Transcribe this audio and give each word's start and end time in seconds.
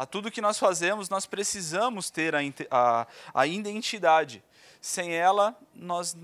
a 0.00 0.06
tudo 0.06 0.30
que 0.30 0.40
nós 0.40 0.58
fazemos, 0.58 1.10
nós 1.10 1.26
precisamos 1.26 2.08
ter 2.08 2.34
a, 2.34 2.38
a, 2.70 3.06
a 3.34 3.46
identidade. 3.46 4.42
Sem 4.80 5.12
ela, 5.12 5.54
nós 5.74 6.16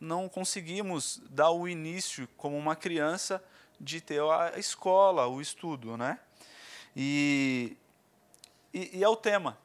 não 0.00 0.28
conseguimos 0.28 1.20
dar 1.28 1.50
o 1.50 1.66
início, 1.66 2.28
como 2.36 2.56
uma 2.56 2.76
criança, 2.76 3.42
de 3.80 4.00
ter 4.00 4.22
a 4.22 4.60
escola, 4.60 5.26
o 5.26 5.40
estudo, 5.40 5.96
né? 5.96 6.20
E, 6.94 7.76
e, 8.72 8.98
e 8.98 9.02
é 9.02 9.08
o 9.08 9.16
tema, 9.16 9.58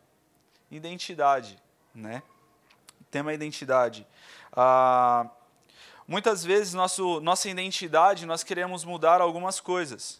identidade, 0.71 1.61
né? 1.93 2.23
Tema 3.11 3.32
identidade. 3.32 4.07
Ah, 4.52 5.30
muitas 6.07 6.43
vezes 6.43 6.73
nosso, 6.73 7.20
nossa 7.20 7.48
identidade 7.48 8.25
nós 8.25 8.43
queremos 8.43 8.84
mudar 8.84 9.21
algumas 9.21 9.59
coisas 9.59 10.20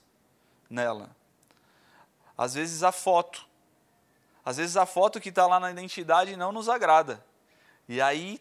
nela. 0.70 1.18
Às 2.40 2.54
vezes 2.54 2.84
a 2.84 2.92
foto. 2.94 3.46
Às 4.46 4.56
vezes 4.56 4.78
a 4.78 4.86
foto 4.86 5.20
que 5.20 5.28
está 5.28 5.46
lá 5.46 5.60
na 5.60 5.70
identidade 5.70 6.38
não 6.38 6.54
nos 6.54 6.70
agrada. 6.70 7.22
E 7.86 8.00
aí 8.00 8.40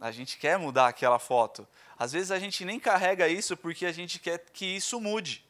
a 0.00 0.10
gente 0.10 0.38
quer 0.38 0.58
mudar 0.58 0.88
aquela 0.88 1.18
foto. 1.18 1.68
Às 1.98 2.12
vezes 2.12 2.30
a 2.30 2.38
gente 2.38 2.64
nem 2.64 2.80
carrega 2.80 3.28
isso 3.28 3.58
porque 3.58 3.84
a 3.84 3.92
gente 3.92 4.18
quer 4.18 4.38
que 4.54 4.64
isso 4.64 4.98
mude. 4.98 5.44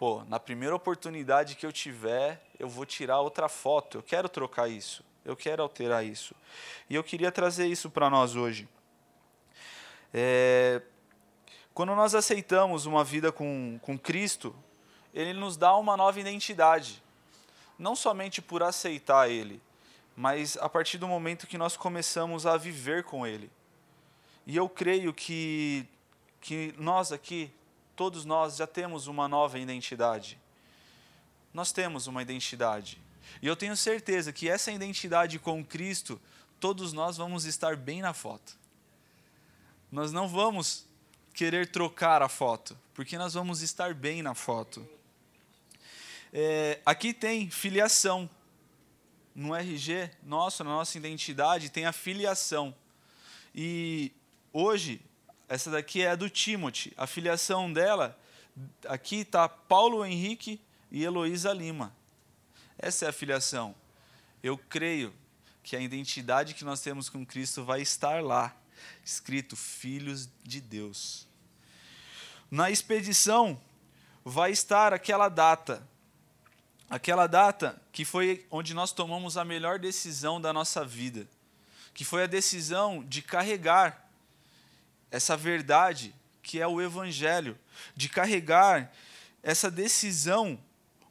Pô, 0.00 0.24
na 0.24 0.40
primeira 0.40 0.74
oportunidade 0.74 1.54
que 1.54 1.64
eu 1.64 1.70
tiver, 1.72 2.42
eu 2.58 2.68
vou 2.68 2.84
tirar 2.84 3.20
outra 3.20 3.48
foto. 3.48 3.98
Eu 3.98 4.02
quero 4.02 4.28
trocar 4.28 4.68
isso. 4.68 5.04
Eu 5.24 5.36
quero 5.36 5.62
alterar 5.62 6.04
isso. 6.04 6.34
E 6.90 6.96
eu 6.96 7.04
queria 7.04 7.30
trazer 7.30 7.68
isso 7.68 7.88
para 7.88 8.10
nós 8.10 8.34
hoje. 8.34 8.68
É, 10.12 10.82
quando 11.72 11.94
nós 11.94 12.16
aceitamos 12.16 12.84
uma 12.84 13.04
vida 13.04 13.30
com, 13.30 13.78
com 13.80 13.96
Cristo, 13.96 14.52
Ele 15.14 15.32
nos 15.32 15.56
dá 15.56 15.76
uma 15.76 15.96
nova 15.96 16.18
identidade. 16.20 17.02
Não 17.78 17.94
somente 17.94 18.42
por 18.42 18.62
aceitar 18.62 19.30
Ele, 19.30 19.60
mas 20.16 20.56
a 20.56 20.68
partir 20.68 20.98
do 20.98 21.06
momento 21.06 21.46
que 21.46 21.56
nós 21.56 21.76
começamos 21.76 22.44
a 22.44 22.56
viver 22.56 23.04
com 23.04 23.26
Ele. 23.26 23.50
E 24.46 24.56
eu 24.56 24.68
creio 24.68 25.12
que, 25.12 25.86
que 26.40 26.74
nós 26.78 27.12
aqui, 27.12 27.52
todos 27.94 28.24
nós, 28.24 28.56
já 28.56 28.66
temos 28.66 29.06
uma 29.06 29.28
nova 29.28 29.58
identidade. 29.58 30.38
Nós 31.52 31.70
temos 31.70 32.06
uma 32.06 32.22
identidade. 32.22 33.00
E 33.42 33.46
eu 33.46 33.54
tenho 33.54 33.76
certeza 33.76 34.32
que 34.32 34.48
essa 34.48 34.72
identidade 34.72 35.38
com 35.38 35.64
Cristo, 35.64 36.20
todos 36.58 36.92
nós 36.92 37.16
vamos 37.16 37.44
estar 37.44 37.76
bem 37.76 38.00
na 38.02 38.12
foto. 38.12 38.56
Nós 39.92 40.12
não 40.12 40.28
vamos 40.28 40.86
querer 41.32 41.70
trocar 41.70 42.22
a 42.22 42.28
foto, 42.28 42.76
porque 42.94 43.16
nós 43.16 43.34
vamos 43.34 43.62
estar 43.62 43.94
bem 43.94 44.22
na 44.22 44.34
foto. 44.34 44.86
É, 46.32 46.80
aqui 46.84 47.14
tem 47.14 47.48
filiação 47.50 48.28
no 49.34 49.54
RG 49.54 50.10
nosso, 50.22 50.64
na 50.64 50.70
nossa 50.70 50.98
identidade, 50.98 51.70
tem 51.70 51.86
a 51.86 51.92
filiação. 51.92 52.74
E 53.54 54.12
hoje, 54.52 55.00
essa 55.48 55.70
daqui 55.70 56.02
é 56.02 56.10
a 56.10 56.16
do 56.16 56.28
Timothy. 56.28 56.92
A 56.96 57.06
filiação 57.06 57.72
dela, 57.72 58.18
aqui 58.86 59.20
está 59.20 59.48
Paulo 59.48 60.04
Henrique 60.04 60.60
e 60.90 61.02
Heloísa 61.02 61.52
Lima. 61.52 61.94
Essa 62.78 63.06
é 63.06 63.08
a 63.08 63.12
filiação. 63.12 63.74
Eu 64.42 64.58
creio 64.58 65.14
que 65.62 65.76
a 65.76 65.80
identidade 65.80 66.54
que 66.54 66.64
nós 66.64 66.80
temos 66.80 67.08
com 67.08 67.24
Cristo 67.24 67.64
vai 67.64 67.80
estar 67.80 68.22
lá, 68.22 68.56
escrito 69.04 69.56
Filhos 69.56 70.28
de 70.42 70.60
Deus. 70.60 71.26
Na 72.50 72.70
expedição 72.70 73.60
vai 74.24 74.50
estar 74.50 74.92
aquela 74.92 75.28
data, 75.28 75.86
aquela 76.88 77.26
data 77.26 77.80
que 77.92 78.04
foi 78.04 78.46
onde 78.50 78.72
nós 78.74 78.92
tomamos 78.92 79.36
a 79.36 79.44
melhor 79.44 79.78
decisão 79.78 80.40
da 80.40 80.52
nossa 80.52 80.84
vida, 80.84 81.28
que 81.92 82.04
foi 82.04 82.24
a 82.24 82.26
decisão 82.26 83.04
de 83.04 83.22
carregar 83.22 84.08
essa 85.10 85.36
verdade 85.36 86.14
que 86.42 86.60
é 86.60 86.66
o 86.66 86.80
Evangelho, 86.80 87.58
de 87.94 88.08
carregar 88.08 88.90
essa 89.42 89.70
decisão 89.70 90.58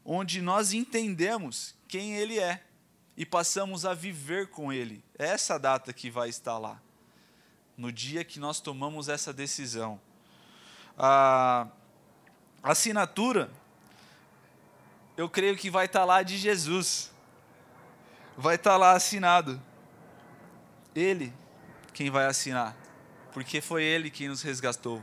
onde 0.04 0.42
nós 0.42 0.74
entendemos 0.74 1.76
quem 1.88 2.16
Ele 2.16 2.40
é 2.40 2.64
e 3.16 3.26
passamos 3.26 3.86
a 3.86 3.94
viver 3.94 4.50
com 4.50 4.74
Ele. 4.74 5.04
É 5.18 5.28
essa 5.28 5.60
data 5.60 5.94
que 5.94 6.10
vai 6.10 6.30
estar 6.30 6.58
lá, 6.58 6.82
no 7.78 7.92
dia 7.92 8.24
que 8.24 8.40
nós 8.40 8.60
tomamos 8.60 9.10
essa 9.10 9.32
decisão. 9.32 10.00
A 10.98 11.68
assinatura 12.64 13.52
eu 15.18 15.28
creio 15.28 15.58
que 15.58 15.70
vai 15.70 15.88
estar 15.88 16.02
tá 16.02 16.06
lá 16.06 16.22
de 16.22 16.38
Jesus. 16.38 17.12
Vai 18.38 18.56
estar 18.56 18.72
tá 18.72 18.78
lá 18.78 18.92
assinado. 18.92 19.60
Ele 20.96 21.34
quem 21.92 22.12
vai 22.12 22.28
assinar, 22.28 22.78
porque 23.34 23.60
foi 23.60 23.84
ele 23.84 24.12
quem 24.12 24.28
nos 24.28 24.44
resgatou. 24.44 25.02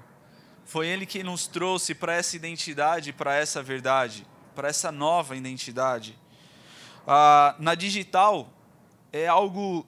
Foi 0.64 0.86
ele 0.86 1.04
quem 1.04 1.24
nos 1.24 1.48
trouxe 1.48 1.92
para 1.92 2.14
essa 2.14 2.36
identidade, 2.36 3.12
para 3.12 3.34
essa 3.34 3.60
verdade, 3.60 4.24
para 4.54 4.68
essa 4.68 4.92
nova 4.92 5.36
identidade. 5.36 6.16
Ah, 7.06 7.56
na 7.58 7.74
digital 7.74 8.48
é 9.12 9.26
algo 9.26 9.84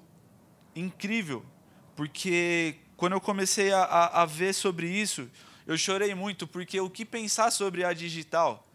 incrível, 0.74 1.46
porque 1.94 2.76
quando 2.96 3.12
eu 3.12 3.20
comecei 3.20 3.72
a, 3.72 3.82
a, 3.84 4.22
a 4.22 4.26
ver 4.26 4.52
sobre 4.52 4.88
isso, 4.88 5.30
eu 5.66 5.78
chorei 5.78 6.14
muito, 6.14 6.46
porque 6.46 6.80
o 6.80 6.90
que 6.90 7.04
pensar 7.04 7.50
sobre 7.52 7.84
a 7.84 7.92
digital? 7.92 8.66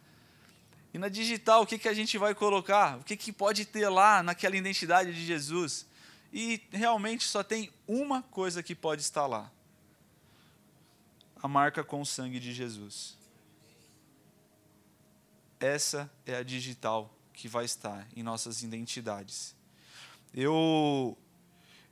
E 0.94 0.98
na 0.98 1.08
digital, 1.08 1.62
o 1.62 1.66
que, 1.66 1.78
que 1.78 1.88
a 1.88 1.94
gente 1.94 2.18
vai 2.18 2.36
colocar? 2.36 2.98
O 3.00 3.04
que, 3.04 3.16
que 3.16 3.32
pode 3.32 3.66
ter 3.66 3.88
lá 3.88 4.22
naquela 4.22 4.58
identidade 4.58 5.14
de 5.14 5.26
Jesus? 5.26 5.86
E 6.34 6.62
realmente 6.72 7.24
só 7.24 7.44
tem 7.44 7.72
uma 7.88 8.22
coisa 8.22 8.62
que 8.62 8.76
pode 8.76 9.02
estar 9.02 9.26
lá: 9.26 9.50
a 11.42 11.48
marca 11.48 11.84
com 11.84 12.02
o 12.02 12.06
sangue 12.06 12.40
de 12.40 12.54
Jesus. 12.54 13.18
Essa 15.60 16.12
é 16.26 16.36
a 16.36 16.44
digital 16.44 17.16
que 17.34 17.48
vai 17.48 17.66
estar 17.66 18.08
em 18.16 18.24
nossas 18.24 18.62
identidades. 18.62 19.56
Eu, 20.34 21.18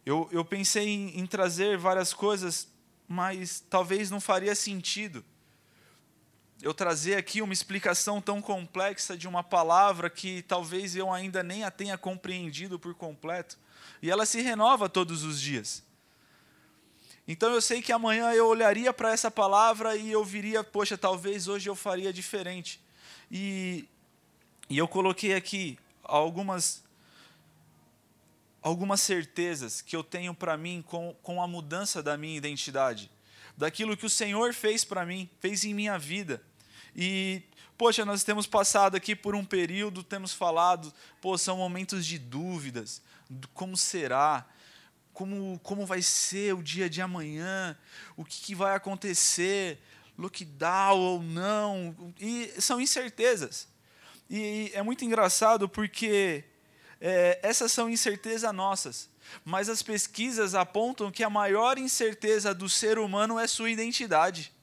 eu, 0.06 0.28
eu 0.32 0.44
pensei 0.44 0.90
em, 0.90 1.20
em 1.20 1.26
trazer 1.26 1.78
várias 1.78 2.14
coisas, 2.14 2.68
mas 3.08 3.64
talvez 3.70 4.10
não 4.10 4.20
faria 4.20 4.56
sentido 4.56 5.24
eu 6.62 6.74
trazer 6.74 7.16
aqui 7.16 7.42
uma 7.42 7.54
explicação 7.54 8.22
tão 8.22 8.42
complexa 8.42 9.18
de 9.18 9.28
uma 9.28 9.44
palavra 9.44 10.10
que 10.10 10.42
talvez 10.44 10.96
eu 10.96 11.12
ainda 11.12 11.42
nem 11.42 11.64
a 11.64 11.72
tenha 11.72 11.98
compreendido 11.98 12.78
por 12.78 12.94
completo. 12.94 13.58
E 14.02 14.12
ela 14.12 14.26
se 14.26 14.42
renova 14.42 14.90
todos 14.90 15.24
os 15.24 15.40
dias. 15.40 15.84
Então 17.28 17.54
eu 17.54 17.62
sei 17.62 17.82
que 17.82 17.92
amanhã 17.92 18.32
eu 18.34 18.48
olharia 18.48 18.92
para 18.92 19.12
essa 19.12 19.30
palavra 19.30 19.96
e 19.96 20.12
eu 20.12 20.26
viria, 20.26 20.64
poxa, 20.64 20.98
talvez 20.98 21.48
hoje 21.48 21.70
eu 21.70 21.76
faria 21.76 22.12
diferente. 22.12 22.82
E, 23.32 23.88
e 24.70 24.78
eu 24.78 24.88
coloquei 24.88 25.34
aqui 25.36 25.78
algumas 26.04 26.84
algumas 28.62 29.00
certezas 29.02 29.82
que 29.82 29.96
eu 29.96 30.04
tenho 30.04 30.34
para 30.34 30.58
mim 30.58 30.84
com, 30.86 31.16
com 31.22 31.42
a 31.42 31.48
mudança 31.48 32.04
da 32.04 32.18
minha 32.18 32.36
identidade, 32.36 33.10
daquilo 33.56 33.96
que 33.96 34.06
o 34.06 34.10
Senhor 34.10 34.54
fez 34.54 34.84
para 34.84 35.06
mim, 35.06 35.30
fez 35.40 35.64
em 35.64 35.74
minha 35.74 35.98
vida. 35.98 36.44
E, 36.96 37.44
poxa, 37.78 38.04
nós 38.06 38.24
temos 38.24 38.46
passado 38.46 38.96
aqui 38.96 39.16
por 39.16 39.36
um 39.36 39.46
período, 39.46 40.04
temos 40.04 40.34
falado, 40.34 40.94
pô, 41.22 41.38
são 41.38 41.58
momentos 41.58 42.06
de 42.06 42.18
dúvidas, 42.18 43.02
como 43.54 43.78
será, 43.78 44.46
como, 45.14 45.60
como 45.64 45.86
vai 45.86 46.02
ser 46.02 46.54
o 46.54 46.64
dia 46.64 46.90
de 46.90 47.02
amanhã, 47.02 47.78
o 48.16 48.24
que, 48.24 48.42
que 48.42 48.56
vai 48.56 48.76
acontecer, 48.76 49.80
lockdown 50.18 51.00
ou 51.00 51.22
não, 51.22 52.14
e 52.20 52.54
são 52.60 52.80
incertezas. 52.80 53.68
E 54.30 54.72
é 54.74 54.82
muito 54.82 55.04
engraçado 55.04 55.68
porque 55.68 56.44
é, 57.02 57.40
essas 57.42 57.72
são 57.72 57.90
incertezas 57.90 58.54
nossas, 58.54 59.10
mas 59.44 59.70
as 59.70 59.82
pesquisas 59.82 60.54
apontam 60.54 61.12
que 61.12 61.24
a 61.24 61.30
maior 61.30 61.78
incerteza 61.78 62.54
do 62.54 62.70
ser 62.70 63.00
humano 63.00 63.40
é 63.40 63.48
sua 63.48 63.70
identidade. 63.70 64.54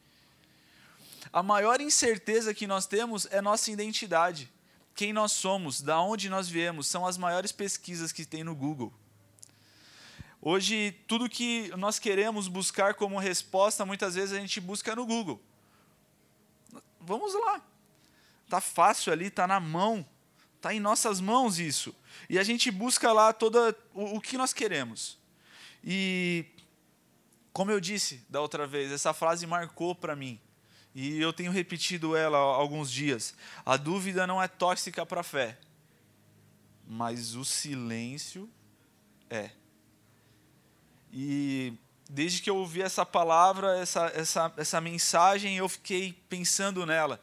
A 1.37 1.43
maior 1.43 1.83
incerteza 1.83 2.55
que 2.55 2.67
nós 2.67 2.87
temos 2.87 3.27
é 3.31 3.43
nossa 3.43 3.71
identidade. 3.71 4.51
Quem 4.95 5.13
nós 5.13 5.33
somos, 5.33 5.83
da 5.83 6.01
onde 6.01 6.31
nós 6.31 6.49
viemos, 6.49 6.87
são 6.87 7.07
as 7.07 7.19
maiores 7.19 7.53
pesquisas 7.53 8.11
que 8.11 8.25
tem 8.25 8.43
no 8.43 8.55
Google. 8.55 8.91
Hoje, 10.41 10.93
tudo 11.07 11.29
que 11.29 11.71
nós 11.77 11.99
queremos 11.99 12.49
buscar 12.49 12.95
como 12.95 13.19
resposta, 13.19 13.85
muitas 13.85 14.15
vezes 14.15 14.33
a 14.33 14.41
gente 14.41 14.59
busca 14.63 14.97
no 14.97 15.05
Google. 15.05 15.39
Vamos 16.99 17.35
lá. 17.35 17.61
Tá 18.49 18.63
fácil 18.63 19.13
ali, 19.13 19.29
tá 19.29 19.47
na 19.47 19.61
mão. 19.61 20.09
Tá 20.59 20.73
em 20.73 20.81
nossas 20.81 21.21
mãos 21.21 21.59
isso. 21.59 21.95
E 22.31 22.39
a 22.39 22.43
gente 22.43 22.71
busca 22.71 23.13
lá 23.13 23.31
toda 23.35 23.77
o, 23.93 24.17
o 24.17 24.21
que 24.23 24.39
nós 24.39 24.55
queremos. 24.55 25.19
E 25.85 26.47
como 27.53 27.71
eu 27.71 27.79
disse 27.79 28.25
da 28.27 28.41
outra 28.41 28.67
vez, 28.67 28.91
essa 28.91 29.13
frase 29.13 29.47
marcou 29.47 29.95
para 29.95 30.17
mim. 30.17 30.41
E 30.99 31.21
eu 31.21 31.31
tenho 31.31 31.53
repetido 31.53 32.17
ela 32.17 32.39
há 32.39 32.41
alguns 32.41 32.91
dias. 32.91 33.35
A 33.67 33.77
dúvida 33.77 34.27
não 34.27 34.43
é 34.43 34.49
tóxica 34.49 35.05
para 35.05 35.21
a 35.21 35.23
fé. 35.23 35.59
mas 36.87 37.35
o 37.35 37.45
silêncio 37.45 38.49
é. 39.29 39.51
E 41.13 41.75
desde 42.09 42.41
que 42.41 42.49
eu 42.49 42.57
ouvi 42.57 42.81
essa 42.81 43.05
palavra, 43.05 43.77
essa, 43.77 44.07
essa, 44.15 44.55
essa 44.57 44.81
mensagem, 44.81 45.59
eu 45.59 45.69
fiquei 45.69 46.15
pensando 46.31 46.87
nela. 46.87 47.21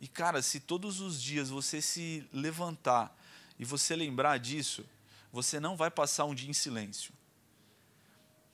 E, 0.00 0.08
cara, 0.08 0.40
se 0.40 0.58
todos 0.58 1.00
os 1.02 1.20
dias 1.20 1.50
você 1.50 1.82
se 1.82 2.26
levantar 2.32 3.14
e 3.58 3.66
você 3.66 3.94
lembrar 3.94 4.38
disso, 4.38 4.82
você 5.30 5.60
não 5.60 5.76
vai 5.76 5.90
passar 5.90 6.24
um 6.24 6.34
dia 6.34 6.48
em 6.48 6.54
silêncio. 6.54 7.12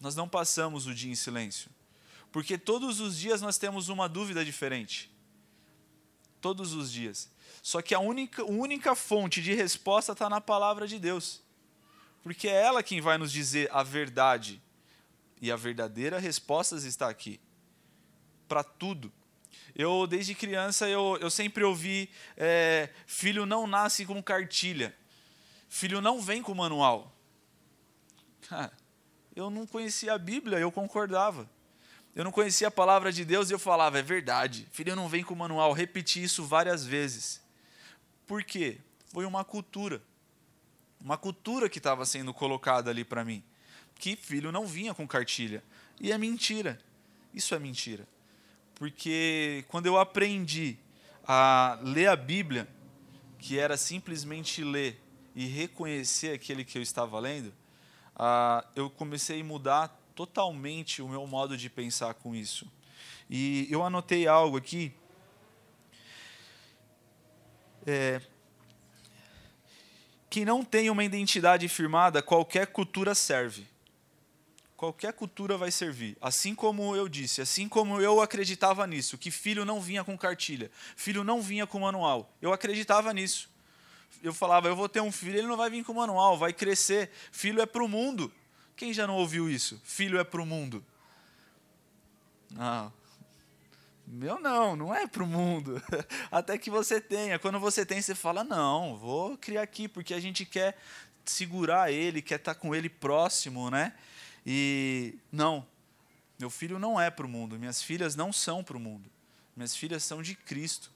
Nós 0.01 0.17
não 0.17 0.29
passamos 0.29 0.89
o 0.89 0.95
dia 0.95 1.13
em 1.13 1.15
silêncio. 1.15 1.71
Porque 2.37 2.59
todos 2.59 3.01
os 3.01 3.17
dias 3.17 3.41
nós 3.41 3.57
temos 3.57 3.89
uma 3.89 4.07
dúvida 4.11 4.45
diferente. 4.45 5.11
Todos 6.39 6.75
os 6.75 6.93
dias. 6.93 7.31
Só 7.63 7.81
que 7.81 7.95
a 7.95 7.99
única, 7.99 8.45
única 8.45 8.95
fonte 8.95 9.41
de 9.41 9.55
resposta 9.55 10.13
está 10.13 10.29
na 10.29 10.39
palavra 10.39 10.87
de 10.87 10.99
Deus. 10.99 11.43
Porque 12.23 12.47
é 12.47 12.63
ela 12.63 12.83
quem 12.83 13.01
vai 13.01 13.17
nos 13.17 13.33
dizer 13.33 13.71
a 13.73 13.83
verdade. 13.83 14.63
E 15.41 15.51
a 15.51 15.57
verdadeira 15.57 16.19
resposta 16.19 16.77
está 16.77 17.09
aqui. 17.09 17.41
Para 18.47 18.63
tudo. 18.63 19.11
Eu, 19.75 20.07
desde 20.07 20.35
criança, 20.35 20.87
eu, 20.87 21.17
eu 21.23 21.31
sempre 21.31 21.65
ouvi: 21.65 22.11
é, 22.37 22.91
filho 23.07 23.47
não 23.47 23.67
nasce 23.67 24.05
com 24.05 24.23
cartilha, 24.23 24.95
filho 25.71 26.03
não 26.03 26.21
vem 26.21 26.43
com 26.43 26.55
manual. 26.55 27.17
Cara, 28.43 28.77
eu 29.35 29.49
não 29.49 29.67
conhecia 29.67 30.13
a 30.13 30.19
Bíblia, 30.19 30.59
eu 30.59 30.71
concordava. 30.71 31.49
Eu 32.17 32.25
não 32.25 32.33
conhecia 32.33 32.69
a 32.69 32.71
palavra 32.71 33.13
de 33.13 33.27
Deus 33.27 33.51
e 33.51 33.53
eu 33.53 33.59
falava: 33.59 33.99
é 33.99 34.03
verdade, 34.03 34.67
filho 34.73 34.97
não 34.97 35.07
vem 35.07 35.23
com 35.23 35.35
manual. 35.35 35.75
Repeti 35.75 36.23
isso 36.23 36.43
várias 36.47 36.83
vezes. 36.83 37.43
Por 38.27 38.43
quê? 38.43 38.79
Foi 39.13 39.27
uma 39.27 39.45
cultura. 39.45 40.03
Uma 40.99 41.19
cultura 41.19 41.69
que 41.69 41.77
estava 41.77 42.07
sendo 42.07 42.33
colocada 42.33 42.91
ali 42.91 43.05
para 43.05 43.23
mim. 43.23 43.45
Que 43.97 44.17
filho 44.17 44.51
não 44.51 44.67
vinha 44.67 44.95
com 44.95 45.07
cartilha. 45.07 45.63
E 46.01 46.11
é 46.11 46.17
mentira. 46.17 46.79
Isso 47.35 47.55
é 47.55 47.59
mentira. 47.59 48.09
Porque 48.77 49.67
quando 49.69 49.85
eu 49.85 49.99
aprendi 49.99 50.79
a 51.23 51.79
ler 51.83 52.09
a 52.09 52.17
Bíblia, 52.17 52.67
que 53.39 53.59
era 53.59 53.77
simplesmente 53.77 54.65
ler 54.65 54.99
e 55.35 55.45
reconhecer 55.45 56.33
aquele 56.33 56.65
que 56.65 56.79
eu 56.79 56.83
estava 56.83 57.21
lendo, 57.21 57.49
uh, 58.15 58.67
eu 58.75 58.89
comecei 58.89 59.43
a 59.43 59.45
mudar 59.45 59.96
totalmente 60.17 61.03
o 61.03 61.09
meu 61.09 61.27
modo 61.27 61.59
de 61.59 61.69
pensar 61.69 62.15
com 62.15 62.35
isso. 62.35 62.67
E 63.29 63.69
eu 63.71 63.85
anotei 63.85 64.27
algo 64.27 64.57
aqui 64.57 64.95
é, 67.87 68.21
que 70.31 70.43
não 70.45 70.65
tem 70.65 70.89
uma 70.89 71.05
identidade 71.05 71.69
firmada, 71.69 72.23
qualquer 72.23 72.67
cultura 72.69 73.15
serve. 73.15 73.69
Qualquer 74.75 75.13
cultura 75.13 75.57
vai 75.57 75.71
servir. 75.71 76.17
Assim 76.21 76.55
como 76.55 76.97
eu 76.97 77.09
disse, 77.09 77.43
assim 77.43 77.69
como 77.69 78.01
eu 78.01 78.21
acreditava 78.21 78.87
nisso, 78.87 79.19
que 79.19 79.31
filho 79.31 79.65
não 79.65 79.81
vinha 79.81 80.03
com 80.03 80.17
cartilha, 80.17 80.71
filho 80.97 81.23
não 81.23 81.43
vinha 81.43 81.67
com 81.67 81.81
manual. 81.81 82.35
Eu 82.41 82.53
acreditava 82.55 83.13
nisso. 83.13 83.51
Eu 84.23 84.33
falava, 84.33 84.69
eu 84.69 84.77
vou 84.77 84.89
ter 84.89 85.01
um 85.01 85.13
filho, 85.13 85.39
ele 85.39 85.47
não 85.47 85.57
vai 85.57 85.69
vir 85.69 85.85
com 85.85 85.93
manual, 85.93 86.39
vai 86.39 86.55
crescer. 86.55 87.11
Filho 87.31 87.61
é 87.61 87.67
para 87.67 87.85
o 87.85 87.89
mundo. 87.89 88.33
Quem 88.77 88.93
já 88.93 89.07
não 89.07 89.17
ouviu 89.17 89.49
isso? 89.49 89.81
Filho 89.85 90.19
é 90.19 90.25
para 90.25 90.43
o 90.43 90.47
mundo. 90.47 90.85
Ah, 92.59 92.91
meu 94.07 94.39
não, 94.39 94.77
não 94.77 94.95
é 94.95 95.07
para 95.07 95.23
o 95.23 95.27
mundo. 95.27 95.83
Até 96.31 96.57
que 96.59 96.71
você 96.71 97.01
tenha. 97.01 97.39
Quando 97.39 97.59
você 97.59 97.85
tem, 97.85 98.01
você 98.01 98.15
fala: 98.15 98.45
não, 98.45 98.97
vou 98.97 99.37
criar 99.39 99.63
aqui, 99.63 99.89
porque 99.89 100.15
a 100.15 100.21
gente 100.21 100.45
quer 100.45 100.79
segurar 101.25 101.91
ele, 101.91 102.23
quer 102.23 102.37
estar 102.37 102.55
tá 102.55 102.61
com 102.61 102.75
ele 102.75 102.89
próximo, 102.89 103.71
né? 103.71 103.95
E 104.47 105.19
não, 105.33 105.67
meu 106.39 106.51
filho 106.51 106.79
não 106.79 107.01
é 107.01 107.11
para 107.11 107.27
o 107.27 107.29
mundo, 107.29 107.59
minhas 107.59 107.83
filhas 107.83 108.15
não 108.15 108.33
são 108.33 108.63
para 108.63 108.77
o 108.77 108.81
mundo. 108.81 109.11
Minhas 109.57 109.75
filhas 109.75 110.05
são 110.05 110.23
de 110.23 110.35
Cristo. 110.35 110.91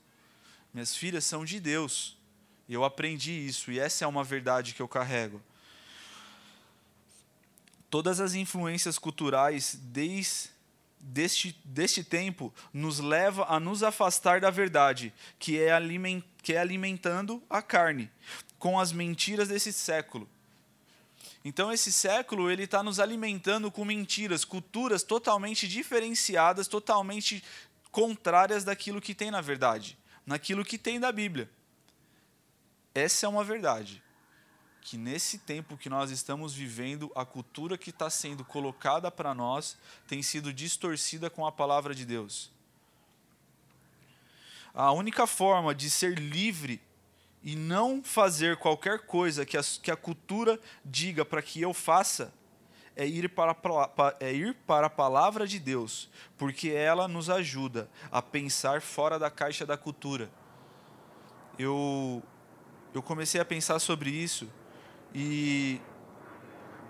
Minhas 0.73 0.95
filhas 0.95 1.25
são 1.25 1.43
de 1.43 1.59
Deus. 1.59 2.17
E 2.69 2.73
eu 2.73 2.85
aprendi 2.85 3.31
isso, 3.31 3.71
e 3.71 3.79
essa 3.79 4.05
é 4.05 4.07
uma 4.07 4.23
verdade 4.23 4.73
que 4.73 4.81
eu 4.81 4.87
carrego. 4.87 5.41
Todas 7.91 8.19
as 8.19 8.33
influências 8.33 8.97
culturais, 8.97 9.77
desde 9.79 10.49
deste, 11.01 11.59
deste 11.65 12.03
tempo 12.03 12.53
nos 12.71 12.99
leva 12.99 13.45
a 13.49 13.59
nos 13.59 13.83
afastar 13.83 14.39
da 14.39 14.49
verdade, 14.49 15.13
que 15.39 15.59
é, 15.59 15.71
aliment, 15.71 16.21
que 16.41 16.53
é 16.53 16.59
alimentando 16.59 17.41
a 17.49 17.61
carne, 17.61 18.09
com 18.59 18.79
as 18.79 18.91
mentiras 18.91 19.49
desse 19.49 19.73
século. 19.73 20.29
Então 21.43 21.71
esse 21.71 21.91
século 21.91 22.51
ele 22.51 22.63
está 22.63 22.83
nos 22.83 22.99
alimentando 22.99 23.71
com 23.71 23.83
mentiras, 23.83 24.45
culturas 24.45 25.01
totalmente 25.01 25.67
diferenciadas, 25.67 26.67
totalmente 26.67 27.43
contrárias 27.91 28.63
daquilo 28.63 29.01
que 29.01 29.15
tem 29.15 29.31
na 29.31 29.41
verdade, 29.41 29.97
naquilo 30.25 30.63
que 30.63 30.77
tem 30.77 30.99
da 30.99 31.11
Bíblia. 31.11 31.49
Essa 32.93 33.25
é 33.25 33.29
uma 33.29 33.43
verdade 33.43 34.01
que 34.81 34.97
nesse 34.97 35.37
tempo 35.37 35.77
que 35.77 35.89
nós 35.89 36.09
estamos 36.09 36.53
vivendo, 36.53 37.11
a 37.15 37.23
cultura 37.23 37.77
que 37.77 37.91
está 37.91 38.09
sendo 38.09 38.43
colocada 38.43 39.11
para 39.11 39.33
nós 39.33 39.77
tem 40.07 40.23
sido 40.23 40.51
distorcida 40.51 41.29
com 41.29 41.45
a 41.45 41.51
palavra 41.51 41.93
de 41.93 42.03
Deus. 42.03 42.51
A 44.73 44.91
única 44.91 45.27
forma 45.27 45.75
de 45.75 45.89
ser 45.89 46.17
livre 46.17 46.81
e 47.43 47.55
não 47.55 48.03
fazer 48.03 48.57
qualquer 48.57 49.05
coisa 49.05 49.45
que 49.45 49.55
a, 49.55 49.61
que 49.61 49.91
a 49.91 49.95
cultura 49.95 50.59
diga 50.83 51.23
para 51.23 51.41
que 51.41 51.61
eu 51.61 51.73
faça 51.73 52.33
é 52.95 53.05
ir 53.05 53.29
para, 53.29 53.55
é 54.19 54.33
ir 54.33 54.55
para 54.65 54.87
a 54.87 54.89
palavra 54.89 55.47
de 55.47 55.59
Deus, 55.59 56.09
porque 56.37 56.69
ela 56.69 57.07
nos 57.07 57.29
ajuda 57.29 57.89
a 58.11 58.21
pensar 58.21 58.81
fora 58.81 59.17
da 59.19 59.29
caixa 59.29 59.65
da 59.65 59.77
cultura. 59.77 60.29
Eu, 61.57 62.23
eu 62.93 63.01
comecei 63.01 63.39
a 63.39 63.45
pensar 63.45 63.79
sobre 63.79 64.09
isso 64.09 64.49
e 65.13 65.81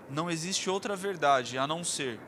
não 0.08 0.30
existe 0.30 0.68
outra 0.70 0.94
verdade 0.94 1.58
a 1.58 1.66
não 1.66 1.82
ser 1.82 2.20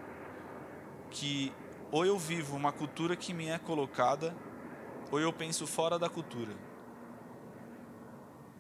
que 1.11 1.53
ou 1.95 2.05
eu 2.05 2.19
vivo 2.19 2.57
uma 2.57 2.73
cultura 2.73 3.15
que 3.15 3.33
me 3.33 3.47
é 3.47 3.57
colocada, 3.57 4.35
ou 5.13 5.21
eu 5.21 5.33
penso 5.33 5.65
fora 5.65 5.97
da 5.97 6.09
cultura. 6.09 6.53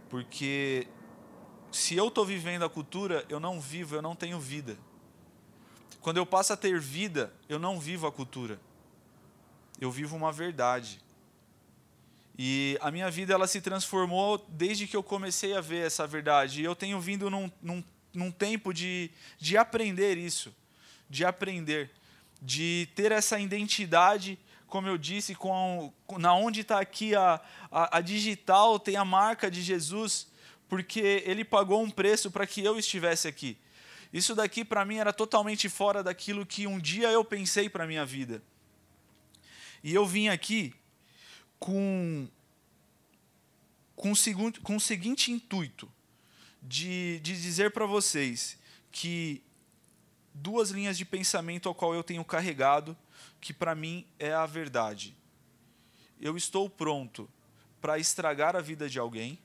Porque 0.08 0.86
se 1.72 1.96
eu 1.96 2.06
estou 2.06 2.24
vivendo 2.24 2.64
a 2.64 2.70
cultura, 2.70 3.24
eu 3.28 3.40
não 3.40 3.60
vivo, 3.60 3.96
eu 3.96 4.02
não 4.02 4.14
tenho 4.14 4.38
vida. 4.38 4.78
Quando 6.00 6.18
eu 6.18 6.24
passo 6.24 6.52
a 6.52 6.56
ter 6.56 6.78
vida, 6.78 7.32
eu 7.48 7.58
não 7.58 7.80
vivo 7.80 8.06
a 8.06 8.12
cultura. 8.12 8.60
Eu 9.80 9.90
vivo 9.90 10.14
uma 10.14 10.30
verdade. 10.30 11.02
E 12.36 12.76
a 12.80 12.90
minha 12.90 13.10
vida 13.10 13.32
ela 13.32 13.46
se 13.46 13.60
transformou 13.60 14.44
desde 14.48 14.86
que 14.86 14.96
eu 14.96 15.02
comecei 15.02 15.54
a 15.54 15.60
ver 15.60 15.86
essa 15.86 16.06
verdade. 16.06 16.60
E 16.60 16.64
eu 16.64 16.74
tenho 16.74 17.00
vindo 17.00 17.30
num, 17.30 17.50
num, 17.62 17.84
num 18.12 18.30
tempo 18.30 18.72
de, 18.72 19.10
de 19.38 19.56
aprender 19.56 20.18
isso, 20.18 20.54
de 21.08 21.24
aprender, 21.24 21.90
de 22.42 22.88
ter 22.94 23.12
essa 23.12 23.38
identidade, 23.38 24.38
como 24.66 24.88
eu 24.88 24.98
disse, 24.98 25.36
com, 25.36 25.92
na 26.18 26.34
onde 26.34 26.62
está 26.62 26.80
aqui 26.80 27.14
a, 27.14 27.40
a, 27.70 27.98
a 27.98 28.00
digital, 28.00 28.80
tem 28.80 28.96
a 28.96 29.04
marca 29.04 29.48
de 29.48 29.62
Jesus, 29.62 30.26
porque 30.68 31.22
ele 31.24 31.44
pagou 31.44 31.80
um 31.80 31.90
preço 31.90 32.32
para 32.32 32.46
que 32.46 32.64
eu 32.64 32.76
estivesse 32.76 33.28
aqui. 33.28 33.56
Isso 34.12 34.34
daqui 34.34 34.64
para 34.64 34.84
mim 34.84 34.96
era 34.96 35.12
totalmente 35.12 35.68
fora 35.68 36.02
daquilo 36.02 36.44
que 36.44 36.66
um 36.66 36.80
dia 36.80 37.10
eu 37.10 37.24
pensei 37.24 37.68
para 37.68 37.86
minha 37.86 38.04
vida. 38.04 38.42
E 39.84 39.94
eu 39.94 40.04
vim 40.04 40.28
aqui 40.28 40.74
com, 41.64 42.28
com, 43.96 44.12
o, 44.12 44.16
segundo, 44.16 44.60
com 44.60 44.76
o 44.76 44.80
seguinte 44.80 45.32
intuito, 45.32 45.90
de, 46.60 47.18
de 47.20 47.40
dizer 47.40 47.70
para 47.70 47.86
vocês 47.86 48.58
que 48.92 49.42
duas 50.34 50.68
linhas 50.68 50.98
de 50.98 51.06
pensamento 51.06 51.66
ao 51.66 51.74
qual 51.74 51.94
eu 51.94 52.04
tenho 52.04 52.22
carregado, 52.22 52.94
que 53.40 53.54
para 53.54 53.74
mim 53.74 54.06
é 54.18 54.30
a 54.34 54.44
verdade. 54.44 55.16
Eu 56.20 56.36
estou 56.36 56.68
pronto 56.68 57.30
para 57.80 57.98
estragar 57.98 58.54
a 58.54 58.60
vida 58.60 58.86
de 58.86 58.98
alguém 58.98 59.38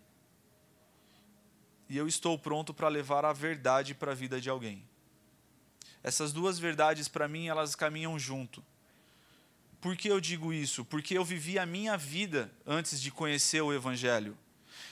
e 1.87 1.95
eu 1.95 2.05
estou 2.05 2.37
pronto 2.37 2.73
para 2.73 2.89
levar 2.89 3.23
a 3.23 3.31
verdade 3.31 3.95
para 3.95 4.11
a 4.11 4.15
vida 4.15 4.41
de 4.41 4.49
alguém. 4.49 4.83
Essas 6.03 6.33
duas 6.33 6.59
verdades 6.59 7.07
para 7.07 7.29
mim 7.29 7.47
elas 7.47 7.75
caminham 7.75 8.19
junto. 8.19 8.61
Por 9.81 9.95
que 9.95 10.09
eu 10.09 10.19
digo 10.19 10.51
isso? 10.51 10.83
Porque 10.83 11.17
eu 11.17 11.23
vivi 11.23 11.57
a 11.57 11.65
minha 11.65 11.95
vida 11.97 12.51
antes 12.65 12.99
de 13.01 13.11
conhecer 13.11 13.61
o 13.61 13.73
Evangelho. 13.73 14.37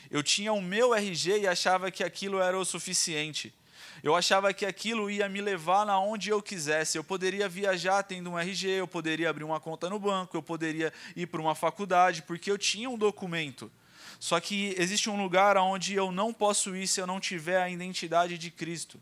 Eu 0.10 0.24
tinha 0.24 0.54
o 0.54 0.62
meu 0.62 0.96
RG 0.96 1.40
e 1.40 1.48
achava 1.48 1.92
que 1.92 2.04
aquilo 2.04 2.40
era 2.40 2.58
o 2.58 2.64
suficiente. 2.64 3.54
Eu 4.02 4.16
achava 4.16 4.54
que 4.54 4.66
aquilo 4.66 5.10
ia 5.10 5.28
me 5.28 5.42
levar 5.42 5.86
na 5.86 6.00
onde 6.00 6.30
eu 6.30 6.42
quisesse. 6.42 6.98
Eu 6.98 7.04
poderia 7.04 7.50
viajar 7.50 8.04
tendo 8.04 8.30
um 8.30 8.40
RG, 8.40 8.68
eu 8.70 8.88
poderia 8.88 9.30
abrir 9.30 9.44
uma 9.44 9.60
conta 9.60 9.90
no 9.90 10.00
banco, 10.00 10.38
eu 10.38 10.44
poderia 10.44 10.94
ir 11.16 11.28
para 11.28 11.42
uma 11.42 11.56
faculdade, 11.56 12.22
porque 12.22 12.50
eu 12.50 12.58
tinha 12.58 12.90
um 12.90 12.98
documento. 12.98 13.72
Só 14.20 14.40
que 14.40 14.74
existe 14.78 15.10
um 15.10 15.22
lugar 15.22 15.58
onde 15.58 15.94
eu 15.96 16.12
não 16.12 16.34
posso 16.34 16.76
ir 16.76 16.88
se 16.88 17.02
eu 17.02 17.08
não 17.08 17.20
tiver 17.20 17.62
a 17.62 17.70
identidade 17.70 18.38
de 18.38 18.50
Cristo. 18.50 19.02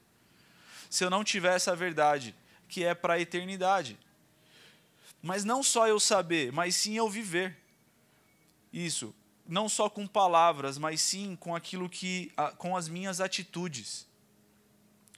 Se 0.89 1.03
eu 1.03 1.09
não 1.09 1.23
tiver 1.23 1.55
essa 1.55 1.75
verdade, 1.75 2.33
que 2.67 2.83
é 2.83 2.93
para 2.93 3.13
a 3.13 3.19
eternidade. 3.19 3.97
Mas 5.25 5.43
não 5.43 5.63
só 5.63 5.87
eu 5.87 5.99
saber, 5.99 6.51
mas 6.51 6.75
sim 6.75 6.97
eu 6.97 7.09
viver. 7.09 7.57
Isso, 8.71 9.11
não 9.43 9.67
só 9.67 9.89
com 9.89 10.05
palavras, 10.05 10.77
mas 10.77 11.01
sim 11.01 11.35
com 11.35 11.55
aquilo 11.55 11.89
que 11.89 12.31
com 12.59 12.77
as 12.77 12.87
minhas 12.87 13.19
atitudes. 13.19 14.05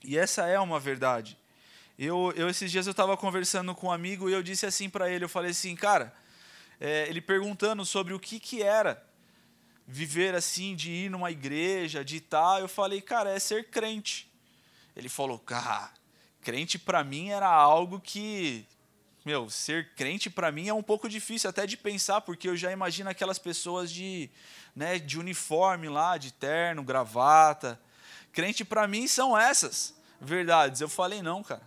E 0.02 0.16
essa 0.16 0.46
é 0.46 0.58
uma 0.58 0.80
verdade. 0.80 1.36
Eu, 1.98 2.32
eu 2.36 2.48
esses 2.48 2.70
dias 2.70 2.86
eu 2.86 2.92
estava 2.92 3.18
conversando 3.18 3.74
com 3.74 3.88
um 3.88 3.92
amigo 3.92 4.30
e 4.30 4.32
eu 4.32 4.42
disse 4.42 4.64
assim 4.64 4.88
para 4.88 5.10
ele, 5.10 5.26
eu 5.26 5.28
falei 5.28 5.50
assim, 5.50 5.76
cara, 5.76 6.14
é, 6.80 7.06
ele 7.10 7.20
perguntando 7.20 7.84
sobre 7.84 8.14
o 8.14 8.18
que 8.18 8.40
que 8.40 8.62
era 8.62 9.06
viver 9.86 10.34
assim, 10.34 10.74
de 10.74 10.90
ir 10.90 11.10
numa 11.10 11.30
igreja, 11.30 12.02
de 12.02 12.16
estar, 12.16 12.60
eu 12.60 12.68
falei, 12.68 13.02
cara, 13.02 13.28
é 13.28 13.38
ser 13.38 13.68
crente. 13.68 14.32
Ele 14.96 15.10
falou, 15.10 15.38
cara, 15.38 15.92
crente 16.40 16.78
para 16.78 17.04
mim 17.04 17.28
era 17.28 17.48
algo 17.48 18.00
que, 18.00 18.64
meu, 19.28 19.50
ser 19.50 19.90
crente 19.94 20.30
para 20.30 20.50
mim 20.50 20.68
é 20.68 20.72
um 20.72 20.82
pouco 20.82 21.06
difícil 21.06 21.50
até 21.50 21.66
de 21.66 21.76
pensar, 21.76 22.22
porque 22.22 22.48
eu 22.48 22.56
já 22.56 22.72
imagino 22.72 23.10
aquelas 23.10 23.38
pessoas 23.38 23.92
de, 23.92 24.30
né, 24.74 24.98
de 24.98 25.18
uniforme 25.18 25.86
lá, 25.86 26.16
de 26.16 26.32
terno, 26.32 26.82
gravata. 26.82 27.78
Crente 28.32 28.64
para 28.64 28.88
mim 28.88 29.06
são 29.06 29.36
essas 29.36 29.94
verdades. 30.18 30.80
Eu 30.80 30.88
falei, 30.88 31.20
não, 31.20 31.42
cara. 31.42 31.60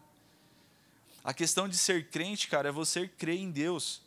A 1.24 1.36
questão 1.36 1.70
de 1.70 1.78
ser 1.78 2.10
crente, 2.10 2.48
cara, 2.48 2.70
é 2.70 2.72
você 2.72 3.08
crer 3.08 3.38
em 3.38 3.52
Deus. 3.52 4.02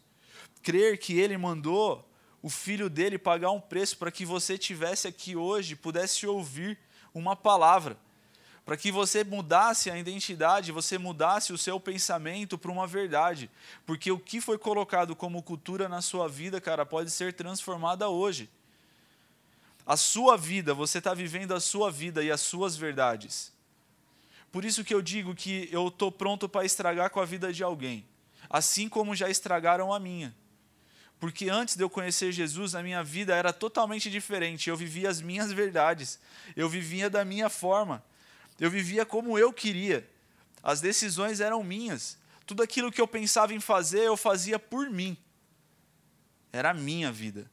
Crer 0.61 0.99
que 0.99 1.16
Ele 1.16 1.38
mandou 1.38 2.04
o 2.42 2.50
filho 2.50 2.90
dele 2.90 3.18
pagar 3.18 3.52
um 3.52 3.61
preço 3.61 3.96
para 3.99 4.11
que 4.11 4.26
você 4.26 4.58
tivesse 4.58 5.06
aqui 5.06 5.37
hoje, 5.37 5.76
pudesse 5.76 6.26
ouvir 6.26 6.76
uma 7.14 7.37
palavra. 7.37 7.96
Para 8.64 8.76
que 8.78 8.90
você 8.90 9.23
mudasse 9.23 9.90
a 9.90 9.99
identidade, 9.99 10.73
você 10.73 10.97
mudasse 10.97 11.52
o 11.52 11.59
seu 11.59 11.78
pensamento 11.78 12.56
para 12.56 12.73
uma 12.73 12.87
verdade. 12.87 13.50
Porque 13.85 14.11
o 14.11 14.18
que 14.18 14.40
foi 14.40 14.56
colocado 14.56 15.14
como 15.14 15.42
cultura 15.42 15.88
na 15.88 16.00
sua 16.00 16.28
vida, 16.28 16.61
cara, 16.61 16.87
pode 16.87 17.11
ser 17.11 17.35
transformada 17.35 18.09
hoje. 18.09 18.49
A 19.87 19.99
sua 19.99 20.37
vida, 20.38 20.73
você 20.73 20.97
está 20.97 21.12
vivendo 21.12 21.52
a 21.52 21.61
sua 21.61 21.90
vida 21.90 22.25
e 22.25 22.30
as 22.30 22.40
suas 22.40 22.75
verdades. 22.75 23.52
Por 24.50 24.64
isso 24.64 24.83
que 24.83 24.94
eu 24.94 25.02
digo 25.02 25.35
que 25.35 25.68
eu 25.71 25.88
estou 25.88 26.11
pronto 26.11 26.49
para 26.49 26.64
estragar 26.64 27.11
com 27.11 27.21
a 27.21 27.25
vida 27.25 27.52
de 27.52 27.62
alguém, 27.62 28.06
assim 28.49 28.88
como 28.88 29.14
já 29.14 29.28
estragaram 29.28 29.92
a 29.92 30.00
minha. 30.00 30.35
Porque 31.21 31.50
antes 31.50 31.76
de 31.76 31.83
eu 31.83 31.90
conhecer 31.90 32.33
Jesus, 32.33 32.75
a 32.75 32.83
minha 32.83 33.02
vida 33.02 33.35
era 33.35 33.52
totalmente 33.52 34.11
diferente. 34.11 34.71
Eu 34.71 34.76
vivia 34.76 35.11
as 35.11 35.21
minhas 35.21 35.52
verdades, 35.52 36.18
eu 36.56 36.68
vivia 36.68 37.11
da 37.11 37.25
minha 37.25 37.50
forma, 37.50 38.02
eu 38.58 38.70
vivia 38.70 39.04
como 39.04 39.38
eu 39.38 39.52
queria. 39.52 40.08
As 40.62 40.80
decisões 40.80 41.40
eram 41.40 41.62
minhas. 41.62 42.18
Tudo 42.46 42.62
aquilo 42.62 42.92
que 42.92 43.00
eu 43.00 43.08
pensava 43.08 43.54
em 43.54 43.61
fazer, 43.61 44.02
eu 44.02 44.16
fazia 44.16 44.58
por 44.58 44.90
mim. 44.90 45.16
Era 46.52 46.70
a 46.70 46.75
minha 46.75 47.11
vida. 47.11 47.50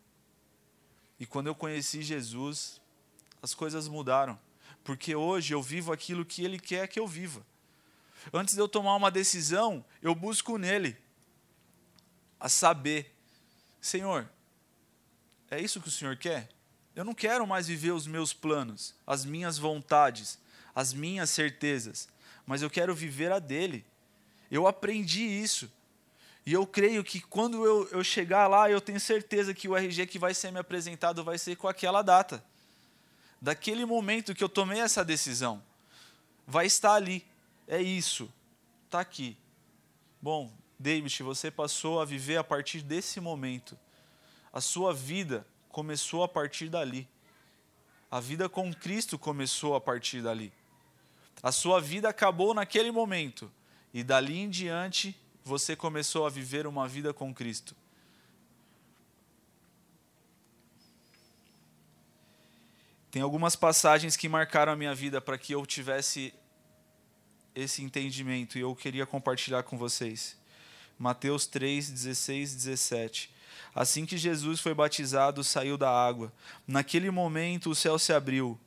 E 1.20 1.26
quando 1.26 1.48
eu 1.48 1.56
conheci 1.56 2.02
Jesus, 2.02 2.80
as 3.42 3.54
coisas 3.54 3.88
mudaram 3.88 4.40
porque 4.84 5.16
hoje 5.16 5.54
eu 5.54 5.62
vivo 5.62 5.92
aquilo 5.92 6.26
que 6.26 6.44
Ele 6.44 6.60
quer 6.60 6.88
que 6.88 7.00
eu 7.00 7.08
viva. 7.08 7.46
Antes 8.34 8.56
de 8.56 8.62
eu 8.62 8.68
tomar 8.68 8.96
uma 8.96 9.12
decisão, 9.12 9.84
eu 10.02 10.14
busco 10.14 10.58
nele 10.58 10.98
a 12.40 12.50
saber, 12.50 13.16
Senhor, 13.80 14.30
é 15.50 15.60
isso 15.60 15.82
que 15.82 15.88
o 15.88 15.92
Senhor 15.92 16.16
quer? 16.18 16.50
Eu 16.96 17.04
não 17.04 17.14
quero 17.14 17.48
mais 17.48 17.68
viver 17.68 17.92
os 17.92 18.06
meus 18.06 18.34
planos, 18.34 18.96
as 19.06 19.26
minhas 19.26 19.58
vontades, 19.58 20.40
as 20.74 20.94
minhas 20.94 21.30
certezas, 21.30 22.08
mas 22.46 22.62
eu 22.62 22.70
quero 22.70 22.96
viver 22.96 23.32
a 23.32 23.40
dele. 23.40 23.86
Eu 24.50 24.68
aprendi 24.68 25.24
isso. 25.24 25.72
E 26.46 26.54
eu 26.54 26.66
creio 26.66 27.04
que 27.04 27.22
quando 27.22 27.66
eu, 27.66 27.88
eu 27.90 28.04
chegar 28.04 28.48
lá, 28.48 28.70
eu 28.70 28.82
tenho 28.82 29.00
certeza 29.00 29.54
que 29.54 29.68
o 29.68 29.76
RG 29.76 30.08
que 30.08 30.18
vai 30.18 30.34
ser 30.34 30.52
me 30.52 30.60
apresentado 30.60 31.24
vai 31.24 31.38
ser 31.38 31.56
com 31.56 31.68
aquela 31.68 32.02
data 32.02 32.44
daquele 33.42 33.86
momento 33.86 34.36
que 34.36 34.44
eu 34.44 34.50
tomei 34.50 34.80
essa 34.80 35.04
decisão. 35.04 35.64
Vai 36.46 36.68
estar 36.68 36.94
ali. 36.94 37.26
É 37.68 37.82
isso. 37.82 38.32
Está 38.86 39.00
aqui. 39.00 39.36
Bom, 40.22 40.54
David, 40.78 41.24
você 41.24 41.50
passou 41.50 42.00
a 42.00 42.06
viver 42.06 42.38
a 42.38 42.44
partir 42.44 42.82
desse 42.82 43.20
momento. 43.20 43.78
A 44.54 44.62
sua 44.62 44.94
vida 44.94 45.46
começou 45.70 46.24
a 46.24 46.28
partir 46.28 46.70
dali. 46.70 47.08
A 48.12 48.20
vida 48.20 48.48
com 48.48 48.72
Cristo 48.74 49.18
começou 49.18 49.74
a 49.74 49.82
partir 49.82 50.22
dali. 50.22 50.54
A 51.42 51.52
sua 51.52 51.82
vida 51.82 52.10
acabou 52.10 52.54
naquele 52.54 52.92
momento. 52.92 53.52
E 53.94 54.04
dali 54.04 54.40
em 54.40 54.50
diante, 54.50 55.16
você 55.44 55.76
começou 55.76 56.26
a 56.26 56.30
viver 56.30 56.68
uma 56.68 56.88
vida 56.88 57.14
com 57.14 57.34
Cristo. 57.34 57.76
Tem 63.10 63.22
algumas 63.22 63.56
passagens 63.56 64.16
que 64.16 64.30
marcaram 64.30 64.72
a 64.72 64.76
minha 64.76 64.96
vida 64.96 65.20
para 65.20 65.38
que 65.38 65.54
eu 65.54 65.66
tivesse 65.66 66.34
esse 67.54 67.84
entendimento 67.84 68.58
e 68.58 68.62
eu 68.62 68.74
queria 68.74 69.06
compartilhar 69.06 69.64
com 69.64 69.78
vocês. 69.78 70.38
Mateus 70.98 71.46
3, 71.46 71.90
16 71.90 72.56
17. 72.56 73.34
Assim 73.76 74.06
que 74.06 74.18
Jesus 74.18 74.62
foi 74.62 74.74
batizado, 74.74 75.44
saiu 75.44 75.78
da 75.78 75.90
água. 75.90 76.32
Naquele 76.66 77.12
momento 77.12 77.72
o 77.72 77.76
céu 77.76 78.00
se 78.00 78.14
abriu 78.14 78.58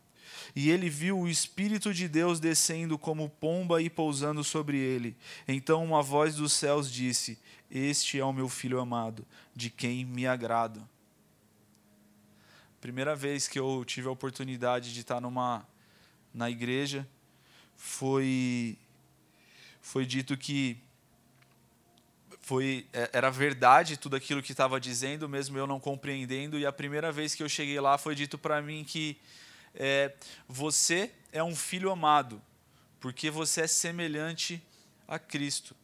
e 0.56 0.70
ele 0.70 0.88
viu 0.88 1.18
o 1.18 1.28
Espírito 1.28 1.92
de 1.92 2.06
Deus 2.06 2.38
descendo 2.38 2.96
como 2.96 3.28
pomba 3.28 3.82
e 3.82 3.90
pousando 3.90 4.44
sobre 4.44 4.78
ele. 4.78 5.16
Então 5.48 5.84
uma 5.84 6.02
voz 6.02 6.36
dos 6.36 6.52
céus 6.52 6.90
disse: 6.90 7.38
Este 7.70 8.20
é 8.20 8.24
o 8.24 8.32
meu 8.32 8.48
filho 8.48 8.78
amado, 8.78 9.26
de 9.54 9.68
quem 9.68 10.04
me 10.04 10.26
agrado. 10.26 10.86
Primeira 12.80 13.16
vez 13.16 13.48
que 13.48 13.58
eu 13.58 13.84
tive 13.84 14.06
a 14.06 14.12
oportunidade 14.12 14.92
de 14.92 15.00
estar 15.00 15.20
numa 15.20 15.66
na 16.32 16.50
igreja 16.50 17.08
foi 17.76 18.76
foi 19.80 20.06
dito 20.06 20.36
que 20.36 20.78
foi 22.40 22.86
é, 22.92 23.10
era 23.12 23.30
verdade 23.30 23.96
tudo 23.96 24.14
aquilo 24.14 24.42
que 24.42 24.52
estava 24.52 24.78
dizendo, 24.78 25.28
mesmo 25.28 25.58
eu 25.58 25.66
não 25.66 25.80
compreendendo. 25.80 26.58
E 26.58 26.64
a 26.64 26.72
primeira 26.72 27.10
vez 27.10 27.34
que 27.34 27.42
eu 27.42 27.48
cheguei 27.48 27.80
lá 27.80 27.98
foi 27.98 28.14
dito 28.14 28.38
para 28.38 28.62
mim 28.62 28.84
que 28.84 29.18
é, 29.74 30.14
você 30.48 31.10
é 31.32 31.42
um 31.42 31.54
filho 31.54 31.90
amado, 31.90 32.40
porque 33.00 33.30
você 33.30 33.62
é 33.62 33.66
semelhante 33.66 34.62
a 35.06 35.18
Cristo. 35.18 35.74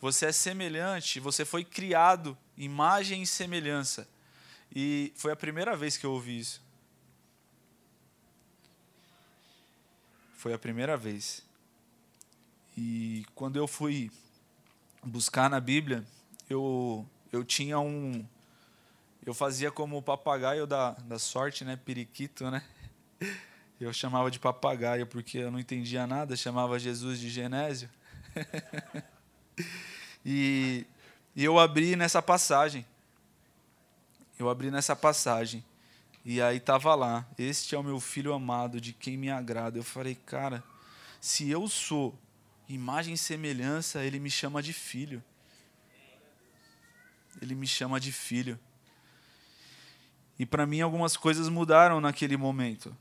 Você 0.00 0.26
é 0.26 0.32
semelhante, 0.32 1.20
você 1.20 1.44
foi 1.44 1.64
criado 1.64 2.36
imagem 2.56 3.22
e 3.22 3.26
semelhança. 3.26 4.08
E 4.74 5.12
foi 5.16 5.32
a 5.32 5.36
primeira 5.36 5.76
vez 5.76 5.96
que 5.96 6.04
eu 6.04 6.12
ouvi 6.12 6.38
isso. 6.38 6.62
Foi 10.36 10.52
a 10.52 10.58
primeira 10.58 10.96
vez. 10.96 11.42
E 12.76 13.24
quando 13.34 13.56
eu 13.56 13.66
fui 13.66 14.10
buscar 15.02 15.48
na 15.48 15.60
Bíblia, 15.60 16.04
eu, 16.50 17.06
eu 17.32 17.44
tinha 17.44 17.78
um. 17.78 18.26
Eu 19.24 19.32
fazia 19.32 19.70
como 19.70 19.96
o 19.96 20.02
papagaio 20.02 20.66
da, 20.66 20.90
da 20.90 21.18
sorte, 21.18 21.64
né? 21.64 21.76
Periquito, 21.76 22.50
né? 22.50 22.62
Eu 23.80 23.92
chamava 23.92 24.30
de 24.30 24.38
papagaio 24.38 25.06
porque 25.06 25.38
eu 25.38 25.50
não 25.50 25.58
entendia 25.58 26.06
nada, 26.06 26.36
chamava 26.36 26.78
Jesus 26.78 27.18
de 27.18 27.28
Genésio. 27.28 27.88
e, 30.24 30.86
e 31.34 31.44
eu 31.44 31.58
abri 31.58 31.96
nessa 31.96 32.22
passagem 32.22 32.86
eu 34.38 34.48
abri 34.48 34.70
nessa 34.70 34.96
passagem. 34.96 35.64
E 36.24 36.40
aí 36.40 36.56
estava 36.56 36.94
lá: 36.94 37.26
Este 37.38 37.74
é 37.74 37.78
o 37.78 37.82
meu 37.82 38.00
filho 38.00 38.32
amado, 38.32 38.80
de 38.80 38.92
quem 38.92 39.16
me 39.16 39.30
agrada. 39.30 39.78
Eu 39.78 39.84
falei, 39.84 40.14
cara, 40.14 40.62
se 41.20 41.48
eu 41.50 41.68
sou 41.68 42.18
imagem 42.68 43.14
e 43.14 43.18
semelhança, 43.18 44.02
ele 44.04 44.18
me 44.18 44.30
chama 44.30 44.62
de 44.62 44.72
filho. 44.72 45.22
Ele 47.40 47.54
me 47.54 47.66
chama 47.66 48.00
de 48.00 48.12
filho. 48.12 48.58
E 50.38 50.44
para 50.44 50.66
mim 50.66 50.80
algumas 50.80 51.16
coisas 51.16 51.48
mudaram 51.48 52.00
naquele 52.00 52.36
momento. 52.36 52.96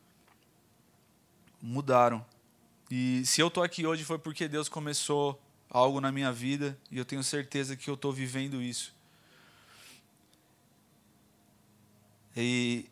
Mudaram. 1.65 2.25
E 2.91 3.25
se 3.25 3.39
eu 3.39 3.47
estou 3.47 3.63
aqui 3.63 3.87
hoje 3.87 4.03
foi 4.03 4.19
porque 4.19 4.49
Deus 4.49 4.67
começou 4.67 5.41
algo 5.69 6.01
na 6.01 6.11
minha 6.11 6.29
vida 6.29 6.77
e 6.91 6.97
eu 6.97 7.05
tenho 7.05 7.23
certeza 7.23 7.77
que 7.77 7.89
eu 7.89 7.93
estou 7.93 8.11
vivendo 8.11 8.61
isso. 8.61 8.93
E 12.35 12.85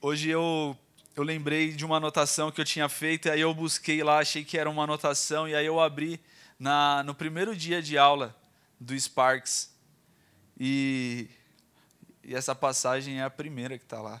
hoje 0.00 0.30
eu, 0.30 0.78
eu 1.16 1.24
lembrei 1.24 1.72
de 1.72 1.84
uma 1.84 1.96
anotação 1.96 2.52
que 2.52 2.60
eu 2.60 2.64
tinha 2.64 2.88
feito, 2.88 3.26
e 3.26 3.30
aí 3.32 3.40
eu 3.40 3.52
busquei 3.52 4.00
lá, 4.04 4.20
achei 4.20 4.44
que 4.44 4.56
era 4.56 4.70
uma 4.70 4.84
anotação, 4.84 5.48
e 5.48 5.54
aí 5.54 5.66
eu 5.66 5.80
abri 5.80 6.20
na, 6.56 7.02
no 7.02 7.16
primeiro 7.16 7.56
dia 7.56 7.82
de 7.82 7.98
aula 7.98 8.36
do 8.78 8.98
Sparks. 8.98 9.74
E, 10.56 11.28
e 12.22 12.32
essa 12.32 12.54
passagem 12.54 13.18
é 13.18 13.24
a 13.24 13.30
primeira 13.30 13.76
que 13.76 13.84
está 13.84 14.00
lá. 14.00 14.20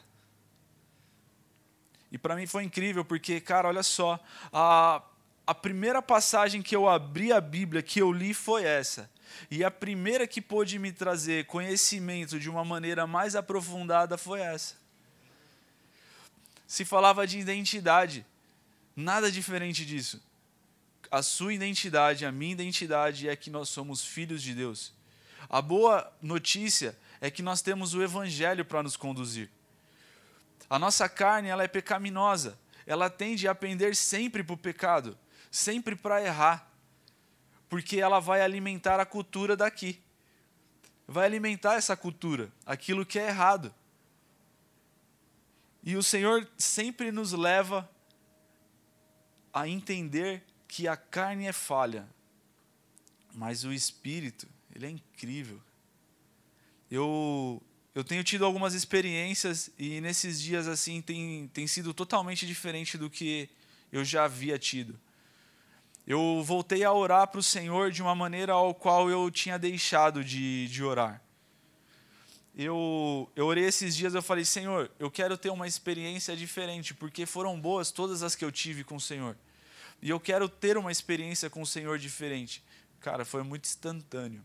E 2.10 2.18
para 2.18 2.34
mim 2.34 2.46
foi 2.46 2.64
incrível, 2.64 3.04
porque, 3.04 3.40
cara, 3.40 3.68
olha 3.68 3.82
só, 3.82 4.18
a, 4.52 5.02
a 5.46 5.54
primeira 5.54 6.02
passagem 6.02 6.62
que 6.62 6.74
eu 6.74 6.88
abri 6.88 7.32
a 7.32 7.40
Bíblia, 7.40 7.82
que 7.82 8.00
eu 8.00 8.12
li, 8.12 8.34
foi 8.34 8.64
essa. 8.64 9.10
E 9.50 9.62
a 9.62 9.70
primeira 9.70 10.26
que 10.26 10.40
pôde 10.40 10.78
me 10.78 10.92
trazer 10.92 11.46
conhecimento 11.46 12.38
de 12.38 12.50
uma 12.50 12.64
maneira 12.64 13.06
mais 13.06 13.36
aprofundada 13.36 14.18
foi 14.18 14.40
essa. 14.40 14.74
Se 16.66 16.84
falava 16.84 17.26
de 17.26 17.38
identidade, 17.38 18.26
nada 18.94 19.30
diferente 19.30 19.84
disso. 19.84 20.22
A 21.10 21.22
sua 21.22 21.52
identidade, 21.52 22.24
a 22.24 22.30
minha 22.30 22.52
identidade 22.52 23.28
é 23.28 23.34
que 23.34 23.50
nós 23.50 23.68
somos 23.68 24.04
filhos 24.04 24.42
de 24.42 24.54
Deus. 24.54 24.92
A 25.48 25.60
boa 25.60 26.12
notícia 26.22 26.96
é 27.20 27.30
que 27.30 27.42
nós 27.42 27.60
temos 27.60 27.94
o 27.94 28.02
Evangelho 28.02 28.64
para 28.64 28.82
nos 28.82 28.96
conduzir. 28.96 29.50
A 30.70 30.78
nossa 30.78 31.08
carne 31.08 31.48
ela 31.48 31.64
é 31.64 31.68
pecaminosa, 31.68 32.58
ela 32.86 33.10
tende 33.10 33.46
a 33.46 33.54
pender 33.54 33.94
sempre 33.94 34.42
para 34.42 34.54
o 34.54 34.56
pecado, 34.56 35.18
sempre 35.50 35.94
para 35.94 36.22
errar 36.22 36.70
porque 37.70 38.00
ela 38.00 38.18
vai 38.18 38.42
alimentar 38.42 38.98
a 38.98 39.06
cultura 39.06 39.56
daqui. 39.56 40.02
Vai 41.06 41.24
alimentar 41.24 41.76
essa 41.76 41.96
cultura, 41.96 42.52
aquilo 42.66 43.06
que 43.06 43.18
é 43.18 43.28
errado. 43.28 43.72
E 45.80 45.96
o 45.96 46.02
Senhor 46.02 46.46
sempre 46.58 47.12
nos 47.12 47.32
leva 47.32 47.88
a 49.52 49.68
entender 49.68 50.44
que 50.66 50.88
a 50.88 50.96
carne 50.96 51.46
é 51.46 51.52
falha, 51.52 52.08
mas 53.32 53.64
o 53.64 53.72
espírito, 53.72 54.48
ele 54.74 54.86
é 54.86 54.90
incrível. 54.90 55.60
Eu 56.90 57.62
eu 57.94 58.04
tenho 58.04 58.22
tido 58.22 58.44
algumas 58.44 58.74
experiências 58.74 59.70
e 59.78 60.00
nesses 60.00 60.40
dias 60.40 60.68
assim 60.68 61.00
tem, 61.00 61.48
tem 61.52 61.66
sido 61.66 61.92
totalmente 61.92 62.46
diferente 62.46 62.96
do 62.96 63.10
que 63.10 63.48
eu 63.92 64.04
já 64.04 64.24
havia 64.24 64.58
tido 64.58 64.98
eu 66.10 66.42
voltei 66.42 66.82
a 66.82 66.92
orar 66.92 67.28
para 67.28 67.38
o 67.38 67.42
Senhor 67.42 67.92
de 67.92 68.02
uma 68.02 68.16
maneira 68.16 68.52
ao 68.52 68.74
qual 68.74 69.08
eu 69.08 69.30
tinha 69.30 69.56
deixado 69.56 70.24
de, 70.24 70.66
de 70.66 70.82
orar. 70.82 71.22
Eu, 72.56 73.30
eu 73.36 73.46
orei 73.46 73.64
esses 73.64 73.96
dias, 73.96 74.12
eu 74.12 74.20
falei, 74.20 74.44
Senhor, 74.44 74.90
eu 74.98 75.08
quero 75.08 75.38
ter 75.38 75.50
uma 75.50 75.68
experiência 75.68 76.36
diferente, 76.36 76.92
porque 76.92 77.24
foram 77.26 77.60
boas 77.60 77.92
todas 77.92 78.24
as 78.24 78.34
que 78.34 78.44
eu 78.44 78.50
tive 78.50 78.82
com 78.82 78.96
o 78.96 79.00
Senhor. 79.00 79.36
E 80.02 80.10
eu 80.10 80.18
quero 80.18 80.48
ter 80.48 80.76
uma 80.76 80.90
experiência 80.90 81.48
com 81.48 81.62
o 81.62 81.66
Senhor 81.66 81.96
diferente. 81.96 82.60
Cara, 82.98 83.24
foi 83.24 83.44
muito 83.44 83.66
instantâneo. 83.66 84.44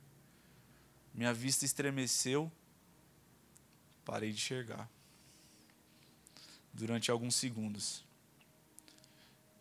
Minha 1.15 1.33
vista 1.33 1.65
estremeceu, 1.65 2.51
parei 4.05 4.31
de 4.31 4.37
enxergar. 4.37 4.89
Durante 6.71 7.09
alguns 7.11 7.35
segundos. 7.35 8.05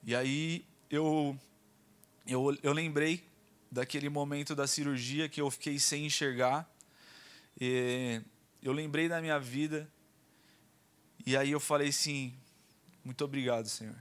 E 0.04 0.14
aí 0.14 0.64
eu 0.90 1.38
eu, 2.26 2.56
eu 2.62 2.72
lembrei 2.72 3.24
daquele 3.70 4.08
momento 4.08 4.54
da 4.54 4.66
cirurgia 4.66 5.28
que 5.28 5.40
eu 5.40 5.50
fiquei 5.50 5.78
sem 5.78 6.06
enxergar. 6.06 6.68
E 7.60 8.22
eu 8.62 8.72
lembrei 8.72 9.08
da 9.08 9.20
minha 9.20 9.38
vida. 9.38 9.90
E 11.26 11.36
aí 11.36 11.50
eu 11.50 11.60
falei 11.60 11.88
assim: 11.88 12.34
muito 13.04 13.24
obrigado, 13.24 13.68
Senhor. 13.68 13.96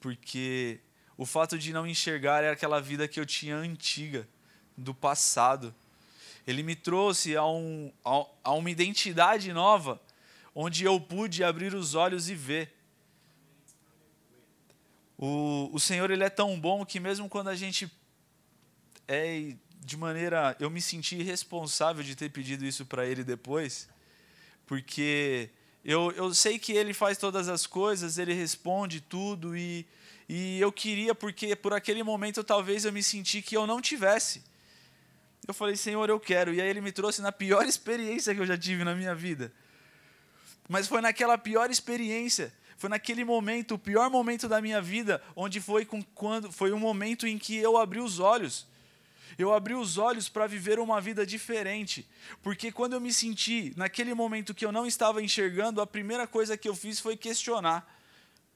Porque 0.00 0.80
o 1.16 1.24
fato 1.24 1.58
de 1.58 1.72
não 1.72 1.86
enxergar 1.86 2.42
era 2.42 2.52
aquela 2.52 2.80
vida 2.80 3.08
que 3.08 3.20
eu 3.20 3.26
tinha 3.26 3.56
antiga, 3.56 4.28
do 4.76 4.94
passado. 4.94 5.74
Ele 6.46 6.62
me 6.62 6.74
trouxe 6.74 7.36
a, 7.36 7.44
um, 7.44 7.92
a, 8.04 8.26
a 8.44 8.52
uma 8.52 8.70
identidade 8.70 9.52
nova, 9.52 10.00
onde 10.54 10.84
eu 10.84 11.00
pude 11.00 11.44
abrir 11.44 11.74
os 11.74 11.94
olhos 11.94 12.28
e 12.28 12.34
ver. 12.34 12.74
O, 15.16 15.70
o 15.72 15.78
Senhor 15.78 16.10
ele 16.10 16.24
é 16.24 16.30
tão 16.30 16.58
bom 16.58 16.84
que 16.84 16.98
mesmo 16.98 17.28
quando 17.28 17.48
a 17.48 17.54
gente 17.54 17.90
é 19.06 19.54
de 19.84 19.96
maneira, 19.96 20.56
eu 20.60 20.70
me 20.70 20.80
senti 20.80 21.16
irresponsável 21.16 22.02
de 22.02 22.14
ter 22.14 22.30
pedido 22.30 22.64
isso 22.64 22.84
para 22.84 23.06
Ele 23.06 23.24
depois, 23.24 23.88
porque 24.66 25.50
eu, 25.84 26.12
eu 26.12 26.32
sei 26.34 26.58
que 26.58 26.72
Ele 26.72 26.92
faz 26.92 27.18
todas 27.18 27.48
as 27.48 27.66
coisas, 27.66 28.18
Ele 28.18 28.32
responde 28.32 29.00
tudo 29.00 29.56
e, 29.56 29.86
e 30.28 30.60
eu 30.60 30.70
queria 30.70 31.14
porque 31.14 31.56
por 31.56 31.72
aquele 31.72 32.02
momento 32.02 32.44
talvez 32.44 32.84
eu 32.84 32.92
me 32.92 33.02
senti 33.02 33.42
que 33.42 33.56
eu 33.56 33.66
não 33.66 33.80
tivesse. 33.80 34.42
Eu 35.46 35.54
falei, 35.54 35.76
Senhor, 35.76 36.08
eu 36.08 36.20
quero. 36.20 36.54
E 36.54 36.60
aí 36.60 36.68
ele 36.68 36.80
me 36.80 36.92
trouxe 36.92 37.22
na 37.22 37.32
pior 37.32 37.64
experiência 37.66 38.34
que 38.34 38.40
eu 38.40 38.46
já 38.46 38.56
tive 38.56 38.84
na 38.84 38.94
minha 38.94 39.14
vida. 39.14 39.52
Mas 40.68 40.86
foi 40.86 41.00
naquela 41.00 41.36
pior 41.36 41.70
experiência 41.70 42.52
foi 42.80 42.88
naquele 42.88 43.26
momento, 43.26 43.74
o 43.74 43.78
pior 43.78 44.08
momento 44.08 44.48
da 44.48 44.58
minha 44.58 44.80
vida, 44.80 45.22
onde 45.36 45.60
foi 45.60 45.84
com, 45.84 46.02
quando 46.02 46.50
foi 46.50 46.72
um 46.72 46.78
momento 46.78 47.26
em 47.26 47.36
que 47.36 47.54
eu 47.54 47.76
abri 47.76 48.00
os 48.00 48.18
olhos. 48.18 48.66
Eu 49.36 49.52
abri 49.52 49.74
os 49.74 49.98
olhos 49.98 50.30
para 50.30 50.46
viver 50.46 50.78
uma 50.78 50.98
vida 50.98 51.26
diferente, 51.26 52.08
porque 52.42 52.72
quando 52.72 52.94
eu 52.94 53.00
me 53.00 53.12
senti 53.12 53.74
naquele 53.76 54.14
momento 54.14 54.54
que 54.54 54.64
eu 54.64 54.72
não 54.72 54.86
estava 54.86 55.22
enxergando, 55.22 55.82
a 55.82 55.86
primeira 55.86 56.26
coisa 56.26 56.56
que 56.56 56.66
eu 56.66 56.74
fiz 56.74 56.98
foi 56.98 57.18
questionar: 57.18 57.86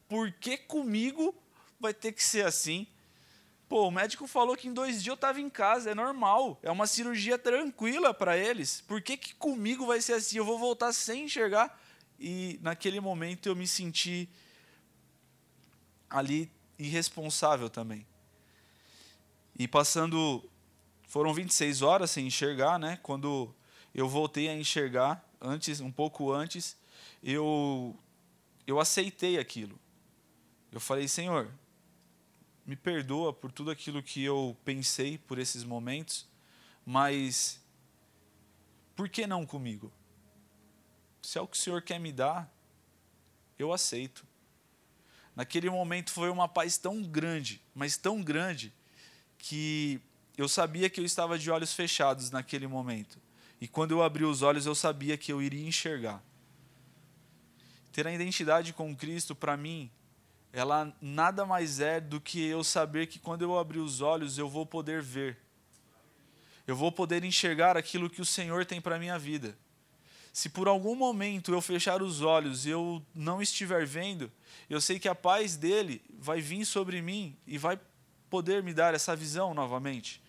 por 0.09 0.33
que 0.33 0.57
comigo 0.57 1.35
vai 1.79 1.93
ter 1.93 2.13
que 2.13 2.25
ser 2.25 2.47
assim? 2.47 2.87
Pô, 3.69 3.89
o 3.89 3.91
médico 3.91 4.27
falou 4.27 4.57
que 4.57 4.69
em 4.69 4.73
dois 4.73 5.03
dias 5.03 5.07
eu 5.07 5.15
estava 5.15 5.41
em 5.41 5.49
casa, 5.49 5.91
é 5.91 5.95
normal, 5.95 6.59
é 6.63 6.71
uma 6.71 6.87
cirurgia 6.87 7.39
tranquila 7.39 8.13
para 8.13 8.37
eles. 8.37 8.83
Por 8.83 9.01
que, 9.01 9.17
que 9.17 9.35
comigo 9.35 9.87
vai 9.87 10.01
ser 10.01 10.15
assim? 10.15 10.39
Eu 10.39 10.45
vou 10.45 10.59
voltar 10.59 10.93
sem 10.93 11.25
enxergar? 11.25 11.77
e 12.19 12.59
naquele 12.63 13.01
momento 13.01 13.49
eu 13.49 13.57
me 13.57 13.67
senti 13.67 14.29
ali 16.09 16.51
irresponsável 16.79 17.69
também. 17.69 18.07
E 19.59 19.67
passando 19.69 20.49
foram 21.07 21.33
26 21.33 21.83
horas 21.83 22.11
sem 22.11 22.27
enxergar, 22.27 22.79
né? 22.79 22.99
Quando 23.03 23.55
eu 23.95 24.09
voltei 24.09 24.49
a 24.49 24.57
enxergar, 24.57 25.25
antes, 25.41 25.81
um 25.81 25.91
pouco 25.91 26.33
antes, 26.33 26.77
eu 27.23 27.97
eu 28.67 28.81
aceitei 28.81 29.39
aquilo. 29.39 29.79
Eu 30.73 30.81
falei: 30.81 31.07
"Senhor, 31.07 31.51
me 32.67 32.77
perdoa 32.77 33.33
por 33.33 33.53
tudo 33.53 33.71
aquilo 33.71 34.03
que 34.03 34.23
eu 34.23 34.57
pensei 34.65 35.19
por 35.19 35.39
esses 35.39 35.65
momentos, 35.65 36.27
mas 36.85 37.61
por 38.97 39.09
que 39.09 39.27
não 39.27 39.45
comigo?" 39.45 39.93
se 41.27 41.39
é 41.39 41.41
o 41.41 41.49
que 41.49 41.57
o 41.57 41.61
Senhor 41.61 41.81
quer 41.83 41.99
me 41.99 42.13
dar, 42.13 42.53
eu 43.59 43.73
aceito. 43.73 44.27
Naquele 45.35 45.71
momento 45.71 46.11
foi 46.13 46.29
uma 46.29 46.47
paz 46.47 46.77
tão 46.77 47.03
grande, 47.03 47.61
mas 47.75 47.97
tão 47.97 48.23
grande, 48.23 48.73
que 49.39 50.01
eu 50.37 50.49
sabia 50.49 50.91
que 50.91 51.01
eu 51.01 51.05
estava 51.05 51.39
de 51.39 51.51
olhos 51.51 51.73
fechados 51.73 52.31
naquele 52.31 52.67
momento. 52.67 53.19
E 53.61 53.67
quando 53.67 53.93
eu 53.93 54.03
abri 54.03 54.25
os 54.25 54.43
olhos, 54.43 54.67
eu 54.67 54.75
sabia 54.75 55.17
que 55.17 55.33
eu 55.33 55.41
iria 55.41 55.67
enxergar. 55.67 56.23
Ter 57.91 58.07
a 58.07 58.13
identidade 58.13 58.73
com 58.73 58.95
Cristo, 58.95 59.35
para 59.35 59.57
mim, 59.57 59.91
ela 60.55 60.97
nada 61.01 61.45
mais 61.45 61.81
é 61.81 62.01
do 62.01 62.21
que 62.21 62.43
eu 62.47 62.63
saber 62.65 63.09
que 63.09 63.19
quando 63.19 63.43
eu 63.43 63.59
abrir 63.59 63.81
os 63.81 64.01
olhos, 64.01 64.39
eu 64.39 64.49
vou 64.49 64.65
poder 64.65 65.03
ver. 65.03 65.37
Eu 66.67 66.77
vou 66.77 66.91
poder 66.91 67.25
enxergar 67.25 67.77
aquilo 67.77 68.09
que 68.09 68.23
o 68.23 68.25
Senhor 68.25 68.65
tem 68.65 68.81
para 68.81 68.97
a 68.97 68.99
minha 68.99 69.19
vida 69.19 69.57
se 70.35 70.49
por 70.49 70.67
algum 70.67 70.97
momento 70.97 71.53
eu 71.53 71.63
fechar 71.63 72.03
os 72.03 72.21
olhos 72.21 72.67
e 72.67 72.71
eu 72.71 73.01
não 73.15 73.41
estiver 73.41 73.87
vendo, 73.87 74.33
eu 74.69 74.81
sei 74.81 74.99
que 74.99 75.09
a 75.09 75.15
paz 75.15 75.57
dele 75.57 76.03
vai 76.19 76.41
vir 76.41 76.65
sobre 76.65 77.01
mim 77.01 77.37
e 77.47 77.57
vai 77.57 77.79
poder 78.29 78.61
me 78.61 78.75
dar 78.75 78.95
essa 78.95 79.15
visão 79.15 79.55
novamente. 79.55 80.21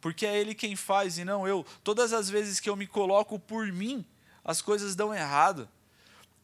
Porque 0.00 0.26
é 0.26 0.36
ele 0.36 0.56
quem 0.56 0.74
faz 0.74 1.18
e 1.18 1.24
não 1.24 1.46
eu. 1.46 1.64
Todas 1.84 2.12
as 2.12 2.28
vezes 2.28 2.58
que 2.58 2.68
eu 2.68 2.74
me 2.74 2.84
coloco 2.84 3.38
por 3.38 3.64
mim, 3.68 4.04
as 4.44 4.60
coisas 4.60 4.96
dão 4.96 5.14
errado. 5.14 5.68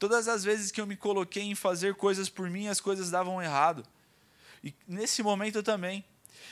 Todas 0.08 0.28
as 0.28 0.44
vezes 0.44 0.70
que 0.70 0.80
eu 0.80 0.86
me 0.86 0.96
coloquei 0.96 1.42
em 1.42 1.54
fazer 1.54 1.94
coisas 1.94 2.28
por 2.28 2.50
mim, 2.50 2.68
as 2.68 2.80
coisas 2.80 3.10
davam 3.10 3.42
errado. 3.42 3.84
E 4.62 4.74
nesse 4.86 5.22
momento 5.22 5.62
também. 5.62 6.04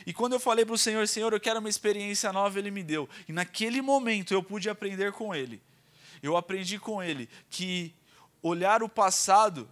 E 0.06 0.12
quando 0.12 0.32
eu 0.32 0.40
falei 0.40 0.64
para 0.64 0.74
o 0.74 0.78
Senhor, 0.78 1.06
Senhor, 1.06 1.32
eu 1.32 1.40
quero 1.40 1.60
uma 1.60 1.68
experiência 1.68 2.32
nova, 2.32 2.58
Ele 2.58 2.70
me 2.70 2.82
deu. 2.82 3.08
E 3.28 3.32
naquele 3.32 3.82
momento 3.82 4.32
eu 4.32 4.42
pude 4.42 4.70
aprender 4.70 5.12
com 5.12 5.34
Ele 5.34 5.60
eu 6.22 6.36
aprendi 6.36 6.78
com 6.78 7.02
ele 7.02 7.28
que 7.50 7.92
olhar 8.40 8.82
o 8.82 8.88
passado 8.88 9.68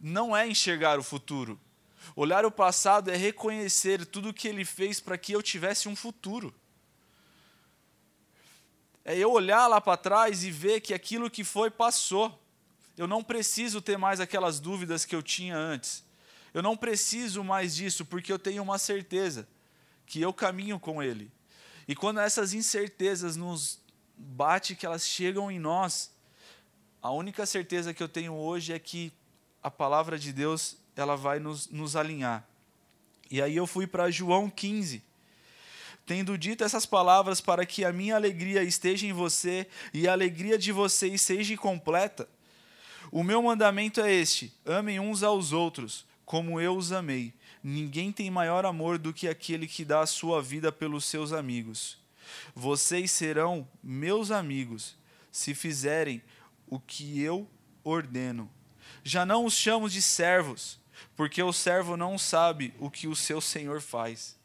não 0.00 0.36
é 0.36 0.46
enxergar 0.46 0.98
o 0.98 1.02
futuro. 1.02 1.58
Olhar 2.16 2.44
o 2.44 2.50
passado 2.50 3.10
é 3.10 3.16
reconhecer 3.16 4.04
tudo 4.04 4.30
o 4.30 4.34
que 4.34 4.48
ele 4.48 4.64
fez 4.64 4.98
para 4.98 5.16
que 5.16 5.32
eu 5.32 5.40
tivesse 5.40 5.88
um 5.88 5.94
futuro. 5.94 6.52
É 9.04 9.16
eu 9.16 9.30
olhar 9.30 9.68
lá 9.68 9.80
para 9.80 9.96
trás 9.96 10.42
e 10.42 10.50
ver 10.50 10.80
que 10.80 10.92
aquilo 10.92 11.30
que 11.30 11.44
foi 11.44 11.70
passou. 11.70 12.36
Eu 12.96 13.06
não 13.06 13.22
preciso 13.22 13.80
ter 13.80 13.96
mais 13.96 14.20
aquelas 14.20 14.60
dúvidas 14.60 15.04
que 15.04 15.14
eu 15.14 15.22
tinha 15.22 15.56
antes. 15.56 16.04
Eu 16.52 16.62
não 16.62 16.76
preciso 16.76 17.42
mais 17.42 17.74
disso 17.74 18.04
porque 18.04 18.32
eu 18.32 18.38
tenho 18.38 18.62
uma 18.62 18.78
certeza 18.78 19.48
que 20.06 20.20
eu 20.20 20.32
caminho 20.32 20.78
com 20.78 21.02
ele. 21.02 21.30
E 21.88 21.94
quando 21.94 22.20
essas 22.20 22.52
incertezas 22.52 23.36
nos 23.36 23.80
bate, 24.16 24.74
que 24.74 24.86
elas 24.86 25.06
chegam 25.06 25.50
em 25.50 25.58
nós. 25.58 26.10
A 27.02 27.10
única 27.10 27.44
certeza 27.44 27.92
que 27.92 28.02
eu 28.02 28.08
tenho 28.08 28.34
hoje 28.34 28.72
é 28.72 28.78
que 28.78 29.12
a 29.62 29.70
palavra 29.70 30.18
de 30.18 30.32
Deus 30.32 30.76
ela 30.94 31.16
vai 31.16 31.38
nos, 31.38 31.68
nos 31.68 31.96
alinhar. 31.96 32.46
E 33.30 33.40
aí 33.40 33.56
eu 33.56 33.66
fui 33.66 33.86
para 33.86 34.10
João 34.10 34.48
15. 34.48 35.02
Tendo 36.04 36.36
dito 36.36 36.64
essas 36.64 36.84
palavras 36.84 37.40
para 37.40 37.64
que 37.64 37.84
a 37.84 37.92
minha 37.92 38.16
alegria 38.16 38.62
esteja 38.62 39.06
em 39.06 39.12
você 39.12 39.66
e 39.94 40.06
a 40.06 40.12
alegria 40.12 40.58
de 40.58 40.72
vocês 40.72 41.22
seja 41.22 41.56
completa, 41.56 42.28
o 43.12 43.22
meu 43.22 43.42
mandamento 43.42 44.00
é 44.00 44.10
este: 44.10 44.50
amem 44.64 44.98
uns 44.98 45.22
aos 45.22 45.52
outros, 45.52 46.06
como 46.24 46.58
eu 46.58 46.74
os 46.74 46.92
amei. 46.92 47.34
Ninguém 47.62 48.10
tem 48.10 48.30
maior 48.30 48.64
amor 48.64 48.98
do 48.98 49.12
que 49.12 49.28
aquele 49.28 49.68
que 49.68 49.84
dá 49.84 50.00
a 50.00 50.06
sua 50.06 50.42
vida 50.42 50.72
pelos 50.72 51.04
seus 51.04 51.30
amigos. 51.30 51.98
Vocês 52.54 53.10
serão 53.10 53.68
meus 53.82 54.30
amigos 54.30 54.96
se 55.30 55.54
fizerem 55.54 56.22
o 56.66 56.80
que 56.80 57.20
eu 57.20 57.46
ordeno. 57.84 58.50
Já 59.04 59.26
não 59.26 59.44
os 59.44 59.54
chamo 59.54 59.90
de 59.90 60.00
servos, 60.00 60.80
porque 61.14 61.42
o 61.42 61.52
servo 61.52 61.98
não 61.98 62.16
sabe 62.16 62.72
o 62.78 62.90
que 62.90 63.06
o 63.06 63.14
seu 63.14 63.42
senhor 63.42 63.82
faz. 63.82 64.38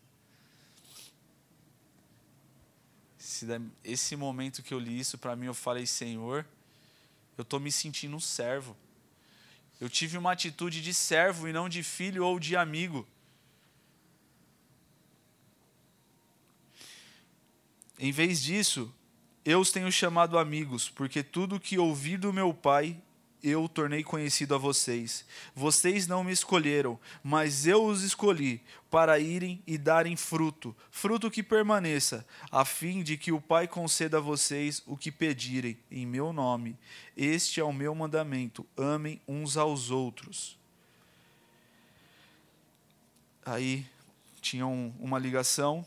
Esse 3.83 4.15
momento 4.17 4.61
que 4.61 4.73
eu 4.73 4.79
li 4.79 4.99
isso 4.99 5.17
para 5.17 5.37
mim, 5.37 5.45
eu 5.45 5.53
falei: 5.53 5.85
Senhor, 5.85 6.45
eu 7.37 7.43
estou 7.43 7.59
me 7.59 7.71
sentindo 7.71 8.15
um 8.15 8.19
servo. 8.19 8.75
Eu 9.79 9.89
tive 9.89 10.17
uma 10.17 10.31
atitude 10.31 10.81
de 10.81 10.93
servo 10.93 11.47
e 11.47 11.53
não 11.53 11.69
de 11.69 11.83
filho 11.83 12.25
ou 12.25 12.39
de 12.39 12.55
amigo. 12.55 13.07
Em 17.99 18.11
vez 18.11 18.41
disso, 18.41 18.93
eu 19.45 19.59
os 19.59 19.71
tenho 19.71 19.91
chamado 19.91 20.37
amigos, 20.37 20.89
porque 20.89 21.23
tudo 21.23 21.59
que 21.59 21.77
ouvi 21.77 22.17
do 22.17 22.33
meu 22.33 22.53
Pai 22.53 22.99
eu 23.43 23.67
tornei 23.69 24.03
conhecido 24.03 24.55
a 24.55 24.57
vocês. 24.57 25.25
Vocês 25.55 26.07
não 26.07 26.23
me 26.23 26.31
escolheram, 26.31 26.99
mas 27.23 27.67
eu 27.67 27.85
os 27.85 28.03
escolhi 28.03 28.61
para 28.89 29.19
irem 29.19 29.61
e 29.67 29.77
darem 29.77 30.15
fruto, 30.15 30.75
fruto 30.89 31.29
que 31.29 31.43
permaneça, 31.43 32.25
a 32.51 32.65
fim 32.65 33.03
de 33.03 33.17
que 33.17 33.31
o 33.31 33.41
Pai 33.41 33.67
conceda 33.67 34.17
a 34.17 34.21
vocês 34.21 34.81
o 34.85 34.97
que 34.97 35.11
pedirem 35.11 35.77
em 35.91 36.05
meu 36.05 36.33
nome. 36.33 36.77
Este 37.15 37.59
é 37.59 37.63
o 37.63 37.73
meu 37.73 37.93
mandamento: 37.93 38.65
amem 38.75 39.21
uns 39.27 39.57
aos 39.57 39.91
outros. 39.91 40.57
Aí 43.45 43.85
tinha 44.41 44.65
uma 44.65 45.17
ligação, 45.17 45.85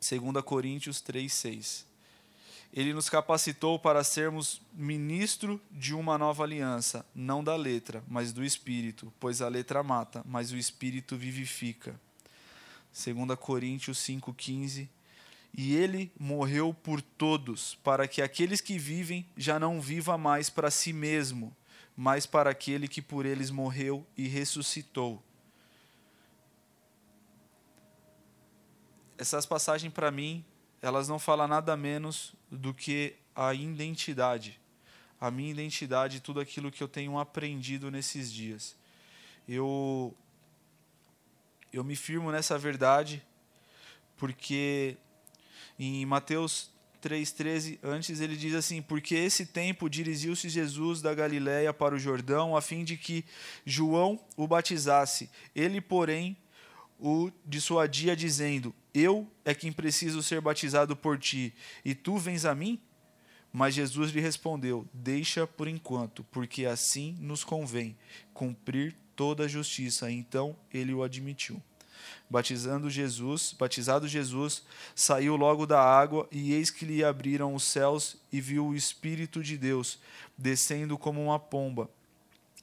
2 0.00 0.44
Coríntios 0.44 1.00
3, 1.00 1.32
6 1.32 1.91
ele 2.72 2.94
nos 2.94 3.10
capacitou 3.10 3.78
para 3.78 4.02
sermos 4.02 4.62
ministro 4.72 5.60
de 5.70 5.94
uma 5.94 6.16
nova 6.16 6.42
aliança, 6.42 7.04
não 7.14 7.44
da 7.44 7.54
letra, 7.54 8.02
mas 8.08 8.32
do 8.32 8.42
espírito, 8.42 9.12
pois 9.20 9.42
a 9.42 9.48
letra 9.48 9.82
mata, 9.82 10.22
mas 10.24 10.52
o 10.52 10.56
espírito 10.56 11.14
vivifica. 11.16 12.00
2 12.92 13.38
Coríntios 13.38 13.98
5:15 13.98 14.88
E 15.54 15.74
ele 15.74 16.10
morreu 16.18 16.72
por 16.72 17.02
todos, 17.02 17.74
para 17.84 18.08
que 18.08 18.22
aqueles 18.22 18.62
que 18.62 18.78
vivem 18.78 19.26
já 19.36 19.58
não 19.58 19.78
viva 19.78 20.16
mais 20.16 20.48
para 20.48 20.70
si 20.70 20.94
mesmo, 20.94 21.54
mas 21.94 22.24
para 22.24 22.48
aquele 22.48 22.88
que 22.88 23.02
por 23.02 23.26
eles 23.26 23.50
morreu 23.50 24.06
e 24.16 24.26
ressuscitou. 24.26 25.22
Essas 29.18 29.44
passagens 29.44 29.92
para 29.92 30.10
mim 30.10 30.42
elas 30.82 31.08
não 31.08 31.18
falam 31.18 31.46
nada 31.46 31.76
menos 31.76 32.34
do 32.50 32.74
que 32.74 33.14
a 33.34 33.54
identidade. 33.54 34.60
A 35.20 35.30
minha 35.30 35.52
identidade, 35.52 36.20
tudo 36.20 36.40
aquilo 36.40 36.72
que 36.72 36.82
eu 36.82 36.88
tenho 36.88 37.16
aprendido 37.18 37.90
nesses 37.90 38.32
dias. 38.32 38.76
Eu 39.48 40.14
eu 41.72 41.82
me 41.82 41.96
firmo 41.96 42.30
nessa 42.30 42.58
verdade 42.58 43.24
porque 44.16 44.96
em 45.78 46.04
Mateus 46.04 46.70
3,13, 47.02 47.78
antes 47.82 48.20
ele 48.20 48.36
diz 48.36 48.54
assim: 48.54 48.80
Porque 48.80 49.14
esse 49.14 49.46
tempo 49.46 49.88
dirigiu-se 49.88 50.48
Jesus 50.48 51.02
da 51.02 51.14
Galiléia 51.14 51.72
para 51.72 51.94
o 51.94 51.98
Jordão, 51.98 52.56
a 52.56 52.62
fim 52.62 52.84
de 52.84 52.96
que 52.96 53.24
João 53.66 54.20
o 54.36 54.46
batizasse. 54.46 55.28
Ele, 55.54 55.80
porém, 55.80 56.36
o 57.02 57.32
dissuadia, 57.44 58.14
dizendo: 58.14 58.72
Eu 58.94 59.28
é 59.44 59.52
quem 59.52 59.72
preciso 59.72 60.22
ser 60.22 60.40
batizado 60.40 60.94
por 60.94 61.18
ti, 61.18 61.52
e 61.84 61.94
tu 61.94 62.16
vens 62.16 62.44
a 62.44 62.54
mim? 62.54 62.80
Mas 63.52 63.74
Jesus 63.74 64.12
lhe 64.12 64.20
respondeu: 64.20 64.86
Deixa 64.94 65.46
por 65.46 65.66
enquanto, 65.66 66.22
porque 66.24 66.64
assim 66.64 67.16
nos 67.20 67.42
convém 67.42 67.96
cumprir 68.32 68.96
toda 69.16 69.44
a 69.44 69.48
justiça. 69.48 70.10
Então 70.10 70.56
ele 70.72 70.94
o 70.94 71.02
admitiu. 71.02 71.60
Batizando 72.30 72.88
Jesus, 72.88 73.54
batizado 73.58 74.08
Jesus, 74.08 74.62
saiu 74.94 75.36
logo 75.36 75.66
da 75.66 75.80
água, 75.82 76.26
e 76.32 76.54
eis 76.54 76.70
que 76.70 76.84
lhe 76.84 77.04
abriram 77.04 77.54
os 77.54 77.64
céus, 77.64 78.16
e 78.32 78.40
viu 78.40 78.68
o 78.68 78.74
Espírito 78.74 79.42
de 79.42 79.58
Deus 79.58 79.98
descendo 80.38 80.96
como 80.96 81.22
uma 81.22 81.38
pomba 81.38 81.90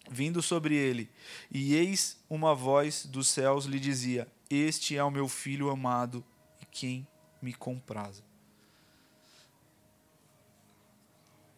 vindo 0.10 0.42
sobre 0.42 0.76
ele. 0.76 1.10
E 1.52 1.76
eis 1.76 2.18
uma 2.30 2.54
voz 2.54 3.06
dos 3.06 3.28
céus 3.28 3.66
lhe 3.66 3.80
dizia: 3.80 4.28
Este 4.50 4.96
é 4.96 5.04
o 5.04 5.12
meu 5.12 5.28
filho 5.28 5.70
amado, 5.70 6.24
e 6.62 6.66
quem 6.66 7.08
me 7.42 7.54
compraza. 7.54 8.24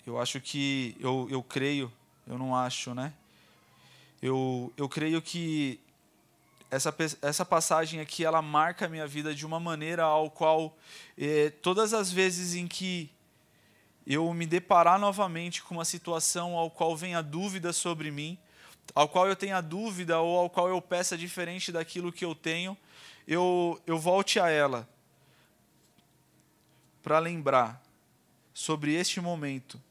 Eu 0.06 0.19
acho 0.19 0.41
que, 0.41 0.95
eu, 0.99 1.27
eu 1.30 1.43
creio, 1.43 1.91
eu 2.25 2.38
não 2.38 2.56
acho, 2.56 2.93
né? 2.93 3.13
Eu, 4.21 4.73
eu 4.77 4.89
creio 4.89 5.21
que 5.21 5.80
essa, 6.71 6.95
essa 7.21 7.45
passagem 7.45 7.99
aqui, 7.99 8.23
ela 8.23 8.41
marca 8.41 8.86
a 8.86 8.89
minha 8.89 9.06
vida 9.06 9.36
de 9.36 9.45
uma 9.45 9.60
maneira 9.60 10.04
ao 10.04 10.32
qual, 10.32 10.77
eh, 11.17 11.51
todas 11.62 11.93
as 11.93 12.12
vezes 12.12 12.56
em 12.56 12.67
que 12.67 13.12
eu 14.06 14.34
me 14.34 14.46
deparar 14.46 15.00
novamente 15.00 15.62
com 15.64 15.76
uma 15.76 15.86
situação 15.86 16.56
ao 16.56 16.70
qual 16.70 16.96
venha 16.96 17.22
dúvida 17.22 17.72
sobre 17.72 18.12
mim, 18.12 18.38
ao 18.96 19.08
qual 19.08 19.28
eu 19.28 19.36
tenha 19.36 19.62
dúvida 19.62 20.20
ou 20.20 20.38
ao 20.38 20.50
qual 20.50 20.68
eu 20.68 20.82
peça 20.82 21.18
diferente 21.18 21.72
daquilo 21.72 22.12
que 22.12 22.26
eu 22.26 22.36
tenho, 22.36 22.78
eu, 23.28 23.80
eu 23.86 23.98
volte 24.00 24.40
a 24.40 24.50
ela 24.50 24.88
para 27.02 27.20
lembrar 27.20 27.82
sobre 28.54 28.94
este 28.94 29.22
momento, 29.22 29.82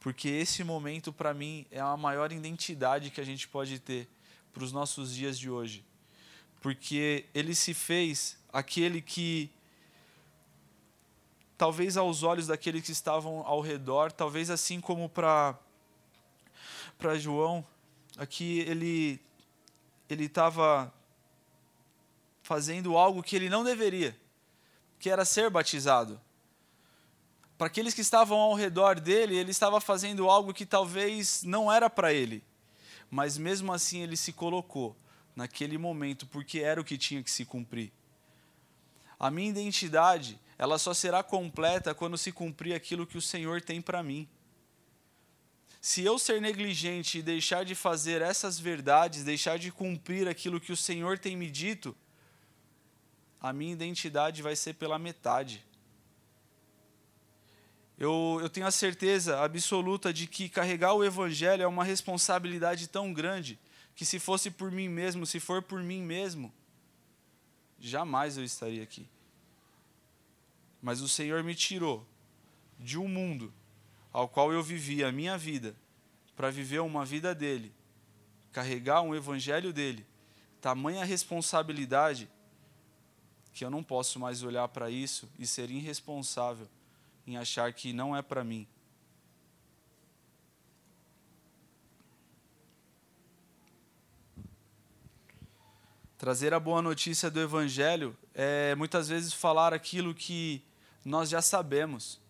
porque 0.00 0.28
esse 0.28 0.64
momento 0.64 1.12
para 1.12 1.32
mim 1.32 1.66
é 1.70 1.80
a 1.80 1.96
maior 1.96 2.32
identidade 2.32 3.10
que 3.10 3.20
a 3.20 3.24
gente 3.24 3.46
pode 3.48 3.78
ter 3.78 4.08
para 4.52 4.64
os 4.64 4.72
nossos 4.72 5.14
dias 5.14 5.38
de 5.38 5.48
hoje, 5.48 5.84
porque 6.60 7.26
ele 7.34 7.54
se 7.54 7.72
fez 7.72 8.36
aquele 8.52 9.00
que 9.00 9.50
talvez 11.60 11.98
aos 11.98 12.22
olhos 12.22 12.46
daqueles 12.46 12.82
que 12.82 12.90
estavam 12.90 13.46
ao 13.46 13.60
redor, 13.60 14.10
talvez 14.10 14.48
assim 14.48 14.80
como 14.80 15.10
para 15.10 15.54
para 16.96 17.18
João, 17.18 17.62
aqui 18.16 18.60
ele 18.60 19.20
ele 20.08 20.24
estava 20.24 20.90
fazendo 22.42 22.96
algo 22.96 23.22
que 23.22 23.36
ele 23.36 23.50
não 23.50 23.62
deveria, 23.62 24.18
que 24.98 25.10
era 25.10 25.22
ser 25.26 25.50
batizado. 25.50 26.18
Para 27.58 27.66
aqueles 27.66 27.92
que 27.92 28.00
estavam 28.00 28.38
ao 28.38 28.54
redor 28.54 28.98
dele, 28.98 29.36
ele 29.36 29.50
estava 29.50 29.82
fazendo 29.82 30.30
algo 30.30 30.54
que 30.54 30.64
talvez 30.64 31.42
não 31.42 31.70
era 31.70 31.90
para 31.90 32.10
ele, 32.10 32.42
mas 33.10 33.36
mesmo 33.36 33.70
assim 33.70 34.00
ele 34.00 34.16
se 34.16 34.32
colocou 34.32 34.96
naquele 35.36 35.76
momento 35.76 36.26
porque 36.26 36.60
era 36.60 36.80
o 36.80 36.84
que 36.84 36.96
tinha 36.96 37.22
que 37.22 37.30
se 37.30 37.44
cumprir. 37.44 37.92
A 39.18 39.30
minha 39.30 39.50
identidade 39.50 40.40
ela 40.60 40.78
só 40.78 40.92
será 40.92 41.22
completa 41.22 41.94
quando 41.94 42.18
se 42.18 42.30
cumprir 42.30 42.74
aquilo 42.74 43.06
que 43.06 43.16
o 43.16 43.22
Senhor 43.22 43.62
tem 43.62 43.80
para 43.80 44.02
mim. 44.02 44.28
Se 45.80 46.04
eu 46.04 46.18
ser 46.18 46.38
negligente 46.38 47.16
e 47.16 47.22
deixar 47.22 47.64
de 47.64 47.74
fazer 47.74 48.20
essas 48.20 48.60
verdades, 48.60 49.24
deixar 49.24 49.58
de 49.58 49.72
cumprir 49.72 50.28
aquilo 50.28 50.60
que 50.60 50.70
o 50.70 50.76
Senhor 50.76 51.18
tem 51.18 51.34
me 51.34 51.50
dito, 51.50 51.96
a 53.40 53.54
minha 53.54 53.72
identidade 53.72 54.42
vai 54.42 54.54
ser 54.54 54.74
pela 54.74 54.98
metade. 54.98 55.64
Eu, 57.98 58.38
eu 58.42 58.50
tenho 58.50 58.66
a 58.66 58.70
certeza 58.70 59.40
absoluta 59.40 60.12
de 60.12 60.26
que 60.26 60.46
carregar 60.46 60.92
o 60.92 61.02
Evangelho 61.02 61.62
é 61.62 61.66
uma 61.66 61.84
responsabilidade 61.84 62.86
tão 62.86 63.14
grande 63.14 63.58
que, 63.96 64.04
se 64.04 64.18
fosse 64.18 64.50
por 64.50 64.70
mim 64.70 64.90
mesmo, 64.90 65.24
se 65.24 65.40
for 65.40 65.62
por 65.62 65.82
mim 65.82 66.02
mesmo, 66.02 66.52
jamais 67.78 68.36
eu 68.36 68.44
estaria 68.44 68.82
aqui. 68.82 69.08
Mas 70.82 71.00
o 71.00 71.08
Senhor 71.08 71.42
me 71.42 71.54
tirou 71.54 72.06
de 72.78 72.98
um 72.98 73.08
mundo 73.08 73.52
ao 74.12 74.28
qual 74.28 74.52
eu 74.52 74.62
vivi 74.62 75.04
a 75.04 75.12
minha 75.12 75.36
vida 75.36 75.76
para 76.34 76.50
viver 76.50 76.80
uma 76.80 77.04
vida 77.04 77.34
dele, 77.34 77.72
carregar 78.52 79.02
um 79.02 79.14
evangelho 79.14 79.72
dele. 79.72 80.06
Tamanha 80.60 81.04
responsabilidade 81.04 82.28
que 83.52 83.64
eu 83.64 83.70
não 83.70 83.82
posso 83.82 84.18
mais 84.18 84.42
olhar 84.42 84.66
para 84.68 84.90
isso 84.90 85.28
e 85.38 85.46
ser 85.46 85.70
irresponsável 85.70 86.68
em 87.26 87.36
achar 87.36 87.72
que 87.72 87.92
não 87.92 88.16
é 88.16 88.22
para 88.22 88.42
mim. 88.42 88.66
Trazer 96.16 96.52
a 96.52 96.60
boa 96.60 96.82
notícia 96.82 97.30
do 97.30 97.40
Evangelho 97.40 98.14
é 98.34 98.74
muitas 98.74 99.08
vezes 99.08 99.32
falar 99.32 99.72
aquilo 99.72 100.14
que 100.14 100.62
nós 101.04 101.28
já 101.28 101.40
sabemos. 101.40 102.20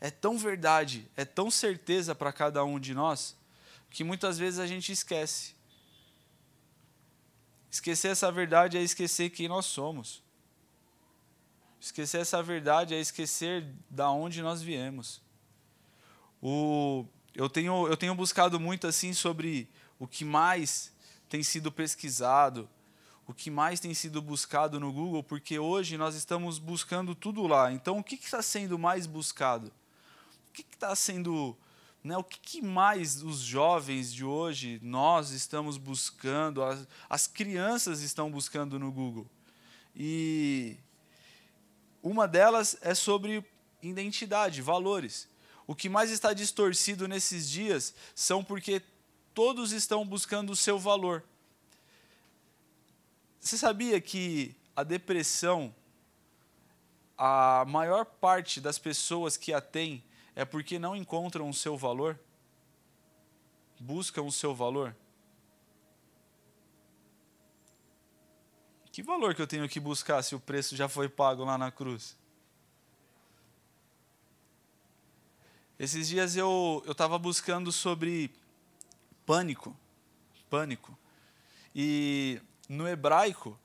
É 0.00 0.10
tão 0.10 0.38
verdade, 0.38 1.10
é 1.16 1.24
tão 1.24 1.50
certeza 1.50 2.14
para 2.14 2.32
cada 2.32 2.64
um 2.64 2.78
de 2.78 2.94
nós, 2.94 3.36
que 3.90 4.02
muitas 4.02 4.38
vezes 4.38 4.58
a 4.58 4.66
gente 4.66 4.92
esquece. 4.92 5.54
Esquecer 7.70 8.08
essa 8.08 8.32
verdade 8.32 8.78
é 8.78 8.82
esquecer 8.82 9.30
quem 9.30 9.46
nós 9.46 9.66
somos. 9.66 10.22
Esquecer 11.80 12.20
essa 12.20 12.42
verdade 12.42 12.94
é 12.94 13.00
esquecer 13.00 13.66
da 13.88 14.10
onde 14.10 14.42
nós 14.42 14.60
viemos. 14.60 15.22
O, 16.42 17.06
eu, 17.34 17.48
tenho, 17.48 17.86
eu 17.86 17.96
tenho 17.96 18.14
buscado 18.14 18.58
muito 18.58 18.86
assim 18.86 19.12
sobre 19.12 19.68
o 19.98 20.06
que 20.06 20.24
mais 20.24 20.92
tem 21.28 21.42
sido 21.42 21.70
pesquisado, 21.70 22.68
o 23.30 23.34
que 23.34 23.48
mais 23.48 23.78
tem 23.78 23.94
sido 23.94 24.20
buscado 24.20 24.80
no 24.80 24.92
Google, 24.92 25.22
porque 25.22 25.56
hoje 25.56 25.96
nós 25.96 26.16
estamos 26.16 26.58
buscando 26.58 27.14
tudo 27.14 27.46
lá. 27.46 27.70
Então, 27.70 27.98
o 27.98 28.02
que 28.02 28.16
está 28.16 28.42
sendo 28.42 28.76
mais 28.76 29.06
buscado? 29.06 29.68
O 30.48 30.52
que 30.52 30.62
está 30.62 30.96
sendo. 30.96 31.56
Né, 32.02 32.16
o 32.16 32.24
que, 32.24 32.60
mais 32.60 33.22
os 33.22 33.38
jovens 33.38 34.12
de 34.12 34.24
hoje, 34.24 34.80
nós 34.82 35.30
estamos 35.30 35.76
buscando, 35.76 36.60
as, 36.60 36.88
as 37.08 37.26
crianças 37.28 38.00
estão 38.00 38.32
buscando 38.32 38.80
no 38.80 38.90
Google? 38.90 39.30
E 39.94 40.76
uma 42.02 42.26
delas 42.26 42.76
é 42.80 42.96
sobre 42.96 43.44
identidade, 43.80 44.60
valores. 44.60 45.28
O 45.68 45.74
que 45.74 45.88
mais 45.88 46.10
está 46.10 46.32
distorcido 46.32 47.06
nesses 47.06 47.48
dias 47.48 47.94
são 48.12 48.42
porque 48.42 48.82
todos 49.32 49.70
estão 49.70 50.04
buscando 50.04 50.50
o 50.50 50.56
seu 50.56 50.80
valor. 50.80 51.22
Você 53.40 53.56
sabia 53.56 53.98
que 54.00 54.54
a 54.76 54.82
depressão, 54.82 55.74
a 57.16 57.64
maior 57.66 58.04
parte 58.04 58.60
das 58.60 58.78
pessoas 58.78 59.36
que 59.36 59.52
a 59.52 59.62
tem 59.62 60.04
é 60.36 60.44
porque 60.44 60.78
não 60.78 60.94
encontram 60.94 61.48
o 61.48 61.54
seu 61.54 61.76
valor? 61.76 62.20
Buscam 63.80 64.22
o 64.22 64.30
seu 64.30 64.54
valor? 64.54 64.94
Que 68.92 69.02
valor 69.02 69.34
que 69.34 69.40
eu 69.40 69.46
tenho 69.46 69.66
que 69.68 69.80
buscar 69.80 70.22
se 70.22 70.34
o 70.34 70.40
preço 70.40 70.76
já 70.76 70.88
foi 70.88 71.08
pago 71.08 71.42
lá 71.42 71.56
na 71.56 71.70
cruz? 71.70 72.14
Esses 75.78 76.08
dias 76.08 76.36
eu 76.36 76.84
estava 76.86 77.18
buscando 77.18 77.72
sobre 77.72 78.30
pânico. 79.24 79.74
Pânico. 80.50 80.98
E 81.74 82.42
no 82.70 82.86
hebraico, 82.86 83.58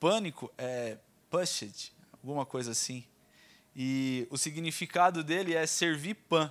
pânico 0.00 0.52
é 0.58 0.98
pushed, 1.30 1.92
alguma 2.12 2.44
coisa 2.44 2.72
assim. 2.72 3.04
E 3.76 4.26
o 4.28 4.36
significado 4.36 5.22
dele 5.22 5.54
é 5.54 5.64
servir 5.68 6.14
pão. 6.14 6.50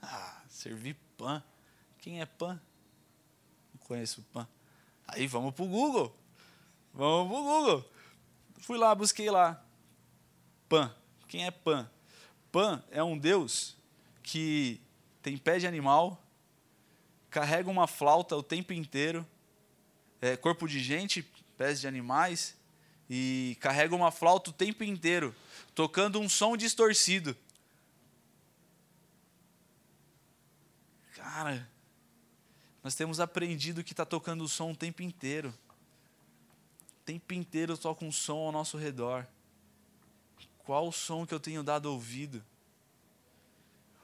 Ah, 0.00 0.42
servir 0.48 0.96
pão. 1.18 1.42
Quem 1.98 2.22
é 2.22 2.26
pão? 2.26 2.58
Não 3.74 3.86
conheço 3.86 4.24
pão. 4.32 4.48
Aí 5.06 5.26
vamos 5.26 5.54
para 5.54 5.66
o 5.66 5.68
Google. 5.68 6.16
Vamos 6.94 7.30
para 7.30 7.38
o 7.38 7.44
Google. 7.44 7.90
Fui 8.60 8.78
lá, 8.78 8.94
busquei 8.94 9.30
lá. 9.30 9.62
Pan. 10.70 10.90
Quem 11.28 11.44
é 11.44 11.50
Pan? 11.50 11.86
Pan 12.50 12.82
é 12.90 13.02
um 13.02 13.18
deus 13.18 13.76
que 14.22 14.80
tem 15.20 15.36
pé 15.36 15.58
de 15.58 15.66
animal, 15.66 16.18
carrega 17.28 17.70
uma 17.70 17.86
flauta 17.86 18.34
o 18.34 18.42
tempo 18.42 18.72
inteiro 18.72 19.26
é, 20.20 20.36
corpo 20.36 20.66
de 20.66 20.80
gente, 20.80 21.22
pés 21.56 21.80
de 21.80 21.86
animais, 21.86 22.56
e 23.08 23.56
carrega 23.60 23.94
uma 23.94 24.10
flauta 24.10 24.50
o 24.50 24.52
tempo 24.52 24.82
inteiro, 24.82 25.34
tocando 25.74 26.20
um 26.20 26.28
som 26.28 26.56
distorcido. 26.56 27.36
Cara, 31.14 31.68
nós 32.82 32.94
temos 32.94 33.20
aprendido 33.20 33.82
que 33.82 33.92
está 33.92 34.04
tocando 34.04 34.44
o 34.44 34.48
som 34.48 34.72
o 34.72 34.76
tempo 34.76 35.02
inteiro. 35.02 35.54
O 37.00 37.04
tempo 37.04 37.34
inteiro 37.34 37.76
toca 37.76 38.04
um 38.04 38.12
som 38.12 38.38
ao 38.38 38.52
nosso 38.52 38.76
redor. 38.76 39.26
Qual 40.58 40.88
o 40.88 40.92
som 40.92 41.26
que 41.26 41.34
eu 41.34 41.40
tenho 41.40 41.62
dado 41.62 41.86
ouvido? 41.86 42.42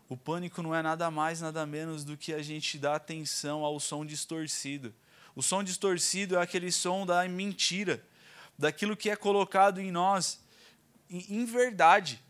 O 0.08 0.16
pânico 0.16 0.62
não 0.62 0.74
é 0.74 0.82
nada 0.82 1.10
mais, 1.10 1.40
nada 1.40 1.64
menos 1.64 2.04
do 2.04 2.16
que 2.16 2.34
a 2.34 2.42
gente 2.42 2.78
dar 2.78 2.96
atenção 2.96 3.64
ao 3.64 3.78
som 3.78 4.04
distorcido. 4.04 4.92
O 5.34 5.42
som 5.42 5.62
distorcido 5.62 6.36
é 6.36 6.42
aquele 6.42 6.70
som 6.72 7.06
da 7.06 7.26
mentira, 7.28 8.04
daquilo 8.58 8.96
que 8.96 9.10
é 9.10 9.16
colocado 9.16 9.80
em 9.80 9.90
nós 9.90 10.40
em 11.10 11.44
verdade. 11.44 12.22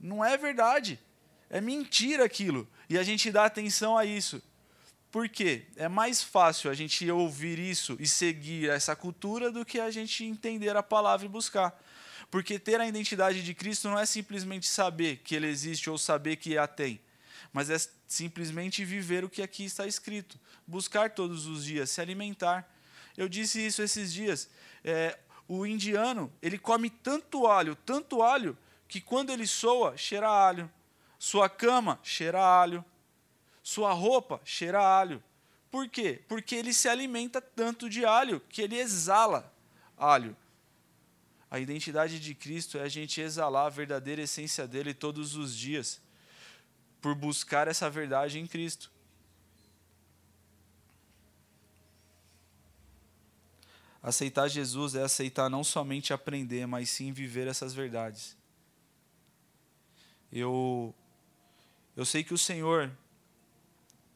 Não 0.00 0.24
é 0.24 0.36
verdade. 0.36 0.98
É 1.48 1.60
mentira 1.60 2.24
aquilo. 2.24 2.68
E 2.88 2.98
a 2.98 3.02
gente 3.02 3.30
dá 3.30 3.44
atenção 3.44 3.96
a 3.96 4.04
isso. 4.04 4.42
Por 5.10 5.28
quê? 5.28 5.66
É 5.76 5.88
mais 5.88 6.22
fácil 6.22 6.70
a 6.70 6.74
gente 6.74 7.08
ouvir 7.08 7.58
isso 7.58 7.96
e 8.00 8.06
seguir 8.06 8.68
essa 8.68 8.96
cultura 8.96 9.50
do 9.52 9.64
que 9.64 9.78
a 9.78 9.90
gente 9.90 10.24
entender 10.24 10.76
a 10.76 10.82
palavra 10.82 11.24
e 11.24 11.28
buscar. 11.28 11.80
Porque 12.30 12.58
ter 12.58 12.80
a 12.80 12.86
identidade 12.86 13.42
de 13.42 13.54
Cristo 13.54 13.88
não 13.88 13.98
é 13.98 14.04
simplesmente 14.04 14.66
saber 14.66 15.18
que 15.18 15.36
ele 15.36 15.46
existe 15.46 15.88
ou 15.88 15.96
saber 15.96 16.36
que 16.36 16.58
a 16.58 16.66
tem 16.66 17.00
mas 17.52 17.70
é 17.70 17.76
simplesmente 18.06 18.84
viver 18.84 19.24
o 19.24 19.28
que 19.28 19.42
aqui 19.42 19.64
está 19.64 19.86
escrito, 19.86 20.38
buscar 20.66 21.10
todos 21.10 21.46
os 21.46 21.64
dias, 21.64 21.90
se 21.90 22.00
alimentar. 22.00 22.68
Eu 23.16 23.28
disse 23.28 23.64
isso 23.64 23.82
esses 23.82 24.12
dias. 24.12 24.48
É, 24.82 25.18
o 25.46 25.66
indiano 25.66 26.32
ele 26.42 26.58
come 26.58 26.90
tanto 26.90 27.46
alho, 27.46 27.76
tanto 27.76 28.22
alho, 28.22 28.56
que 28.88 29.00
quando 29.00 29.30
ele 29.30 29.46
soa, 29.46 29.96
cheira 29.96 30.28
alho. 30.28 30.70
Sua 31.18 31.48
cama 31.48 31.98
cheira 32.02 32.40
alho. 32.40 32.84
Sua 33.62 33.92
roupa 33.92 34.40
cheira 34.44 34.80
alho. 34.80 35.22
Por 35.70 35.88
quê? 35.88 36.22
Porque 36.28 36.54
ele 36.54 36.72
se 36.72 36.88
alimenta 36.88 37.40
tanto 37.40 37.88
de 37.88 38.04
alho 38.04 38.40
que 38.48 38.62
ele 38.62 38.76
exala 38.76 39.52
alho. 39.96 40.36
A 41.50 41.58
identidade 41.58 42.20
de 42.20 42.34
Cristo 42.34 42.78
é 42.78 42.82
a 42.82 42.88
gente 42.88 43.20
exalar 43.20 43.66
a 43.66 43.70
verdadeira 43.70 44.22
essência 44.22 44.66
dele 44.66 44.92
todos 44.92 45.36
os 45.36 45.56
dias 45.56 46.03
por 47.04 47.14
buscar 47.14 47.68
essa 47.68 47.90
verdade 47.90 48.38
em 48.38 48.46
Cristo. 48.46 48.90
Aceitar 54.02 54.48
Jesus 54.48 54.94
é 54.94 55.02
aceitar 55.02 55.50
não 55.50 55.62
somente 55.62 56.14
aprender, 56.14 56.66
mas 56.66 56.88
sim 56.88 57.12
viver 57.12 57.46
essas 57.46 57.74
verdades. 57.74 58.34
Eu 60.32 60.94
eu 61.94 62.06
sei 62.06 62.24
que 62.24 62.32
o 62.32 62.38
Senhor 62.38 62.90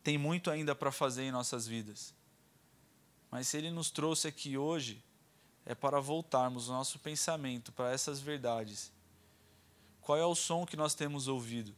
tem 0.02 0.16
muito 0.16 0.50
ainda 0.50 0.74
para 0.74 0.90
fazer 0.90 1.24
em 1.24 1.30
nossas 1.30 1.66
vidas. 1.66 2.14
Mas 3.30 3.48
se 3.48 3.58
ele 3.58 3.70
nos 3.70 3.90
trouxe 3.90 4.28
aqui 4.28 4.56
hoje, 4.56 5.04
é 5.66 5.74
para 5.74 6.00
voltarmos 6.00 6.70
o 6.70 6.72
nosso 6.72 6.98
pensamento 6.98 7.70
para 7.70 7.92
essas 7.92 8.18
verdades. 8.18 8.90
Qual 10.00 10.16
é 10.16 10.24
o 10.24 10.34
som 10.34 10.64
que 10.64 10.74
nós 10.74 10.94
temos 10.94 11.28
ouvido? 11.28 11.76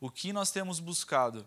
O 0.00 0.10
que 0.10 0.32
nós 0.32 0.50
temos 0.50 0.80
buscado? 0.80 1.46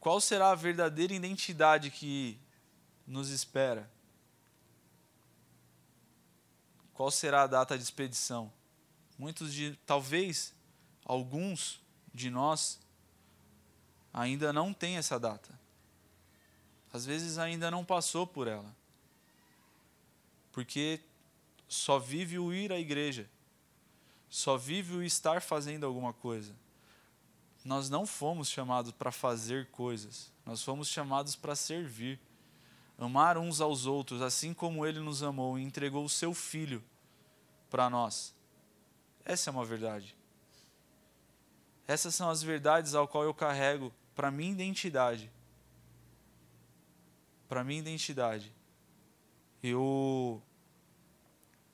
Qual 0.00 0.20
será 0.20 0.50
a 0.50 0.54
verdadeira 0.54 1.12
identidade 1.12 1.90
que 1.90 2.38
nos 3.06 3.28
espera? 3.28 3.90
Qual 6.94 7.10
será 7.10 7.42
a 7.42 7.46
data 7.46 7.76
de 7.76 7.84
expedição? 7.84 8.50
Muitos 9.18 9.52
de, 9.52 9.76
talvez, 9.84 10.54
alguns 11.04 11.80
de 12.14 12.30
nós 12.30 12.80
ainda 14.12 14.52
não 14.52 14.72
têm 14.72 14.96
essa 14.96 15.20
data. 15.20 15.58
Às 16.90 17.04
vezes 17.04 17.36
ainda 17.36 17.70
não 17.70 17.84
passou 17.84 18.26
por 18.26 18.48
ela. 18.48 18.74
Porque 20.52 21.00
só 21.68 21.98
vive 21.98 22.38
o 22.38 22.52
ir 22.52 22.72
à 22.72 22.78
igreja. 22.78 23.28
Só 24.30 24.56
vive 24.56 24.94
o 24.94 25.02
estar 25.02 25.42
fazendo 25.42 25.84
alguma 25.84 26.12
coisa 26.12 26.54
nós 27.64 27.90
não 27.90 28.06
fomos 28.06 28.48
chamados 28.48 28.92
para 28.92 29.12
fazer 29.12 29.66
coisas, 29.70 30.32
nós 30.44 30.62
fomos 30.62 30.88
chamados 30.88 31.36
para 31.36 31.54
servir. 31.54 32.18
Amar 32.98 33.38
uns 33.38 33.60
aos 33.60 33.86
outros, 33.86 34.20
assim 34.20 34.52
como 34.52 34.84
ele 34.84 34.98
nos 34.98 35.22
amou 35.22 35.56
e 35.56 35.62
entregou 35.62 36.04
o 36.04 36.08
seu 36.08 36.34
filho 36.34 36.82
para 37.70 37.88
nós. 37.88 38.34
Essa 39.24 39.50
é 39.50 39.52
uma 39.52 39.64
verdade. 39.64 40.16
Essas 41.86 42.14
são 42.14 42.28
as 42.28 42.42
verdades 42.42 42.94
ao 42.94 43.06
qual 43.06 43.22
eu 43.22 43.32
carrego 43.32 43.92
para 44.16 44.30
minha 44.30 44.50
identidade. 44.50 45.30
Para 47.48 47.62
minha 47.62 47.78
identidade. 47.78 48.52
Eu 49.62 50.42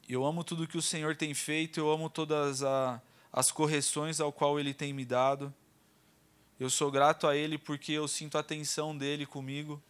eu 0.07 0.25
amo 0.27 0.45
tudo 0.45 0.69
que 0.69 0.77
o 0.77 0.83
Senhor 0.83 1.17
tem 1.17 1.33
feito, 1.33 1.81
eu 1.81 1.91
amo 1.91 2.11
todas 2.11 2.63
a, 2.63 3.01
as 3.33 3.51
correções 3.51 4.21
ao 4.21 4.31
qual 4.31 4.61
ele 4.61 4.75
tem 4.75 4.93
me 4.93 5.05
dado. 5.05 5.53
Eu 6.59 6.71
sou 6.71 6.91
grato 6.91 7.27
a 7.27 7.37
Ele 7.37 7.59
porque 7.59 7.93
eu 7.93 8.07
sinto 8.07 8.37
a 8.37 8.41
atenção 8.41 8.97
dele 8.97 9.27
comigo. 9.27 9.83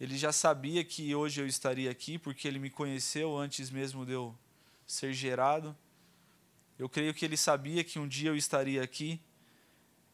Ele 0.00 0.16
já 0.16 0.32
sabia 0.32 0.82
que 0.82 1.14
hoje 1.14 1.40
eu 1.40 1.46
estaria 1.46 1.90
aqui, 1.90 2.18
porque 2.18 2.48
ele 2.48 2.58
me 2.58 2.68
conheceu 2.68 3.36
antes 3.36 3.70
mesmo 3.70 4.04
de 4.04 4.12
eu 4.12 4.34
ser 4.86 5.12
gerado. 5.12 5.76
Eu 6.78 6.88
creio 6.88 7.14
que 7.14 7.24
ele 7.24 7.36
sabia 7.36 7.84
que 7.84 7.98
um 7.98 8.08
dia 8.08 8.30
eu 8.30 8.36
estaria 8.36 8.82
aqui. 8.82 9.20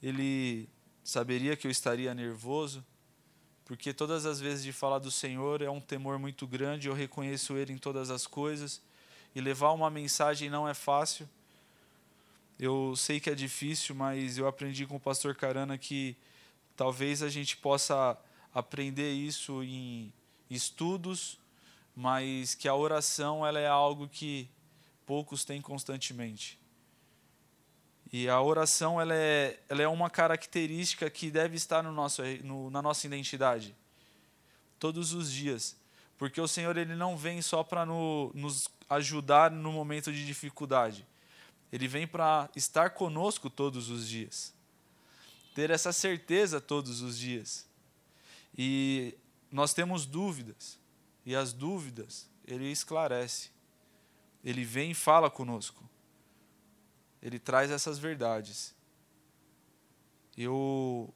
Ele 0.03 0.69
saberia 1.03 1.57
que 1.57 1.67
eu 1.67 1.71
estaria 1.71 2.15
nervoso, 2.15 2.85
porque 3.65 3.95
todas 3.95 4.27
as 4.27 4.41
vezes 4.41 4.63
de 4.65 4.73
falar 4.73 4.99
do 4.99 5.11
Senhor 5.11 5.63
é 5.63 5.71
um 5.71 5.81
temor 5.81 6.19
muito 6.19 6.47
grande. 6.47 6.89
Eu 6.89 6.95
reconheço 6.95 7.57
Ele 7.57 7.73
em 7.73 7.79
todas 7.79 8.11
as 8.11 8.27
coisas 8.27 8.83
e 9.35 9.41
levar 9.41 9.71
uma 9.73 9.91
mensagem 9.91 10.51
não 10.51 10.69
é 10.69 10.75
fácil. 10.75 11.29
Eu 12.63 12.95
sei 12.95 13.19
que 13.19 13.31
é 13.31 13.35
difícil, 13.35 13.95
mas 13.95 14.37
eu 14.37 14.47
aprendi 14.47 14.87
com 14.87 14.97
o 14.97 15.01
pastor 15.01 15.35
Carana 15.35 15.79
que 15.79 16.15
talvez 16.77 17.23
a 17.23 17.31
gente 17.31 17.57
possa 17.57 18.19
aprender 18.53 19.11
isso 19.15 19.63
em 19.63 20.13
estudos, 20.51 21.39
mas 21.97 22.55
que 22.55 22.69
a 22.69 22.75
oração 22.75 23.47
ela 23.47 23.59
é 23.59 23.67
algo 23.67 24.07
que 24.07 24.47
poucos 25.07 25.43
têm 25.43 25.63
constantemente. 25.63 26.61
E 28.13 28.29
a 28.29 28.39
oração 28.43 29.01
ela 29.01 29.15
é, 29.15 29.59
ela 29.67 29.81
é 29.81 29.89
uma 29.89 30.11
característica 30.11 31.09
que 31.09 31.31
deve 31.31 31.57
estar 31.57 31.83
no 31.83 31.93
nosso, 31.93 32.21
no, 32.45 32.69
na 32.69 32.83
nossa 32.83 33.07
identidade, 33.07 33.75
todos 34.79 35.15
os 35.15 35.33
dias. 35.33 35.79
Porque 36.19 36.39
o 36.39 36.47
Senhor 36.47 36.77
ele 36.77 36.95
não 36.95 37.17
vem 37.17 37.41
só 37.41 37.65
para 37.65 37.87
no, 37.87 38.31
nos 38.35 38.69
ajudar 38.91 39.51
no 39.51 39.73
momento 39.73 40.13
de 40.13 40.27
dificuldade. 40.27 41.09
Ele 41.73 41.87
vem 41.87 42.07
para 42.07 42.51
estar 42.57 42.91
conosco 42.91 43.49
todos 43.49 43.91
os 43.91 44.09
dias. 44.09 44.53
Ter 45.55 45.71
essa 45.71 45.93
certeza 45.93 46.61
todos 46.61 47.01
os 47.01 47.19
dias. 47.19 47.67
E 48.57 49.17
nós 49.51 49.73
temos 49.73 50.07
dúvidas, 50.07 50.79
e 51.25 51.35
as 51.35 51.53
dúvidas 51.53 52.29
ele 52.45 52.71
esclarece. 52.71 53.51
Ele 54.45 54.65
vem 54.65 54.93
e 54.93 54.95
fala 54.95 55.31
conosco. 55.31 55.89
Ele 57.23 57.39
traz 57.39 57.71
essas 57.71 57.99
verdades. 57.99 58.75
Eu 60.37 61.13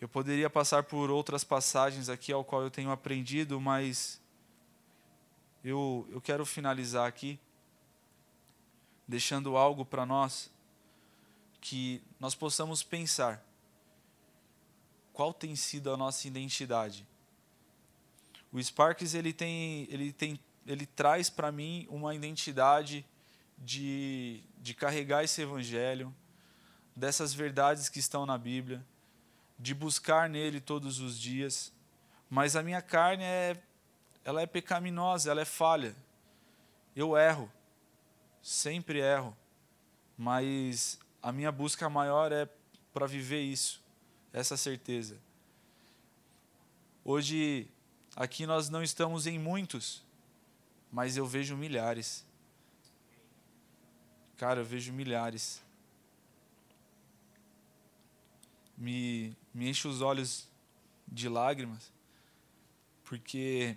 eu 0.00 0.08
poderia 0.08 0.48
passar 0.48 0.84
por 0.84 1.10
outras 1.10 1.44
passagens 1.44 2.08
aqui 2.08 2.32
ao 2.32 2.42
qual 2.42 2.62
eu 2.62 2.70
tenho 2.70 2.90
aprendido, 2.90 3.60
mas 3.60 4.18
eu, 5.62 6.08
eu 6.10 6.22
quero 6.22 6.46
finalizar 6.46 7.06
aqui 7.06 7.38
deixando 9.10 9.56
algo 9.56 9.84
para 9.84 10.06
nós 10.06 10.48
que 11.60 12.00
nós 12.20 12.32
possamos 12.32 12.80
pensar 12.80 13.44
qual 15.12 15.34
tem 15.34 15.56
sido 15.56 15.92
a 15.92 15.96
nossa 15.96 16.28
identidade. 16.28 17.04
O 18.52 18.62
Sparks 18.62 19.12
ele 19.14 19.32
tem 19.32 19.88
ele 19.90 20.12
tem 20.12 20.38
ele 20.64 20.86
traz 20.86 21.28
para 21.28 21.50
mim 21.50 21.88
uma 21.90 22.14
identidade 22.14 23.04
de 23.58 24.44
de 24.56 24.74
carregar 24.74 25.24
esse 25.24 25.42
evangelho, 25.42 26.14
dessas 26.94 27.34
verdades 27.34 27.88
que 27.88 27.98
estão 27.98 28.24
na 28.24 28.38
Bíblia, 28.38 28.86
de 29.58 29.74
buscar 29.74 30.28
nele 30.28 30.60
todos 30.60 31.00
os 31.00 31.18
dias. 31.18 31.72
Mas 32.28 32.54
a 32.54 32.62
minha 32.62 32.80
carne 32.80 33.24
é 33.24 33.60
ela 34.24 34.40
é 34.40 34.46
pecaminosa, 34.46 35.32
ela 35.32 35.40
é 35.40 35.44
falha. 35.44 35.96
Eu 36.94 37.16
erro. 37.16 37.50
Sempre 38.42 39.00
erro. 39.00 39.36
Mas 40.16 40.98
a 41.22 41.32
minha 41.32 41.50
busca 41.50 41.88
maior 41.88 42.32
é 42.32 42.48
para 42.92 43.06
viver 43.06 43.40
isso, 43.40 43.82
essa 44.32 44.56
certeza. 44.56 45.18
Hoje, 47.04 47.68
aqui 48.14 48.46
nós 48.46 48.68
não 48.68 48.82
estamos 48.82 49.26
em 49.26 49.38
muitos, 49.38 50.02
mas 50.92 51.16
eu 51.16 51.26
vejo 51.26 51.56
milhares. 51.56 52.24
Cara, 54.36 54.60
eu 54.60 54.64
vejo 54.64 54.92
milhares. 54.92 55.62
Me, 58.76 59.36
me 59.52 59.68
enche 59.68 59.86
os 59.86 60.00
olhos 60.00 60.48
de 61.06 61.28
lágrimas, 61.28 61.92
porque 63.04 63.76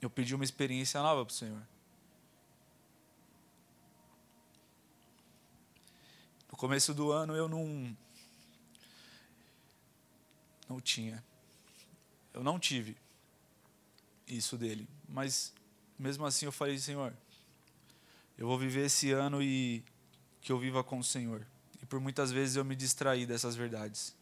eu 0.00 0.10
pedi 0.10 0.34
uma 0.34 0.44
experiência 0.44 1.00
nova 1.00 1.24
para 1.24 1.32
o 1.32 1.34
Senhor. 1.34 1.75
No 6.56 6.58
começo 6.58 6.94
do 6.94 7.12
ano 7.12 7.36
eu 7.36 7.46
não. 7.46 7.94
Não 10.66 10.80
tinha. 10.80 11.22
Eu 12.32 12.42
não 12.42 12.58
tive 12.58 12.96
isso 14.26 14.56
dele. 14.56 14.88
Mas 15.06 15.52
mesmo 15.98 16.24
assim 16.24 16.46
eu 16.46 16.50
falei, 16.50 16.78
Senhor, 16.78 17.12
eu 18.38 18.46
vou 18.46 18.58
viver 18.58 18.86
esse 18.86 19.12
ano 19.12 19.42
e 19.42 19.84
que 20.40 20.50
eu 20.50 20.58
viva 20.58 20.82
com 20.82 20.98
o 20.98 21.04
Senhor. 21.04 21.46
E 21.82 21.84
por 21.84 22.00
muitas 22.00 22.32
vezes 22.32 22.56
eu 22.56 22.64
me 22.64 22.74
distraí 22.74 23.26
dessas 23.26 23.54
verdades. 23.54 24.16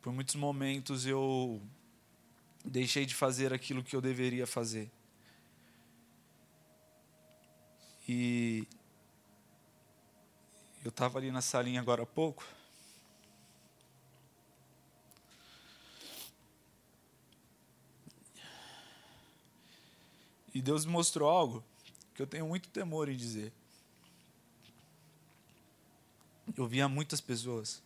Por 0.00 0.10
muitos 0.10 0.36
momentos 0.36 1.04
eu 1.04 1.60
deixei 2.64 3.04
de 3.04 3.14
fazer 3.14 3.52
aquilo 3.52 3.84
que 3.84 3.94
eu 3.94 4.00
deveria 4.00 4.46
fazer. 4.46 4.90
E 8.08 8.66
eu 10.84 10.88
estava 10.88 11.18
ali 11.18 11.30
na 11.30 11.40
salinha 11.40 11.80
agora 11.80 12.02
há 12.02 12.06
pouco. 12.06 12.44
E 20.54 20.60
Deus 20.60 20.84
me 20.84 20.92
mostrou 20.92 21.28
algo 21.28 21.64
que 22.14 22.20
eu 22.20 22.26
tenho 22.26 22.46
muito 22.46 22.68
temor 22.68 23.08
em 23.08 23.16
dizer. 23.16 23.52
Eu 26.56 26.66
via 26.66 26.88
muitas 26.88 27.20
pessoas. 27.20 27.82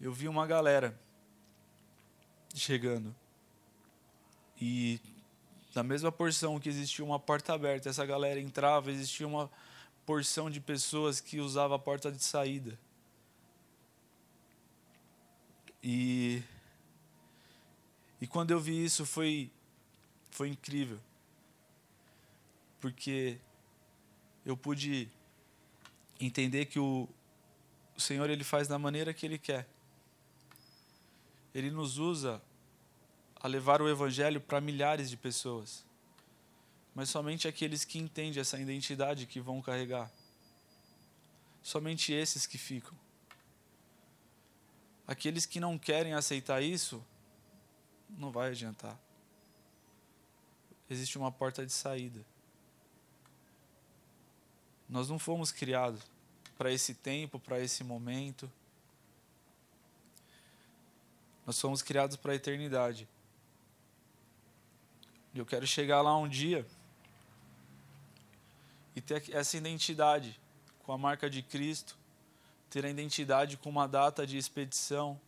Eu 0.00 0.12
vi 0.12 0.28
uma 0.28 0.46
galera 0.46 0.98
chegando. 2.54 3.14
E 4.58 4.98
na 5.74 5.82
mesma 5.82 6.10
porção 6.10 6.58
que 6.58 6.68
existia 6.68 7.04
uma 7.04 7.18
porta 7.18 7.52
aberta, 7.52 7.90
essa 7.90 8.06
galera 8.06 8.40
entrava, 8.40 8.90
existia 8.90 9.26
uma 9.26 9.50
porção 10.06 10.48
de 10.48 10.60
pessoas 10.60 11.20
que 11.20 11.40
usava 11.40 11.74
a 11.74 11.78
porta 11.78 12.10
de 12.12 12.22
saída. 12.22 12.78
E 15.82 16.42
e 18.20 18.26
quando 18.26 18.52
eu 18.52 18.60
vi 18.60 18.84
isso 18.84 19.04
foi 19.04 19.50
foi 20.30 20.48
incrível. 20.48 20.98
Porque 22.80 23.38
eu 24.44 24.56
pude 24.56 25.10
entender 26.20 26.66
que 26.66 26.78
o, 26.78 27.08
o 27.96 28.00
Senhor 28.00 28.28
ele 28.30 28.44
faz 28.44 28.68
da 28.68 28.78
maneira 28.78 29.12
que 29.12 29.26
ele 29.26 29.38
quer. 29.38 29.66
Ele 31.54 31.70
nos 31.70 31.98
usa 31.98 32.40
a 33.36 33.48
levar 33.48 33.80
o 33.80 33.88
evangelho 33.88 34.40
para 34.40 34.60
milhares 34.60 35.08
de 35.08 35.16
pessoas. 35.16 35.85
Mas 36.96 37.10
somente 37.10 37.46
aqueles 37.46 37.84
que 37.84 37.98
entendem 37.98 38.40
essa 38.40 38.58
identidade 38.58 39.26
que 39.26 39.38
vão 39.38 39.60
carregar. 39.60 40.10
Somente 41.62 42.10
esses 42.10 42.46
que 42.46 42.56
ficam. 42.56 42.98
Aqueles 45.06 45.44
que 45.44 45.60
não 45.60 45.78
querem 45.78 46.14
aceitar 46.14 46.62
isso, 46.62 47.04
não 48.08 48.32
vai 48.32 48.48
adiantar. 48.48 48.98
Existe 50.88 51.18
uma 51.18 51.30
porta 51.30 51.66
de 51.66 51.72
saída. 51.72 52.24
Nós 54.88 55.10
não 55.10 55.18
fomos 55.18 55.52
criados 55.52 56.00
para 56.56 56.72
esse 56.72 56.94
tempo, 56.94 57.38
para 57.38 57.60
esse 57.60 57.84
momento. 57.84 58.50
Nós 61.44 61.60
fomos 61.60 61.82
criados 61.82 62.16
para 62.16 62.32
a 62.32 62.36
eternidade. 62.36 63.06
E 65.34 65.38
eu 65.38 65.44
quero 65.44 65.66
chegar 65.66 66.00
lá 66.00 66.16
um 66.16 66.26
dia 66.26 66.66
e 68.96 69.00
ter 69.02 69.30
essa 69.34 69.58
identidade 69.58 70.40
com 70.82 70.90
a 70.90 70.96
marca 70.96 71.28
de 71.28 71.42
Cristo, 71.42 71.98
ter 72.70 72.86
a 72.86 72.88
identidade 72.88 73.58
com 73.58 73.68
uma 73.68 73.86
data 73.86 74.26
de 74.26 74.38
expedição, 74.38 75.20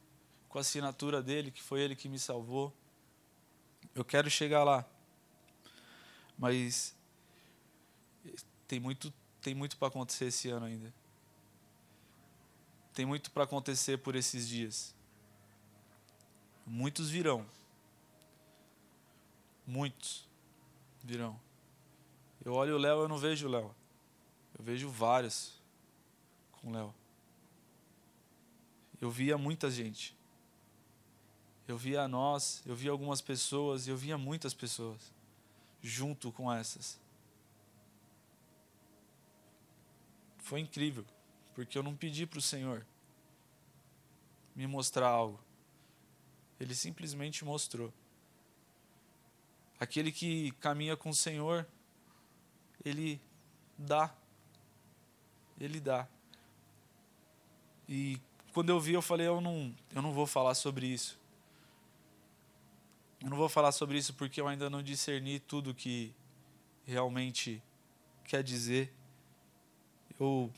com 0.49 0.57
a 0.57 0.63
assinatura 0.63 1.23
dele, 1.23 1.51
que 1.51 1.63
foi 1.63 1.83
ele 1.83 1.95
que 1.95 2.09
me 2.09 2.19
salvou. 2.19 2.75
Eu 3.95 4.05
quero 4.05 4.31
chegar 4.31 4.65
lá. 4.65 4.87
Mas 6.39 6.97
tem 8.67 8.81
muito 8.81 9.13
tem 9.41 9.55
muito 9.55 9.77
para 9.77 9.89
acontecer 9.89 10.27
esse 10.27 10.49
ano 10.49 10.67
ainda. 10.67 10.93
Tem 12.95 13.07
muito 13.07 13.31
para 13.31 13.45
acontecer 13.45 13.99
por 13.99 14.17
esses 14.17 14.49
dias. 14.49 14.95
Muitos 16.67 17.09
virão. 17.09 17.47
Muitos 19.67 20.29
virão. 21.05 21.39
Eu 22.49 22.55
olho 22.55 22.77
o 22.77 22.79
Léo, 22.79 23.03
eu 23.03 23.09
não 23.09 23.19
vejo 23.19 23.47
o 23.47 23.51
Léo. 23.51 23.75
Eu 24.59 24.65
vejo 24.65 24.89
vários 24.89 25.61
com 26.51 26.71
o 26.71 26.73
Léo. 26.73 26.95
eu 29.03 29.11
via 29.11 29.37
muita 29.37 29.71
gente. 29.71 30.17
Eu 31.67 31.77
via 31.77 32.09
nós, 32.09 32.63
eu 32.65 32.75
via 32.75 32.91
algumas 32.91 33.21
pessoas, 33.21 33.87
eu 33.87 33.99
via 33.99 34.17
muitas 34.17 34.55
pessoas 34.55 35.13
junto 35.83 36.33
com 36.33 36.51
essas. 36.51 36.99
Foi 40.39 40.61
incrível, 40.61 41.05
porque 41.55 41.77
eu 41.77 41.83
não 41.83 41.95
pedi 41.95 42.25
para 42.25 42.39
o 42.39 42.43
Senhor 42.43 42.87
me 44.57 44.67
mostrar 44.67 45.09
algo. 45.11 45.39
Ele 46.59 46.75
simplesmente 46.75 47.45
mostrou. 47.45 47.93
Aquele 49.79 50.11
que 50.11 50.51
caminha 50.53 50.97
com 50.97 51.11
o 51.11 51.15
Senhor, 51.15 51.67
ele 52.89 53.21
dá. 53.77 54.15
Ele 55.61 55.81
dá. 55.81 56.09
E 57.89 58.21
quando 58.53 58.71
eu 58.71 58.81
vi, 58.81 58.95
eu 58.95 59.03
falei, 59.03 59.27
eu 59.27 59.41
não, 59.41 59.75
eu 59.95 60.03
não 60.03 60.13
vou 60.13 60.27
falar 60.27 60.55
sobre 60.55 60.87
isso. 60.87 61.19
Eu 63.21 63.31
não 63.31 63.37
vou 63.37 63.49
falar 63.49 63.73
sobre 63.73 63.99
isso 63.99 64.15
porque 64.15 64.41
eu 64.41 64.47
ainda 64.47 64.71
não 64.71 64.83
discerni 64.83 65.41
tudo 65.41 65.75
que 65.75 66.15
realmente 66.85 67.63
quer 68.25 68.43
dizer. 68.43 68.93
Eu 70.19 70.53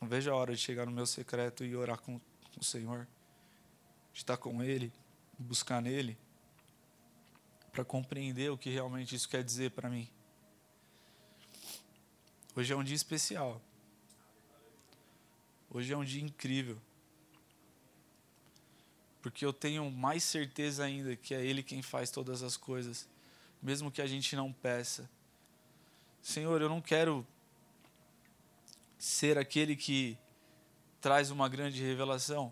não 0.00 0.08
vejo 0.08 0.30
a 0.30 0.34
hora 0.34 0.54
de 0.54 0.60
chegar 0.60 0.86
no 0.86 0.92
meu 0.92 1.06
secreto 1.06 1.64
e 1.64 1.74
orar 1.74 2.00
com, 2.00 2.20
o 2.58 2.64
Senhor, 2.64 3.06
de 4.12 4.18
estar 4.18 4.36
com 4.36 4.62
Ele, 4.62 4.92
buscar 5.38 5.80
nele, 5.80 6.18
para 7.72 7.84
compreender 7.84 8.50
o 8.50 8.56
que 8.56 8.70
realmente 8.70 9.14
isso 9.14 9.28
quer 9.28 9.44
dizer 9.44 9.70
para 9.70 9.90
mim. 9.90 10.08
Hoje 12.56 12.72
é 12.72 12.76
um 12.76 12.82
dia 12.82 12.96
especial. 12.96 13.60
Hoje 15.68 15.92
é 15.92 15.96
um 15.96 16.02
dia 16.02 16.22
incrível. 16.22 16.80
Porque 19.20 19.44
eu 19.44 19.52
tenho 19.52 19.90
mais 19.90 20.22
certeza 20.22 20.82
ainda 20.82 21.14
que 21.14 21.34
é 21.34 21.44
Ele 21.44 21.62
quem 21.62 21.82
faz 21.82 22.10
todas 22.10 22.42
as 22.42 22.56
coisas, 22.56 23.06
mesmo 23.60 23.90
que 23.90 24.00
a 24.00 24.06
gente 24.06 24.34
não 24.34 24.54
peça. 24.54 25.06
Senhor, 26.22 26.62
eu 26.62 26.68
não 26.70 26.80
quero 26.80 27.26
ser 28.98 29.36
aquele 29.36 29.76
que 29.76 30.16
traz 30.98 31.30
uma 31.30 31.50
grande 31.50 31.82
revelação, 31.82 32.50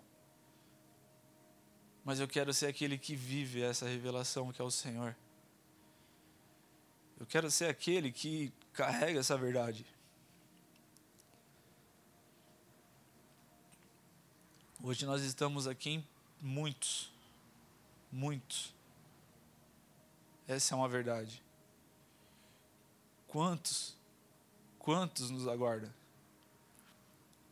mas 2.04 2.20
eu 2.20 2.28
quero 2.28 2.52
ser 2.52 2.66
aquele 2.66 2.98
que 2.98 3.16
vive 3.16 3.62
essa 3.62 3.88
revelação 3.88 4.52
que 4.52 4.60
é 4.60 4.64
o 4.64 4.70
Senhor. 4.70 5.16
Eu 7.18 7.24
quero 7.24 7.50
ser 7.50 7.70
aquele 7.70 8.12
que 8.12 8.52
carrega 8.74 9.20
essa 9.20 9.36
verdade. 9.38 9.93
Hoje 14.86 15.06
nós 15.06 15.22
estamos 15.22 15.66
aqui 15.66 15.92
em 15.92 16.08
muitos, 16.42 17.10
muitos. 18.12 18.74
Essa 20.46 20.74
é 20.74 20.76
uma 20.76 20.86
verdade. 20.86 21.42
Quantos, 23.26 23.96
quantos 24.78 25.30
nos 25.30 25.48
aguardam? 25.48 25.90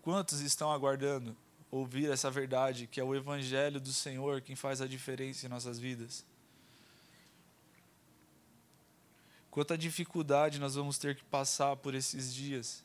Quantos 0.02 0.40
estão 0.40 0.70
aguardando 0.70 1.34
ouvir 1.70 2.10
essa 2.10 2.30
verdade 2.30 2.86
que 2.86 3.00
é 3.00 3.02
o 3.02 3.14
Evangelho 3.14 3.80
do 3.80 3.94
Senhor 3.94 4.42
quem 4.42 4.54
faz 4.54 4.82
a 4.82 4.86
diferença 4.86 5.46
em 5.46 5.48
nossas 5.48 5.78
vidas? 5.78 6.26
Quanta 9.50 9.78
dificuldade 9.78 10.60
nós 10.60 10.74
vamos 10.74 10.98
ter 10.98 11.16
que 11.16 11.24
passar 11.24 11.76
por 11.76 11.94
esses 11.94 12.30
dias 12.34 12.84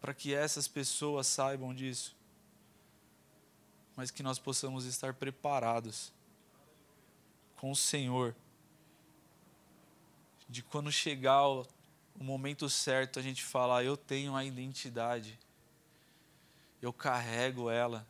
para 0.00 0.14
que 0.14 0.32
essas 0.32 0.66
pessoas 0.66 1.26
saibam 1.26 1.74
disso 1.74 2.18
mas 4.00 4.10
que 4.10 4.22
nós 4.22 4.38
possamos 4.38 4.86
estar 4.86 5.12
preparados 5.12 6.10
com 7.58 7.70
o 7.70 7.76
Senhor. 7.76 8.34
De 10.48 10.62
quando 10.62 10.90
chegar 10.90 11.46
o, 11.46 11.66
momento 12.18 12.66
certo, 12.70 13.18
a 13.18 13.22
gente 13.22 13.44
falar: 13.44 13.84
Eu 13.84 13.98
tenho 13.98 14.34
a 14.34 14.42
identidade, 14.42 15.38
eu 16.80 16.94
carrego 16.94 17.68
ela, 17.68 18.06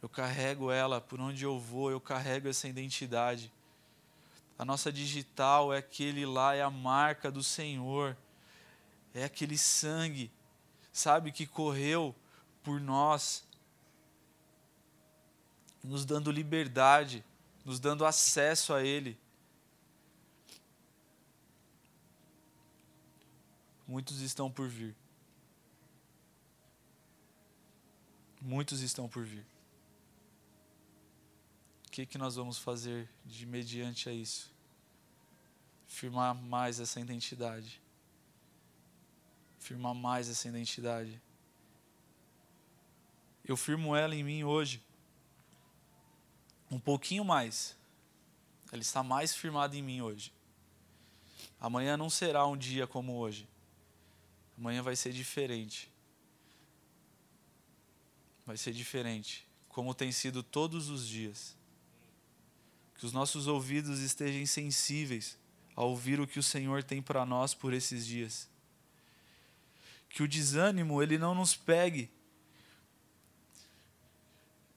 eu 0.00 0.08
carrego 0.08 0.70
ela 0.70 1.00
por 1.00 1.20
onde 1.20 1.42
eu 1.42 1.58
vou, 1.58 1.90
eu 1.90 2.00
carrego 2.00 2.48
essa 2.48 2.68
identidade. 2.68 3.52
A 4.56 4.64
nossa 4.64 4.92
digital 4.92 5.74
é 5.74 5.78
aquele 5.78 6.24
lá, 6.24 6.54
é 6.54 6.62
a 6.62 6.70
marca 6.70 7.32
do 7.32 7.42
Senhor, 7.42 8.16
é 9.12 9.24
aquele 9.24 9.58
sangue, 9.58 10.30
sabe, 10.92 11.32
que 11.32 11.48
correu 11.48 12.14
por 12.62 12.80
nós 12.80 13.44
nos 15.86 16.04
dando 16.04 16.32
liberdade, 16.32 17.24
nos 17.64 17.78
dando 17.78 18.04
acesso 18.04 18.74
a 18.74 18.82
Ele. 18.82 19.16
Muitos 23.86 24.20
estão 24.20 24.50
por 24.50 24.68
vir. 24.68 24.96
Muitos 28.42 28.80
estão 28.80 29.08
por 29.08 29.24
vir. 29.24 29.46
O 31.86 31.90
que, 31.92 32.04
que 32.04 32.18
nós 32.18 32.34
vamos 32.34 32.58
fazer 32.58 33.08
de 33.24 33.46
mediante 33.46 34.08
a 34.08 34.12
isso? 34.12 34.52
Firmar 35.86 36.34
mais 36.34 36.80
essa 36.80 37.00
identidade. 37.00 37.80
Firmar 39.60 39.94
mais 39.94 40.28
essa 40.28 40.48
identidade. 40.48 41.22
Eu 43.44 43.56
firmo 43.56 43.94
ela 43.94 44.14
em 44.14 44.24
mim 44.24 44.42
hoje 44.42 44.84
um 46.70 46.78
pouquinho 46.78 47.24
mais. 47.24 47.76
Ele 48.72 48.82
está 48.82 49.02
mais 49.02 49.34
firmado 49.34 49.76
em 49.76 49.82
mim 49.82 50.00
hoje. 50.00 50.32
Amanhã 51.60 51.96
não 51.96 52.10
será 52.10 52.46
um 52.46 52.56
dia 52.56 52.86
como 52.86 53.16
hoje. 53.16 53.48
Amanhã 54.58 54.82
vai 54.82 54.96
ser 54.96 55.12
diferente. 55.12 55.90
Vai 58.44 58.56
ser 58.56 58.72
diferente, 58.72 59.46
como 59.68 59.94
tem 59.94 60.12
sido 60.12 60.42
todos 60.42 60.88
os 60.88 61.06
dias. 61.06 61.56
Que 62.96 63.04
os 63.04 63.12
nossos 63.12 63.46
ouvidos 63.46 64.00
estejam 64.00 64.46
sensíveis 64.46 65.36
a 65.74 65.82
ouvir 65.82 66.20
o 66.20 66.26
que 66.26 66.38
o 66.38 66.42
Senhor 66.42 66.82
tem 66.82 67.02
para 67.02 67.26
nós 67.26 67.52
por 67.52 67.72
esses 67.72 68.06
dias. 68.06 68.48
Que 70.08 70.22
o 70.22 70.28
desânimo 70.28 71.02
ele 71.02 71.18
não 71.18 71.34
nos 71.34 71.54
pegue. 71.54 72.10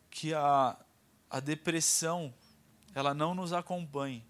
Que 0.09 0.33
a 0.33 0.77
a 1.29 1.39
depressão 1.39 2.33
ela 2.95 3.13
não 3.13 3.35
nos 3.35 3.53
acompanhe, 3.53 4.25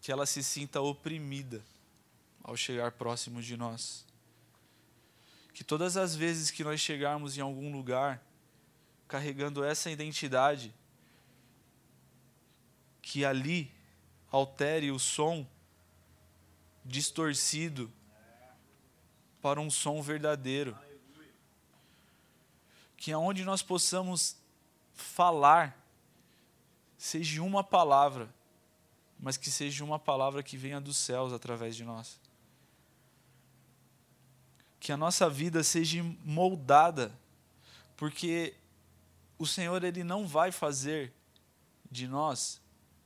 que 0.00 0.10
ela 0.10 0.24
se 0.24 0.42
sinta 0.42 0.80
oprimida 0.80 1.62
ao 2.42 2.56
chegar 2.56 2.92
próximo 2.92 3.42
de 3.42 3.56
nós. 3.56 4.06
Que 5.52 5.62
todas 5.62 5.96
as 5.96 6.16
vezes 6.16 6.50
que 6.50 6.64
nós 6.64 6.80
chegarmos 6.80 7.36
em 7.36 7.40
algum 7.40 7.70
lugar 7.70 8.24
carregando 9.06 9.62
essa 9.62 9.90
identidade, 9.90 10.72
que 13.02 13.24
ali 13.24 13.74
altere 14.30 14.90
o 14.90 14.98
som 14.98 15.46
distorcido 16.84 17.92
para 19.42 19.60
um 19.60 19.70
som 19.70 20.00
verdadeiro. 20.00 20.78
Que 22.96 23.12
aonde 23.12 23.44
nós 23.44 23.62
possamos 23.62 24.39
falar 25.00 25.76
seja 26.96 27.42
uma 27.42 27.64
palavra, 27.64 28.32
mas 29.18 29.36
que 29.36 29.50
seja 29.50 29.84
uma 29.84 29.98
palavra 29.98 30.42
que 30.42 30.56
venha 30.56 30.80
dos 30.80 30.96
céus 30.96 31.32
através 31.32 31.74
de 31.74 31.84
nós. 31.84 32.20
Que 34.78 34.92
a 34.92 34.96
nossa 34.96 35.28
vida 35.28 35.62
seja 35.62 36.02
moldada, 36.24 37.12
porque 37.96 38.54
o 39.38 39.46
Senhor 39.46 39.82
ele 39.84 40.04
não 40.04 40.26
vai 40.26 40.52
fazer 40.52 41.12
de 41.90 42.06
nós 42.06 42.60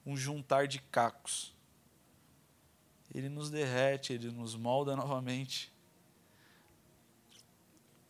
um 0.05 0.16
juntar 0.16 0.66
de 0.66 0.80
cacos. 0.80 1.55
Ele 3.14 3.28
nos 3.28 3.51
derrete, 3.51 4.12
ele 4.12 4.30
nos 4.30 4.57
molda 4.57 4.97
novamente. 4.97 5.72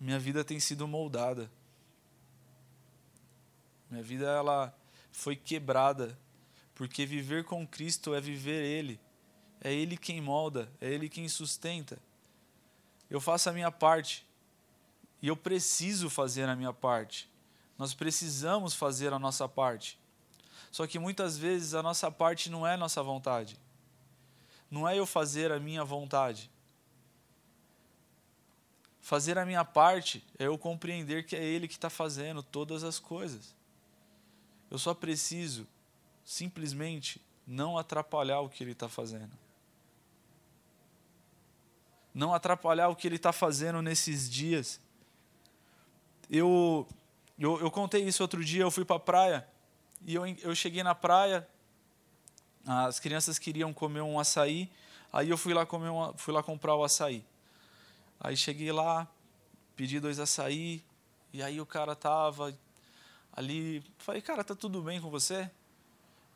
Minha 0.00 0.18
vida 0.18 0.42
tem 0.44 0.58
sido 0.58 0.88
moldada. 0.88 1.50
Minha 3.94 4.02
vida 4.02 4.26
ela 4.26 4.76
foi 5.12 5.36
quebrada, 5.36 6.18
porque 6.74 7.06
viver 7.06 7.44
com 7.44 7.64
Cristo 7.64 8.12
é 8.12 8.20
viver 8.20 8.64
Ele. 8.64 8.98
É 9.60 9.72
Ele 9.72 9.96
quem 9.96 10.20
molda, 10.20 10.68
é 10.80 10.92
Ele 10.92 11.08
quem 11.08 11.28
sustenta. 11.28 11.96
Eu 13.08 13.20
faço 13.20 13.48
a 13.48 13.52
minha 13.52 13.70
parte 13.70 14.26
e 15.22 15.28
eu 15.28 15.36
preciso 15.36 16.10
fazer 16.10 16.48
a 16.48 16.56
minha 16.56 16.72
parte. 16.72 17.30
Nós 17.78 17.94
precisamos 17.94 18.74
fazer 18.74 19.12
a 19.12 19.18
nossa 19.18 19.48
parte. 19.48 19.96
Só 20.72 20.88
que 20.88 20.98
muitas 20.98 21.38
vezes 21.38 21.72
a 21.72 21.80
nossa 21.80 22.10
parte 22.10 22.50
não 22.50 22.66
é 22.66 22.76
nossa 22.76 23.00
vontade. 23.00 23.56
Não 24.68 24.88
é 24.88 24.98
eu 24.98 25.06
fazer 25.06 25.52
a 25.52 25.60
minha 25.60 25.84
vontade. 25.84 26.50
Fazer 29.00 29.38
a 29.38 29.46
minha 29.46 29.64
parte 29.64 30.26
é 30.36 30.48
eu 30.48 30.58
compreender 30.58 31.24
que 31.24 31.36
é 31.36 31.44
Ele 31.44 31.68
que 31.68 31.74
está 31.74 31.88
fazendo 31.88 32.42
todas 32.42 32.82
as 32.82 32.98
coisas. 32.98 33.54
Eu 34.74 34.78
só 34.80 34.92
preciso 34.92 35.68
simplesmente 36.24 37.22
não 37.46 37.78
atrapalhar 37.78 38.40
o 38.40 38.48
que 38.48 38.64
Ele 38.64 38.72
está 38.72 38.88
fazendo. 38.88 39.30
Não 42.12 42.34
atrapalhar 42.34 42.88
o 42.88 42.96
que 42.96 43.06
Ele 43.06 43.14
está 43.14 43.32
fazendo 43.32 43.80
nesses 43.80 44.28
dias. 44.28 44.80
Eu, 46.28 46.88
eu, 47.38 47.60
eu 47.60 47.70
contei 47.70 48.02
isso 48.02 48.20
outro 48.20 48.44
dia, 48.44 48.62
eu 48.62 48.70
fui 48.72 48.84
para 48.84 48.96
a 48.96 48.98
praia 48.98 49.48
e 50.04 50.16
eu, 50.16 50.26
eu 50.26 50.56
cheguei 50.56 50.82
na 50.82 50.92
praia, 50.92 51.46
as 52.66 52.98
crianças 52.98 53.38
queriam 53.38 53.72
comer 53.72 54.00
um 54.00 54.18
açaí, 54.18 54.68
aí 55.12 55.30
eu 55.30 55.38
fui 55.38 55.54
lá, 55.54 55.64
comer 55.64 55.90
uma, 55.90 56.12
fui 56.14 56.34
lá 56.34 56.42
comprar 56.42 56.74
o 56.74 56.82
açaí. 56.82 57.24
Aí 58.18 58.36
cheguei 58.36 58.72
lá, 58.72 59.06
pedi 59.76 60.00
dois 60.00 60.18
açaí, 60.18 60.82
e 61.32 61.44
aí 61.44 61.60
o 61.60 61.66
cara 61.66 61.94
tava 61.94 62.52
ali, 63.34 63.82
falei, 63.98 64.22
cara, 64.22 64.44
tá 64.44 64.54
tudo 64.54 64.80
bem 64.82 65.00
com 65.00 65.10
você? 65.10 65.50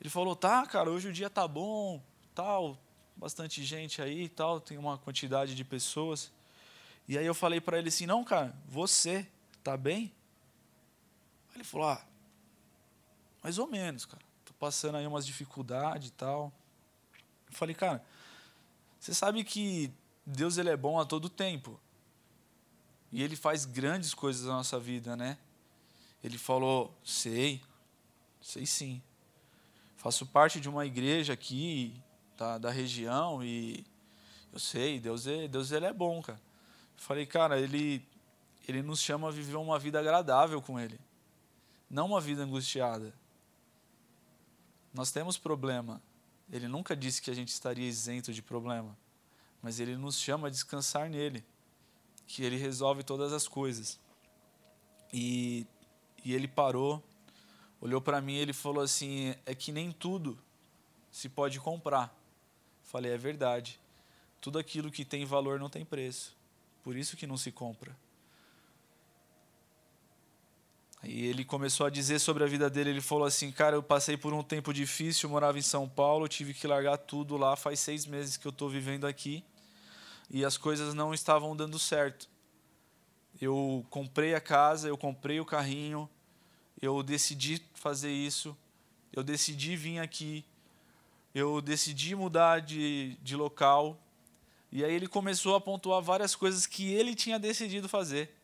Ele 0.01 0.11
falou, 0.11 0.35
tá, 0.35 0.67
cara, 0.67 0.91
hoje 0.91 1.09
o 1.09 1.13
dia 1.13 1.31
tá 1.31 1.47
bom, 1.47 2.03
tal, 2.35 2.79
bastante 3.17 3.65
gente 3.65 4.03
aí, 4.03 4.29
tal, 4.29 4.61
tem 4.61 4.77
uma 4.77 4.99
quantidade 4.99 5.55
de 5.55 5.65
pessoas. 5.65 6.33
E 7.09 7.17
aí 7.17 7.25
eu 7.27 7.35
falei 7.35 7.61
para 7.61 7.79
ele 7.79 7.89
assim, 7.89 8.07
não, 8.07 8.25
cara, 8.25 8.55
você 8.67 9.27
tá 9.63 9.77
bem? 9.77 10.13
Ele 11.55 11.65
falou, 11.65 11.89
ah, 11.89 12.05
mais 13.43 13.59
ou 13.59 13.67
menos, 13.67 14.05
cara, 14.05 14.23
tô 14.45 14.53
passando 14.55 14.97
aí 14.97 15.07
umas 15.07 15.27
dificuldades 15.27 16.09
e 16.09 16.13
tal. 16.13 16.53
Eu 17.49 17.57
falei, 17.57 17.75
cara, 17.75 18.05
você 18.99 19.15
sabe 19.15 19.43
que 19.43 19.93
Deus 20.27 20.59
ele 20.59 20.69
é 20.69 20.77
bom 20.77 20.99
a 21.01 21.05
todo 21.05 21.29
tempo. 21.29 21.81
E 23.11 23.23
ele 23.23 23.37
faz 23.37 23.65
grandes 23.65 24.13
coisas 24.13 24.47
na 24.47 24.55
nossa 24.55 24.79
vida, 24.79 25.17
né? 25.17 25.39
Ele 26.23 26.39
falou: 26.39 26.97
"Sei. 27.05 27.63
Sei 28.41 28.67
sim. 28.67 29.03
Faço 29.97 30.27
parte 30.27 30.61
de 30.61 30.69
uma 30.69 30.87
igreja 30.87 31.33
aqui 31.33 32.01
da, 32.37 32.59
da 32.59 32.71
região 32.71 33.43
e 33.43 33.85
eu 34.53 34.59
sei, 34.59 35.01
Deus 35.01 35.27
é, 35.27 35.49
Deus 35.49 35.71
ele 35.73 35.87
é 35.87 35.93
bom, 35.93 36.23
cara". 36.23 36.41
Eu 36.97 37.03
falei: 37.03 37.27
"Cara, 37.27 37.61
ele 37.61 38.07
ele 38.67 38.83
nos 38.83 39.01
chama 39.01 39.29
a 39.29 39.31
viver 39.31 39.57
uma 39.57 39.79
vida 39.79 39.99
agradável 39.99 40.61
com 40.61 40.79
ele, 40.79 41.01
não 41.89 42.07
uma 42.07 42.21
vida 42.21 42.43
angustiada. 42.43 43.15
Nós 44.93 45.11
temos 45.11 45.39
problema. 45.39 46.03
Ele 46.51 46.69
nunca 46.69 46.97
disse 46.97 47.21
que 47.23 47.31
a 47.31 47.35
gente 47.35 47.49
estaria 47.49 47.87
isento 47.87 48.33
de 48.33 48.43
problema 48.43 48.97
mas 49.63 49.81
ele 49.81 49.97
nos 49.97 50.19
chama 50.19 50.49
a 50.49 50.51
descansar 50.51 51.09
nele, 51.11 51.45
que 52.27 52.43
ele 52.43 52.57
resolve 52.57 53.03
todas 53.03 53.33
as 53.33 53.49
coisas. 53.49 53.99
E, 55.13 55.67
e 56.25 56.35
ele 56.35 56.49
parou, 56.49 57.03
olhou 57.81 58.01
para 58.01 58.21
mim 58.21 58.35
e 58.35 58.39
ele 58.39 58.53
falou 58.53 58.83
assim: 58.83 59.35
é 59.47 59.55
que 59.55 59.73
nem 59.73 59.93
tudo 59.93 60.39
se 61.11 61.29
pode 61.29 61.61
comprar. 61.61 62.15
Falei: 62.83 63.13
é 63.13 63.19
verdade. 63.19 63.79
Tudo 64.41 64.59
aquilo 64.59 64.91
que 64.91 65.05
tem 65.05 65.25
valor 65.25 65.59
não 65.59 65.69
tem 65.69 65.85
preço. 65.85 66.37
Por 66.83 66.97
isso 66.97 67.17
que 67.17 67.27
não 67.27 67.37
se 67.37 67.51
compra. 67.51 67.97
Aí 71.03 71.27
ele 71.27 71.45
começou 71.45 71.87
a 71.87 71.91
dizer 71.91 72.19
sobre 72.19 72.43
a 72.43 72.47
vida 72.47 72.69
dele. 72.69 72.91
Ele 72.91 73.01
falou 73.01 73.25
assim: 73.25 73.53
Cara, 73.53 73.77
eu 73.77 73.83
passei 73.83 74.17
por 74.17 74.33
um 74.33 74.43
tempo 74.43 74.73
difícil, 74.73 75.29
morava 75.29 75.59
em 75.59 75.63
São 75.63 75.89
Paulo, 75.89 76.29
tive 76.29 76.55
que 76.55 76.67
largar 76.67 76.99
tudo 76.99 77.37
lá. 77.37 77.57
Faz 77.57 77.81
seis 77.81 78.07
meses 78.07 78.37
que 78.37 78.47
eu 78.47 78.51
estou 78.51 78.69
vivendo 78.69 79.07
aqui 79.07 79.45
e 80.31 80.45
as 80.45 80.57
coisas 80.57 80.95
não 80.95 81.15
estavam 81.15 81.57
dando 81.57 81.79
certo. 81.79 82.29
Eu 83.41 83.87
comprei 83.91 84.35
a 84.35 84.41
casa, 84.41 84.89
eu 84.89 84.99
comprei 84.99 85.39
o 85.41 85.45
carrinho, 85.45 86.09
eu 86.81 87.03
decidi 87.03 87.63
fazer 87.75 88.11
isso, 88.11 88.57
eu 89.13 89.23
decidi 89.23 89.77
vir 89.77 90.01
aqui, 90.01 90.45
eu 91.35 91.61
decidi 91.61 92.15
mudar 92.15 92.61
de, 92.61 93.17
de 93.23 93.37
local. 93.37 93.99
E 94.71 94.85
aí 94.85 94.93
ele 94.93 95.07
começou 95.07 95.55
a 95.55 95.61
pontuar 95.61 96.03
várias 96.03 96.35
coisas 96.35 96.67
que 96.67 96.93
ele 96.93 97.15
tinha 97.15 97.39
decidido 97.39 97.89
fazer. 97.89 98.35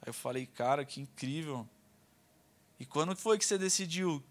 Aí 0.00 0.08
eu 0.08 0.14
falei, 0.14 0.46
cara, 0.46 0.84
que 0.84 1.00
incrível. 1.00 1.68
E 2.78 2.86
quando 2.86 3.14
foi 3.14 3.38
que 3.38 3.44
você 3.44 3.58
decidiu 3.58 4.22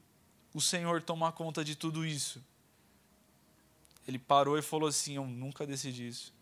o 0.53 0.59
Senhor 0.59 1.01
tomar 1.01 1.31
conta 1.31 1.63
de 1.63 1.75
tudo 1.75 2.05
isso? 2.05 2.43
Ele 4.07 4.19
parou 4.19 4.57
e 4.57 4.61
falou 4.61 4.89
assim: 4.89 5.15
Eu 5.15 5.25
nunca 5.25 5.65
decidi 5.65 6.07
isso. 6.07 6.33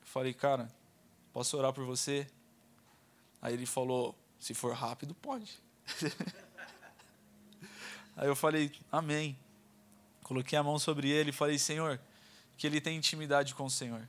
Eu 0.00 0.06
falei, 0.06 0.32
cara, 0.32 0.70
posso 1.36 1.58
orar 1.58 1.70
por 1.70 1.84
você? 1.84 2.26
Aí 3.42 3.52
ele 3.52 3.66
falou: 3.66 4.18
Se 4.40 4.54
for 4.54 4.72
rápido, 4.72 5.14
pode. 5.14 5.62
Aí 8.16 8.26
eu 8.26 8.34
falei, 8.34 8.72
Amém. 8.90 9.38
Coloquei 10.22 10.58
a 10.58 10.62
mão 10.62 10.78
sobre 10.78 11.10
ele 11.10 11.28
e 11.28 11.34
falei, 11.34 11.58
Senhor, 11.58 12.00
que 12.56 12.66
ele 12.66 12.80
tenha 12.80 12.96
intimidade 12.96 13.54
com 13.54 13.66
o 13.66 13.70
Senhor. 13.70 14.08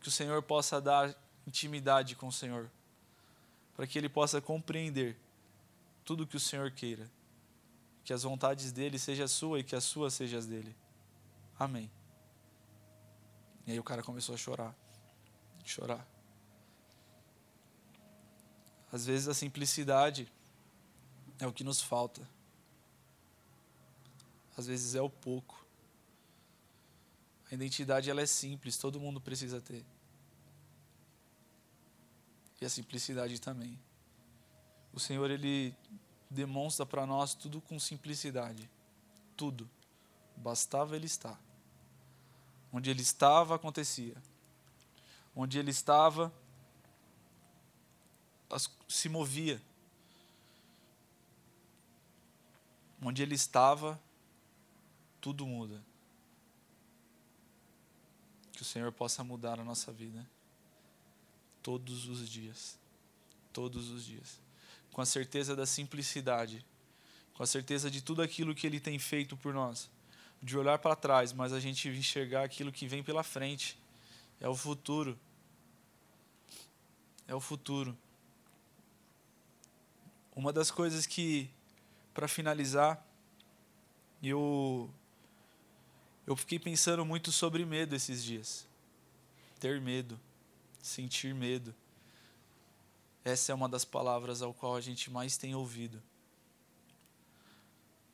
Que 0.00 0.08
o 0.08 0.10
Senhor 0.10 0.42
possa 0.42 0.80
dar 0.80 1.14
intimidade 1.46 2.16
com 2.16 2.28
o 2.28 2.32
Senhor, 2.32 2.70
para 3.76 3.86
que 3.86 3.98
ele 3.98 4.08
possa 4.08 4.40
compreender 4.40 5.18
tudo 6.02 6.26
que 6.26 6.38
o 6.38 6.40
Senhor 6.40 6.70
queira. 6.70 7.10
Que 8.02 8.14
as 8.14 8.22
vontades 8.22 8.72
dele 8.72 8.98
sejam 8.98 9.28
sua 9.28 9.60
e 9.60 9.62
que 9.62 9.76
as 9.76 9.84
suas 9.84 10.14
sejam 10.14 10.38
as 10.38 10.46
dele. 10.46 10.74
Amém. 11.58 11.90
E 13.66 13.72
aí 13.72 13.78
o 13.78 13.84
cara 13.84 14.02
começou 14.02 14.34
a 14.34 14.38
chorar. 14.38 14.74
Chorar. 15.66 16.08
Às 18.90 19.04
vezes 19.04 19.28
a 19.28 19.34
simplicidade 19.34 20.32
é 21.38 21.46
o 21.46 21.52
que 21.52 21.62
nos 21.62 21.82
falta. 21.82 22.26
Às 24.56 24.66
vezes 24.66 24.94
é 24.94 25.02
o 25.02 25.10
pouco. 25.10 25.66
A 27.50 27.54
identidade 27.54 28.08
ela 28.08 28.22
é 28.22 28.26
simples, 28.26 28.78
todo 28.78 28.98
mundo 28.98 29.20
precisa 29.20 29.60
ter 29.60 29.84
e 32.60 32.64
a 32.64 32.68
simplicidade 32.68 33.40
também. 33.40 33.78
O 34.92 35.00
Senhor 35.00 35.30
ele 35.30 35.74
demonstra 36.30 36.86
para 36.86 37.06
nós 37.06 37.34
tudo 37.34 37.60
com 37.60 37.78
simplicidade. 37.78 38.70
Tudo. 39.36 39.68
Bastava 40.36 40.96
ele 40.96 41.06
estar. 41.06 41.40
Onde 42.72 42.90
ele 42.90 43.02
estava 43.02 43.54
acontecia. 43.54 44.16
Onde 45.36 45.58
ele 45.58 45.70
estava 45.70 46.32
se 48.88 49.08
movia. 49.08 49.60
Onde 53.02 53.22
ele 53.22 53.34
estava 53.34 54.00
tudo 55.20 55.46
muda. 55.46 55.84
Que 58.52 58.62
o 58.62 58.64
Senhor 58.64 58.90
possa 58.90 59.22
mudar 59.22 59.60
a 59.60 59.64
nossa 59.64 59.92
vida 59.92 60.26
todos 61.62 62.06
os 62.08 62.28
dias. 62.28 62.78
Todos 63.52 63.90
os 63.90 64.06
dias. 64.06 64.40
Com 64.92 65.02
a 65.02 65.06
certeza 65.06 65.54
da 65.54 65.66
simplicidade, 65.66 66.64
com 67.34 67.42
a 67.42 67.46
certeza 67.46 67.90
de 67.90 68.00
tudo 68.00 68.22
aquilo 68.22 68.54
que 68.54 68.66
Ele 68.66 68.80
tem 68.80 68.98
feito 68.98 69.36
por 69.36 69.52
nós. 69.52 69.90
De 70.42 70.56
olhar 70.56 70.78
para 70.78 70.96
trás, 70.96 71.32
mas 71.32 71.52
a 71.52 71.60
gente 71.60 71.88
enxergar 71.88 72.44
aquilo 72.44 72.72
que 72.72 72.86
vem 72.86 73.02
pela 73.02 73.22
frente. 73.22 73.78
É 74.40 74.48
o 74.48 74.54
futuro. 74.54 75.18
É 77.26 77.34
o 77.34 77.40
futuro. 77.40 77.96
Uma 80.34 80.52
das 80.52 80.70
coisas 80.70 81.06
que, 81.06 81.50
para 82.12 82.28
finalizar, 82.28 83.04
eu, 84.22 84.90
eu 86.26 86.36
fiquei 86.36 86.58
pensando 86.58 87.04
muito 87.04 87.32
sobre 87.32 87.64
medo 87.64 87.94
esses 87.94 88.22
dias. 88.22 88.66
Ter 89.58 89.80
medo 89.80 90.18
sentir 90.86 91.34
medo. 91.34 91.74
Essa 93.24 93.50
é 93.50 93.54
uma 93.54 93.68
das 93.68 93.84
palavras 93.84 94.40
ao 94.40 94.54
qual 94.54 94.76
a 94.76 94.80
gente 94.80 95.10
mais 95.10 95.36
tem 95.36 95.54
ouvido. 95.54 96.00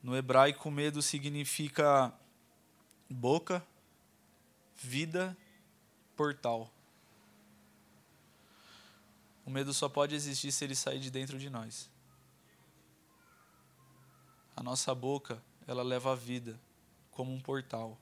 No 0.02 0.16
hebraico, 0.16 0.70
medo 0.70 1.02
significa 1.02 2.12
boca, 3.08 3.64
vida, 4.74 5.36
portal. 6.16 6.72
O 9.44 9.50
medo 9.50 9.72
só 9.74 9.88
pode 9.88 10.14
existir 10.14 10.52
se 10.52 10.64
ele 10.64 10.74
sair 10.74 11.00
de 11.00 11.10
dentro 11.10 11.38
de 11.38 11.50
nós. 11.50 11.90
A 14.54 14.62
nossa 14.62 14.94
boca, 14.94 15.42
ela 15.66 15.82
leva 15.82 16.12
a 16.12 16.14
vida 16.14 16.60
como 17.10 17.32
um 17.32 17.40
portal. 17.40 17.98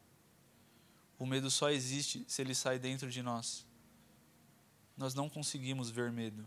O 1.18 1.26
medo 1.26 1.50
só 1.50 1.70
existe 1.70 2.24
se 2.28 2.42
ele 2.42 2.54
sai 2.54 2.78
dentro 2.78 3.10
de 3.10 3.22
nós 3.22 3.66
nós 5.00 5.14
não 5.14 5.30
conseguimos 5.30 5.88
ver 5.88 6.12
medo. 6.12 6.46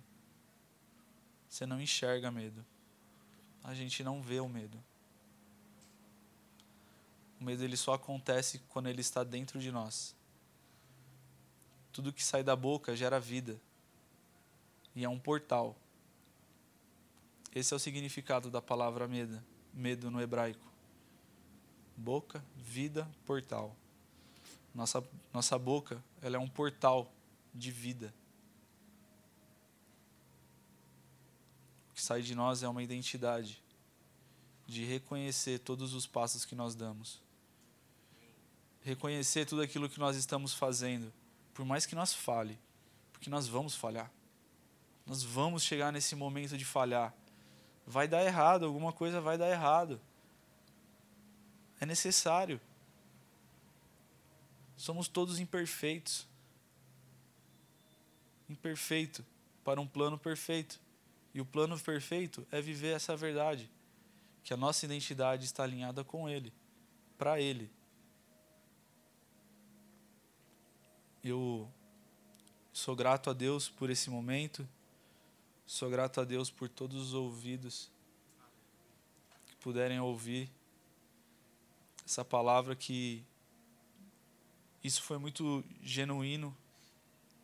Você 1.50 1.66
não 1.66 1.82
enxerga 1.82 2.30
medo. 2.30 2.64
A 3.64 3.74
gente 3.74 4.04
não 4.04 4.22
vê 4.22 4.40
o 4.40 4.48
medo. 4.48 4.78
O 7.42 7.44
medo 7.44 7.64
ele 7.64 7.76
só 7.76 7.96
acontece 7.96 8.60
quando 8.70 8.90
ele 8.90 9.02
está 9.02 9.24
dentro 9.24 9.60
de 9.60 9.72
nós. 9.72 10.16
Tudo 11.92 12.14
que 12.14 12.24
sai 12.24 12.44
da 12.44 12.56
boca 12.56 12.96
gera 12.96 13.20
vida. 13.20 13.60
E 14.96 15.04
é 15.04 15.10
um 15.10 15.20
portal. 15.20 15.76
Esse 17.54 17.74
é 17.74 17.78
o 17.78 17.80
significado 17.80 18.50
da 18.50 18.62
palavra 18.62 19.08
medo, 19.08 19.42
medo 19.74 20.10
no 20.10 20.22
hebraico. 20.22 20.72
Boca, 21.96 22.44
vida, 22.56 23.10
portal. 23.26 23.76
Nossa, 24.74 25.04
nossa 25.32 25.58
boca, 25.60 26.04
ela 26.22 26.38
é 26.38 26.40
um 26.40 26.50
portal 26.50 27.12
de 27.54 27.72
vida. 27.72 28.14
O 31.92 31.94
que 31.94 32.02
sai 32.02 32.24
de 32.24 32.34
nós 32.34 32.64
é 32.64 32.68
uma 32.68 32.82
identidade 32.82 33.62
de 34.66 34.84
reconhecer 34.84 35.60
todos 35.60 35.94
os 35.94 36.08
passos 36.08 36.46
que 36.46 36.56
nós 36.56 36.74
damos. 36.74 37.22
Reconhecer 38.82 39.46
tudo 39.46 39.62
aquilo 39.62 39.88
que 39.88 40.00
nós 40.00 40.18
estamos 40.18 40.54
fazendo, 40.54 41.14
por 41.54 41.64
mais 41.66 41.86
que 41.86 41.94
nós 41.94 42.14
fale, 42.14 42.58
porque 43.12 43.30
nós 43.30 43.48
vamos 43.48 43.76
falhar. 43.76 44.12
Nós 45.06 45.24
vamos 45.24 45.64
chegar 45.64 45.92
nesse 45.92 46.16
momento 46.16 46.58
de 46.58 46.66
falhar. 46.66 47.14
Vai 47.86 48.08
dar 48.08 48.24
errado, 48.24 48.66
alguma 48.66 48.94
coisa 48.94 49.20
vai 49.20 49.38
dar 49.38 49.50
errado. 49.50 50.00
É 51.80 51.86
necessário. 51.86 52.60
Somos 54.78 55.08
todos 55.08 55.40
imperfeitos. 55.40 56.28
Imperfeito 58.50 59.26
para 59.64 59.82
um 59.82 59.88
plano 59.88 60.18
perfeito. 60.18 60.80
E 61.34 61.42
o 61.42 61.46
plano 61.46 61.80
perfeito 61.80 62.46
é 62.52 62.62
viver 62.62 62.96
essa 62.96 63.18
verdade, 63.18 63.70
que 64.44 64.54
a 64.54 64.58
nossa 64.58 64.86
identidade 64.86 65.46
está 65.46 65.64
alinhada 65.64 66.04
com 66.04 66.30
Ele, 66.30 66.54
para 67.18 67.42
Ele. 67.42 67.72
Eu 71.24 71.72
sou 72.72 72.96
grato 72.96 73.32
a 73.32 73.34
Deus 73.34 73.68
por 73.68 73.90
esse 73.90 74.12
momento, 74.12 74.68
sou 75.66 75.90
grato 75.90 76.22
a 76.22 76.24
Deus 76.24 76.50
por 76.50 76.70
todos 76.70 77.02
os 77.02 77.14
ouvidos 77.14 77.90
que 79.48 79.56
puderem 79.58 80.00
ouvir 80.00 80.50
essa 82.06 82.24
palavra 82.24 82.76
que 82.76 83.24
isso 84.84 85.02
foi 85.02 85.18
muito 85.18 85.64
genuíno, 85.82 86.56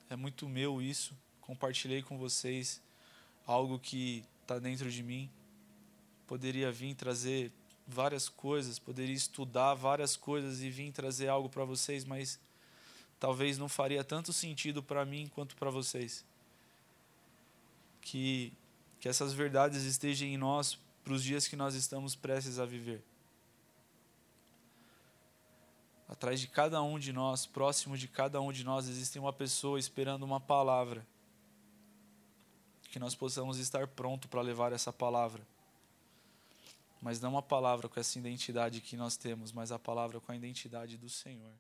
é 0.10 0.16
muito 0.16 0.50
meu 0.50 0.82
isso. 0.82 1.16
Compartilhei 1.40 2.02
com 2.04 2.18
vocês 2.18 2.82
algo 3.48 3.80
que 3.80 4.26
está 4.42 4.60
dentro 4.60 4.92
de 4.92 5.02
mim. 5.02 5.30
Poderia 6.28 6.72
vir 6.72 6.94
trazer 6.96 7.52
várias 7.88 8.28
coisas, 8.28 8.78
poderia 8.78 9.16
estudar 9.16 9.74
várias 9.74 10.18
coisas 10.18 10.62
e 10.62 10.70
vir 10.70 10.92
trazer 10.92 11.30
algo 11.30 11.50
para 11.50 11.64
vocês, 11.64 12.04
mas 12.04 12.40
talvez 13.20 13.58
não 13.58 13.70
faria 13.70 14.04
tanto 14.04 14.34
sentido 14.34 14.84
para 14.84 15.06
mim 15.06 15.32
quanto 15.34 15.56
para 15.56 15.70
vocês. 15.70 16.26
Que, 18.02 18.54
que 19.00 19.08
essas 19.08 19.34
verdades 19.34 19.84
estejam 19.84 20.28
em 20.28 20.38
nós 20.38 20.78
para 21.04 21.14
os 21.14 21.24
dias 21.24 21.48
que 21.48 21.56
nós 21.56 21.76
estamos 21.76 22.16
prestes 22.16 22.60
a 22.60 22.66
viver. 22.66 23.04
Atrás 26.08 26.40
de 26.40 26.48
cada 26.48 26.82
um 26.82 26.98
de 26.98 27.14
nós, 27.14 27.46
próximo 27.46 27.96
de 27.96 28.08
cada 28.08 28.42
um 28.42 28.52
de 28.52 28.64
nós, 28.64 28.88
existe 28.88 29.20
uma 29.20 29.32
pessoa 29.32 29.80
esperando 29.80 30.24
uma 30.24 30.40
palavra. 30.40 31.06
Que 32.92 32.98
nós 32.98 33.14
possamos 33.14 33.60
estar 33.60 33.88
pronto 33.88 34.28
para 34.28 34.42
levar 34.42 34.74
essa 34.74 34.92
palavra. 34.92 35.46
Mas 37.00 37.22
não 37.22 37.32
uma 37.32 37.44
palavra 37.44 37.88
com 37.88 38.00
essa 38.00 38.18
identidade 38.18 38.82
que 38.82 38.98
nós 38.98 39.16
temos, 39.16 39.52
mas 39.52 39.72
a 39.72 39.78
palavra 39.78 40.20
com 40.20 40.32
a 40.32 40.36
identidade 40.36 40.98
do 40.98 41.10
Senhor. 41.10 41.54